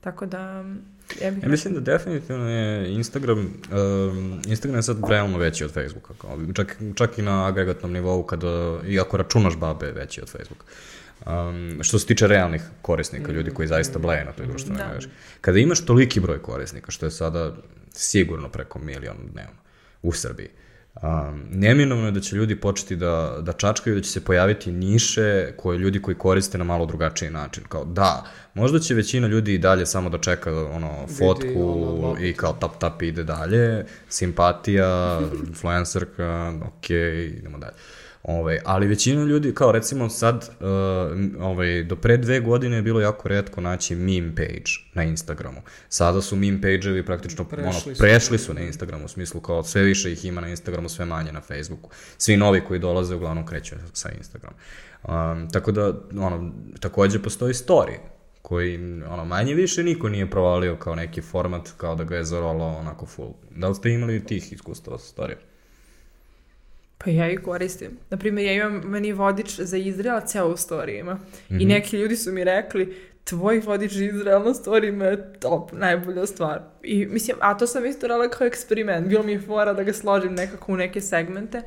[0.00, 0.64] Tako da,
[1.22, 1.42] ja bih...
[1.42, 6.14] Ja mislim da definitivno je Instagram, um, Instagram je sad realno veći od Facebooka,
[6.54, 10.64] čak, čak i na agregatnom nivou, kada, iako računaš babe, veći od Facebooka.
[11.26, 14.88] Um, što se tiče realnih korisnika, ljudi koji zaista bleje na toj društvenoj da.
[14.88, 15.08] mreži.
[15.40, 17.52] Kada imaš toliki broj korisnika, što je sada
[17.92, 19.58] sigurno preko milion dnevno
[20.02, 20.48] u Srbiji,
[20.94, 25.52] Um, neminovno je da će ljudi početi da, da čačkaju, da će se pojaviti niše
[25.56, 27.64] koje ljudi koji koriste na malo drugačiji način.
[27.68, 28.24] Kao, da,
[28.54, 32.52] možda će većina ljudi i dalje samo da čeka ono, fotku Vidi, ono, i kao
[32.52, 37.74] tap tap ide dalje, simpatija, influencerka, ok, idemo dalje.
[38.22, 40.66] Ovaj, ali većina ljudi, kao recimo sad, uh,
[41.40, 45.60] ovaj, do pre dve godine je bilo jako redko naći meme page na Instagramu.
[45.88, 49.62] Sada su meme page-evi praktično prešli, ono, su, prešli su na Instagramu, u smislu kao
[49.62, 51.90] sve više ih ima na Instagramu, sve manje na Facebooku.
[52.18, 54.54] Svi novi koji dolaze uglavnom kreću sa Instagram.
[55.02, 57.96] Um, tako da, ono, takođe postoji story
[58.42, 62.76] koji, ono, manje više niko nije provalio kao neki format, kao da ga je zarolao
[62.76, 63.34] onako full.
[63.50, 65.40] Da li ste imali tih iskustava sa storijom?
[67.04, 67.98] Pa ja ih koristim.
[68.10, 71.14] Naprimjer, ja imam meni vodič za Izrael ceo u storijima.
[71.14, 71.62] Mm -hmm.
[71.62, 71.68] I mhm.
[71.68, 76.60] neki ljudi su mi rekli, tvoj vodič za Izrael na storijima je top, najbolja stvar.
[76.82, 79.08] I mislim, a to sam isto radila kao eksperiment.
[79.08, 81.62] Bilo mi je fora da ga složim nekako u neke segmente.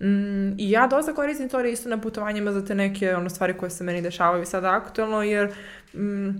[0.00, 3.70] Mm, I ja dosta koristim to isto na putovanjima za te neke ono, stvari koje
[3.70, 5.54] se meni dešavaju sada aktualno, jer
[5.94, 6.30] mm,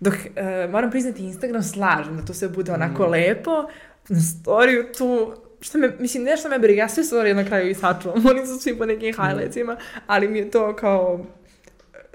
[0.00, 3.10] dok, uh, moram priznati, Instagram slažem da to sve bude onako mm.
[3.10, 3.68] lepo,
[4.08, 5.34] na storiju tu
[5.64, 8.58] što me, mislim, nešto me briga, ja sve stvari na kraju i sačuvam, oni su
[8.58, 9.76] svi po nekim highlightsima,
[10.06, 11.26] ali mi je to kao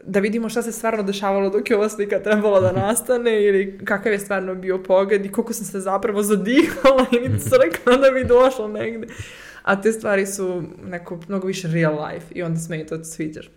[0.03, 4.11] da vidimo šta se stvarno dešavalo dok je ova slika trebala da nastane ili kakav
[4.11, 8.67] je stvarno bio pogled i koliko sam se zapravo zadihala i crkla da bi došla
[8.67, 9.07] negde.
[9.63, 13.49] A te stvari su neko mnogo više real life i onda se meni to sviđaš.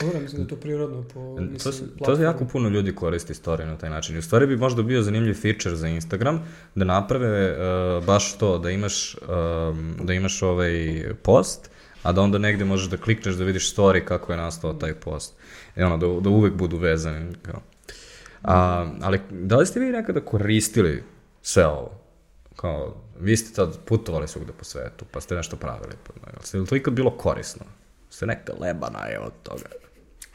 [0.00, 3.66] Dobro, mislim da je to prirodno po mislim, to, to jako puno ljudi koristi storije
[3.66, 4.16] na taj način.
[4.16, 6.42] I u stvari bi možda bio zanimljiv feature za Instagram
[6.74, 11.70] da naprave uh, baš to, da imaš, um, da imaš ovaj post,
[12.02, 15.34] a da onda negde možeš da klikneš da vidiš story kako je nastao taj post.
[15.76, 17.34] I ono, da, da uvek budu vezani.
[17.42, 17.60] Kao.
[18.42, 21.02] A, ali da li ste vi nekada koristili
[21.42, 22.00] sve ovo?
[22.56, 25.92] Kao, vi ste tad putovali svugde po svetu, pa ste nešto pravili.
[26.04, 27.64] Pa, ste li to ikad bilo korisno?
[28.10, 29.83] Ste neka lebana je od toga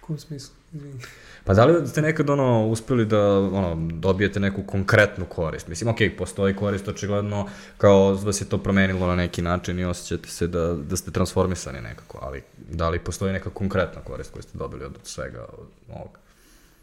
[0.10, 0.56] kom smislu?
[0.74, 1.00] Izvini.
[1.44, 5.68] Pa da li ste nekad ono, uspeli da ono, dobijete neku konkretnu korist?
[5.68, 10.30] Mislim, ok, postoji korist očigledno, kao vas je to promenilo na neki način i osjećate
[10.30, 14.58] se da, da ste transformisani nekako, ali da li postoji neka konkretna korist koju ste
[14.58, 15.46] dobili od svega
[15.90, 16.20] ovoga?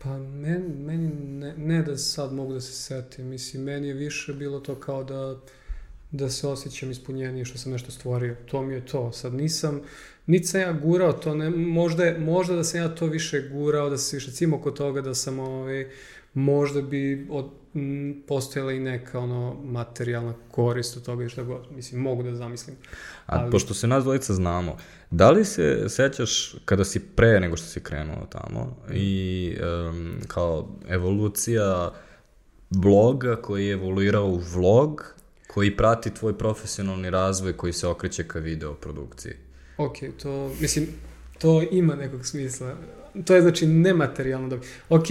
[0.02, 4.32] Pa meni, meni ne, ne da sad mogu da se setim, mislim, meni je više
[4.32, 5.36] bilo to kao da
[6.10, 8.36] da se osjećam ispunjenije što sam nešto stvorio.
[8.46, 9.12] To mi je to.
[9.12, 9.80] Sad nisam,
[10.26, 13.90] niti sam ja gurao to, ne, možda, je, možda da sam ja to više gurao,
[13.90, 15.88] da se više cimo oko toga, da sam ovaj,
[16.34, 21.66] možda bi od, m, postojala i neka ono materijalna korist od toga i šta god.
[21.70, 22.76] Mislim, mogu da zamislim.
[23.26, 23.48] Ali...
[23.48, 24.76] A pošto se nas dvojica znamo,
[25.10, 29.56] da li se sećaš kada si pre nego što si krenuo tamo i
[29.90, 31.92] um, kao evolucija
[32.70, 35.14] bloga koji je evoluirao u vlog
[35.46, 39.45] koji prati tvoj profesionalni razvoj koji se okreće ka video produkciji?
[39.78, 40.86] Ok, to, mislim,
[41.38, 42.76] to ima nekog smisla.
[43.24, 44.66] To je, znači, nematerijalno dobro.
[44.88, 45.04] Ok,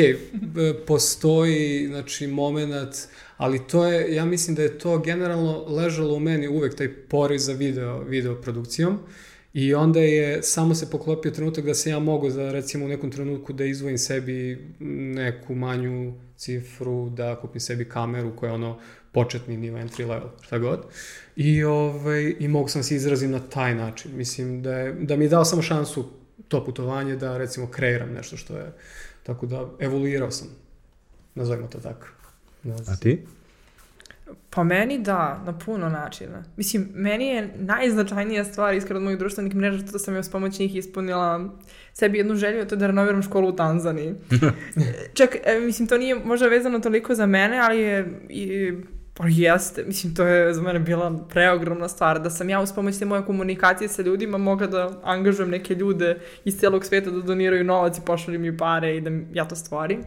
[0.88, 2.96] postoji, znači, moment,
[3.38, 7.38] ali to je, ja mislim da je to generalno ležalo u meni uvek taj poriv
[7.38, 9.00] za video, video produkcijom.
[9.54, 13.12] I onda je samo se poklopio trenutak da se ja mogu za recimo u nekom
[13.12, 18.80] trenutku da izvojim sebi neku manju cifru, da kupim sebi kameru koja ono
[19.16, 20.86] početni nivo, entry level, šta god.
[21.36, 24.12] I, ovaj, i mogu sam se izrazim na taj način.
[24.16, 26.06] Mislim da, je, da mi je dao samo šansu
[26.48, 28.74] to putovanje da recimo kreiram nešto što je,
[29.24, 30.48] tako da evoluirao sam,
[31.36, 32.08] nazovimo to tako.
[32.64, 33.26] Da, A ti?
[34.50, 36.44] Pa meni da, na puno načina.
[36.58, 40.32] Mislim, meni je najznačajnija stvar iskreno od mojih društvenih mreža to da sam ja s
[40.32, 41.50] pomoć njih ispunila
[41.94, 44.14] sebi jednu želju, a to je da renoviram školu u Tanzaniji.
[45.18, 48.74] Čak, e, mislim, to nije možda vezano toliko za mene, ali je i
[49.18, 53.00] Pa jeste, mislim, to je za mene bila preogromna stvar, da sam ja uz pomoć
[53.00, 57.64] te moje komunikacije sa ljudima mogla da angažujem neke ljude iz celog sveta da doniraju
[57.64, 60.04] novac i pošalju mi pare i da ja to stvorim.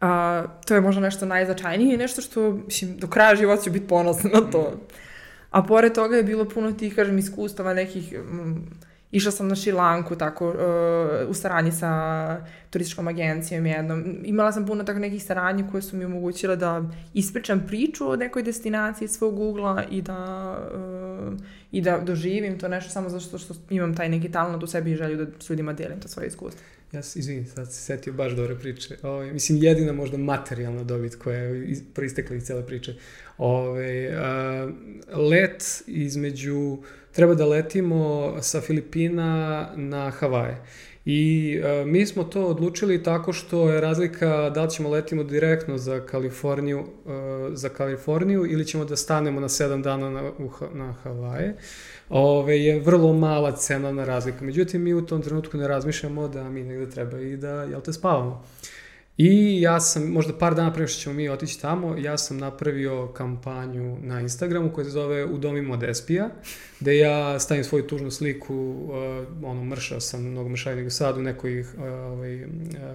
[0.00, 3.88] A, to je možda nešto najznačajnije i nešto što, mislim, do kraja života ću biti
[3.88, 4.80] ponosna na to.
[5.50, 8.12] A pored toga je bilo puno tih, kažem, iskustava nekih...
[8.12, 14.16] Mm, Išla sam na Šilanku tako uh, u saradnji sa turističkom agencijom jednom.
[14.24, 18.42] Imala sam puno tako nekih saradnji koje su mi omogućile da ispričam priču o nekoj
[18.42, 21.34] destinaciji svog ugla i da, uh,
[21.72, 24.96] i da doživim to nešto samo zato što imam taj neki talent u sebi i
[24.96, 26.62] želju da s ljudima delim to svoje iskustvo.
[26.92, 28.96] Ja se, izvini, sad se setio baš dobre priče.
[29.02, 32.94] Ove, ovaj, mislim, jedina možda materijalna dobit koja je proistekla iz cele priče.
[33.38, 34.68] Ove, ovaj, a,
[35.12, 36.78] let između,
[37.18, 40.62] treba da letimo sa Filipina na Havaje.
[41.04, 45.78] I a, mi smo to odlučili tako što je razlika da li ćemo letimo direktno
[45.78, 50.92] za Kaliforniju, a, za Kaliforniju ili ćemo da stanemo na 7 dana na, u, na
[50.92, 51.56] Havaje
[52.08, 54.44] ove, je vrlo mala cenovna razlika.
[54.44, 57.92] Međutim, mi u tom trenutku ne razmišljamo da mi negde treba i da, jel te,
[57.92, 58.44] spavamo.
[59.18, 63.06] I ja sam, možda par dana pre što ćemo mi otići tamo, ja sam napravio
[63.06, 66.30] kampanju na Instagramu koja se zove Udomimo Despija,
[66.80, 71.22] gde ja stavim svoju tužnu sliku, uh, ono, mršao sam mnogo mršavio nego sad u
[71.22, 72.50] nekoj uh, ovaj, uh,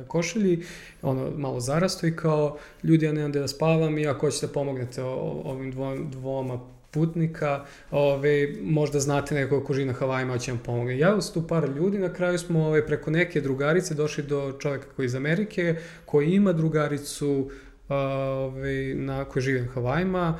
[0.07, 0.63] košulji,
[1.01, 4.53] ono, malo zarasto i kao, ljudi, ja nemam gde da spavam i ako hoćete da
[4.53, 10.61] pomognete ovim dvo, dvoma putnika, ove, možda znate nekog ko živi na Havajima, će vam
[10.65, 10.98] pomogne.
[10.98, 14.88] Ja uz tu par ljudi, na kraju smo ove, preko neke drugarice došli do čoveka
[14.95, 15.76] koji je iz Amerike,
[16.06, 17.49] koji ima drugaricu
[17.90, 20.38] ove, na, koji živi na Havajima,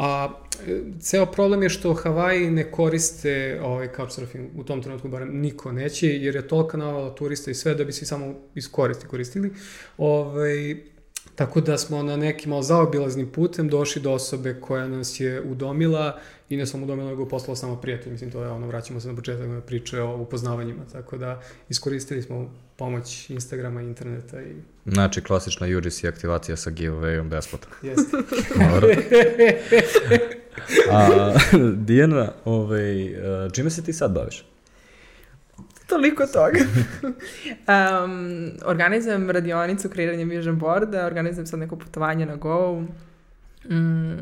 [0.00, 0.28] A
[0.66, 5.72] e, ceo problem je što Havaji ne koriste ovaj couchsurfing u tom trenutku, barem niko
[5.72, 9.52] neće, jer je tolika navala turista i sve da bi se samo iskoristi koristili.
[9.98, 10.76] Ovaj,
[11.40, 16.18] Tako da smo na nekim malo zaobilaznim putem došli do osobe koja nas je udomila
[16.48, 18.12] i ne samo udomila, nego poslala samo prijatelj.
[18.12, 20.82] Mislim, to je ono, vraćamo se na početak na priče o upoznavanjima.
[20.92, 24.54] Tako da iskoristili smo pomoć Instagrama, interneta i...
[24.86, 27.68] Znači, klasična UGC aktivacija sa giveaway-om besplatno.
[27.88, 28.16] Jeste.
[30.90, 31.34] A,
[31.76, 33.14] Dijana, ovaj,
[33.52, 34.44] čime se ti sad baviš?
[35.90, 36.58] Toliko toga.
[38.04, 42.82] um, organizujem radionicu kreiranja vision boarda, organizujem sad neko putovanje na Go.
[43.70, 44.18] Mm,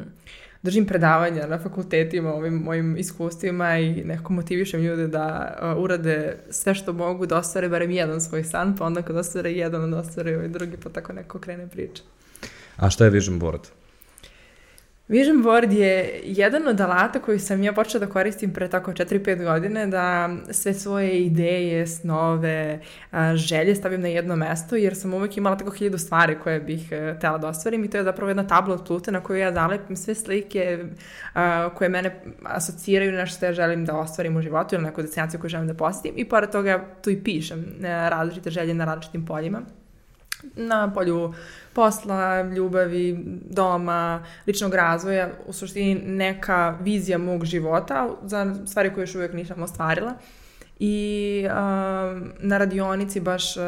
[0.62, 6.74] držim predavanja na fakultetima ovim mojim iskustvima i nekako motivišem ljude da uh, urade sve
[6.74, 10.36] što mogu da ostvare barem jedan svoj san, pa onda kad ostvare jedan, onda ostvare
[10.36, 12.02] ovaj drugi, pa tako neko krene priča.
[12.76, 13.60] A šta je vision board?
[15.08, 19.44] Vision board je jedan od alata koji sam ja počela da koristim pre tako 4-5
[19.44, 22.80] godine, da sve svoje ideje, snove,
[23.34, 27.14] želje stavim na jedno mesto, jer sam uvek imala tako hiljadu stvari koje bih e,
[27.16, 29.96] htela da ostvarim i to je zapravo jedna tabla od plute na koju ja zalepim
[29.96, 30.84] sve slike
[31.74, 35.48] koje mene asociraju na što ja želim da ostvarim u životu ili neku destinaciju koju
[35.48, 39.62] želim da posetim i pored toga tu i pišem e, različite želje na različitim poljima
[40.56, 41.34] na polju
[41.72, 49.14] posla, ljubavi, doma, ličnog razvoja, u suštini neka vizija mog života za stvari koje još
[49.14, 50.14] uvijek nisam ostvarila
[50.80, 51.52] i uh,
[52.38, 53.62] na radionici baš uh,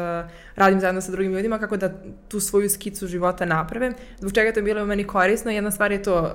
[0.55, 1.93] radim zajedno sa drugim ljudima kako da
[2.27, 3.93] tu svoju skicu života naprave.
[4.17, 5.51] Zbog čega to je bilo u meni korisno?
[5.51, 6.31] Jedna stvar je to uh,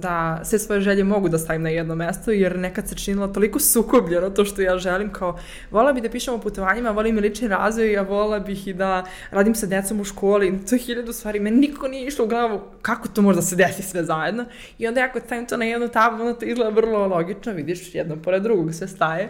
[0.00, 3.58] da sve svoje želje mogu da stavim na jedno mesto, jer nekad se činilo toliko
[3.60, 5.38] sukobljeno to što ja želim, kao
[5.70, 9.04] vola bih da pišem o putovanjima, volim i lični razvoj, a vola bih i da
[9.30, 12.60] radim sa decom u školi, to je hiljadu stvari, meni niko nije išlo u glavu
[12.82, 14.44] kako to može da se desi sve zajedno.
[14.78, 17.94] I onda ja kod stavim to na jednu tablu, onda to izgleda vrlo logično, vidiš
[17.94, 19.28] jedno pored drugog sve staje.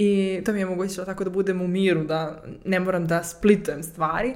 [0.00, 3.82] I to mi je omogućilo tako da budem u miru, da ne moram da splitujem
[3.82, 4.34] stvari.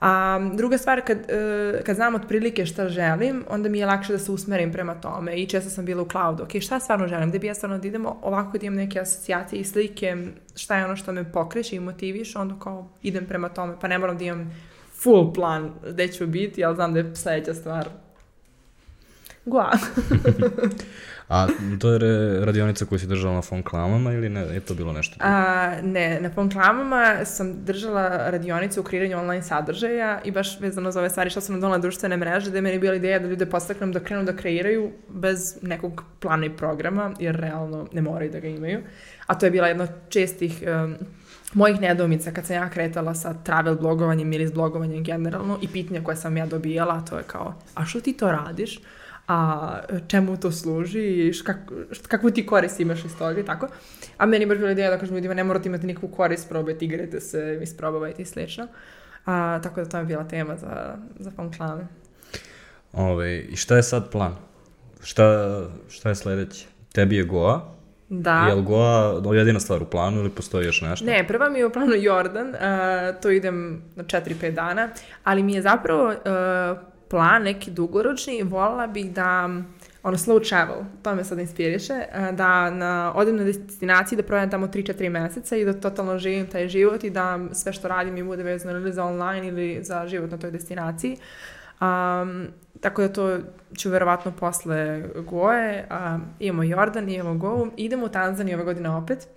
[0.00, 4.18] A druga stvar, kad, e, kad znam otprilike šta želim, onda mi je lakše da
[4.18, 6.42] se usmerim prema tome i često sam bila u cloudu.
[6.42, 7.30] Ok, šta stvarno želim?
[7.30, 10.16] Da bi ja stvarno da idemo ovako da imam neke asocijacije i slike,
[10.56, 13.98] šta je ono što me pokreće i motiviše, onda kao idem prema tome, pa ne
[13.98, 14.54] moram da imam
[15.02, 17.88] full plan gde ću biti, ali znam da je sledeća stvar
[19.48, 19.70] Gua.
[21.28, 21.46] A
[21.78, 22.00] to je
[22.44, 25.16] radionica koju si držala na fon klamama ili ne, je to bilo nešto?
[25.20, 30.90] A, ne, na fon klamama sam držala radionicu u kreiranju online sadržaja i baš vezano
[30.90, 33.28] za ove stvari što sam nam donala društvene mreže, da je meni bila ideja da
[33.28, 38.30] ljude postaknem da krenu da kreiraju bez nekog plana i programa, jer realno ne moraju
[38.30, 38.80] da ga imaju.
[39.26, 40.96] A to je bila jedna od čestih um,
[41.54, 46.02] mojih nedomica kad sam ja kretala sa travel blogovanjem ili s blogovanjem generalno i pitanja
[46.04, 48.80] koje sam ja dobijala, to je kao, a što ti to radiš?
[49.28, 51.56] A čemu to služi i š, kak,
[51.92, 53.68] š, kakvu ti korist imaš iz toga i tako.
[54.16, 56.84] A meni je baš bila ideja da kažem ljudima ne morate imati nikakvu korist, probajte,
[56.84, 58.66] igrajte se, isprobavajte i slično.
[59.26, 61.86] A, tako da to je bila tema za, za fan klane.
[62.92, 64.36] Ove, I šta je sad plan?
[65.02, 65.48] Šta,
[65.88, 66.66] šta je sledeće?
[66.92, 67.74] Tebi je Goa?
[68.08, 68.46] Da.
[68.48, 71.06] Je li Goa jedina stvar u planu ili postoji još nešto?
[71.06, 72.56] Ne, prva mi je u planu Jordan, uh,
[73.22, 74.88] to idem na 4-5 dana,
[75.24, 76.78] ali mi je zapravo uh,
[77.10, 79.48] plan neki dugoročni, volila bih da
[80.02, 84.50] ono slow travel, to me sad inspiriše, uh, da na, odem na destinaciji, da provedem
[84.50, 88.22] tamo 3-4 meseca i da totalno živim taj život i da sve što radim mi
[88.22, 91.16] bude vezano ili za online ili za život na toj destinaciji.
[91.80, 92.46] Um,
[92.80, 93.38] tako da to
[93.76, 99.28] ću verovatno posle Goje, um, imamo Jordan, imamo Govu, idemo u Tanzaniju ove godine opet.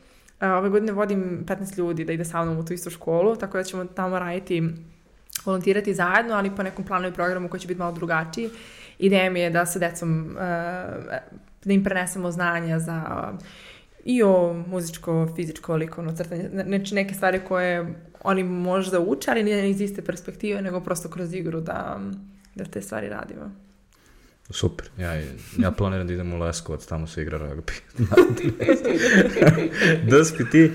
[0.41, 3.57] Uh, ove godine vodim 15 ljudi da ide sa mnom u tu istu školu, tako
[3.57, 4.64] da ćemo tamo raditi,
[5.46, 8.50] volontirati zajedno, ali po nekom planu i programu koji će biti malo drugačiji.
[9.00, 10.38] Ideja mi je da sa decom, uh,
[11.64, 13.04] da im prenesemo znanja za
[14.06, 19.70] i o muzičko, fizičko, likovno crtanje, znači neke stvari koje oni možda uče, ali nije
[19.70, 22.00] iz iste perspektive, nego prosto kroz igru da,
[22.56, 23.52] da te stvari radimo.
[24.52, 25.14] Super, ja,
[25.57, 27.72] ja planiram da idem u Leskovac, tamo se igra rugby.
[30.10, 30.72] da spi ti?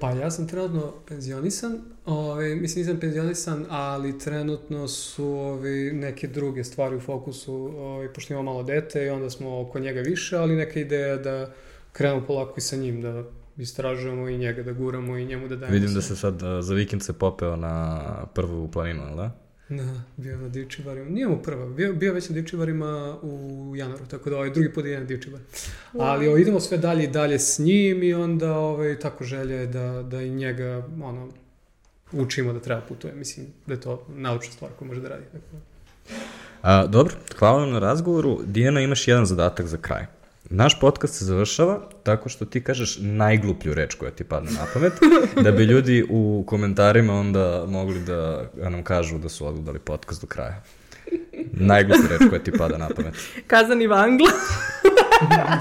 [0.00, 6.64] Pa ja sam trenutno penzionisan, ove, mislim nisam penzionisan, ali trenutno su ove, neke druge
[6.64, 10.56] stvari u fokusu, ove, pošto imamo malo dete i onda smo oko njega više, ali
[10.56, 11.52] neka ideja da
[11.92, 13.24] krenemo polako i sa njim, da
[13.56, 15.74] istražujemo i njega, da guramo i njemu da dajemo.
[15.74, 18.00] Vidim da se sad za vikend se popeo na
[18.34, 19.43] prvu planinu, ali da?
[19.76, 21.10] Da, bio na Divčibarima.
[21.10, 24.84] Nije mu prva, bio, bio već na Divčibarima u januaru, tako da ovaj drugi put
[24.84, 25.40] ide na Divčibar.
[25.92, 26.02] Wow.
[26.02, 29.66] Ali o, idemo sve dalje i dalje s njim i onda ovaj, tako želje je
[29.66, 31.28] da, da i njega ono,
[32.12, 33.14] učimo da treba putuje.
[33.14, 35.24] Mislim da je to naučna stvar koju može da radi.
[35.32, 35.56] Tako.
[36.62, 38.40] A, dobro, hvala vam na razgovoru.
[38.44, 40.06] Dijana, imaš jedan zadatak za kraj.
[40.56, 44.92] Naš podcast se završava tako što ti kažeš najgluplju reč koja ti padne na pamet,
[45.42, 50.26] da bi ljudi u komentarima onda mogli da nam kažu da su odgledali podcast do
[50.26, 50.62] kraja.
[51.52, 53.14] Najgluplju reč koja ti pada na pamet.
[53.46, 54.30] Kazani vangla.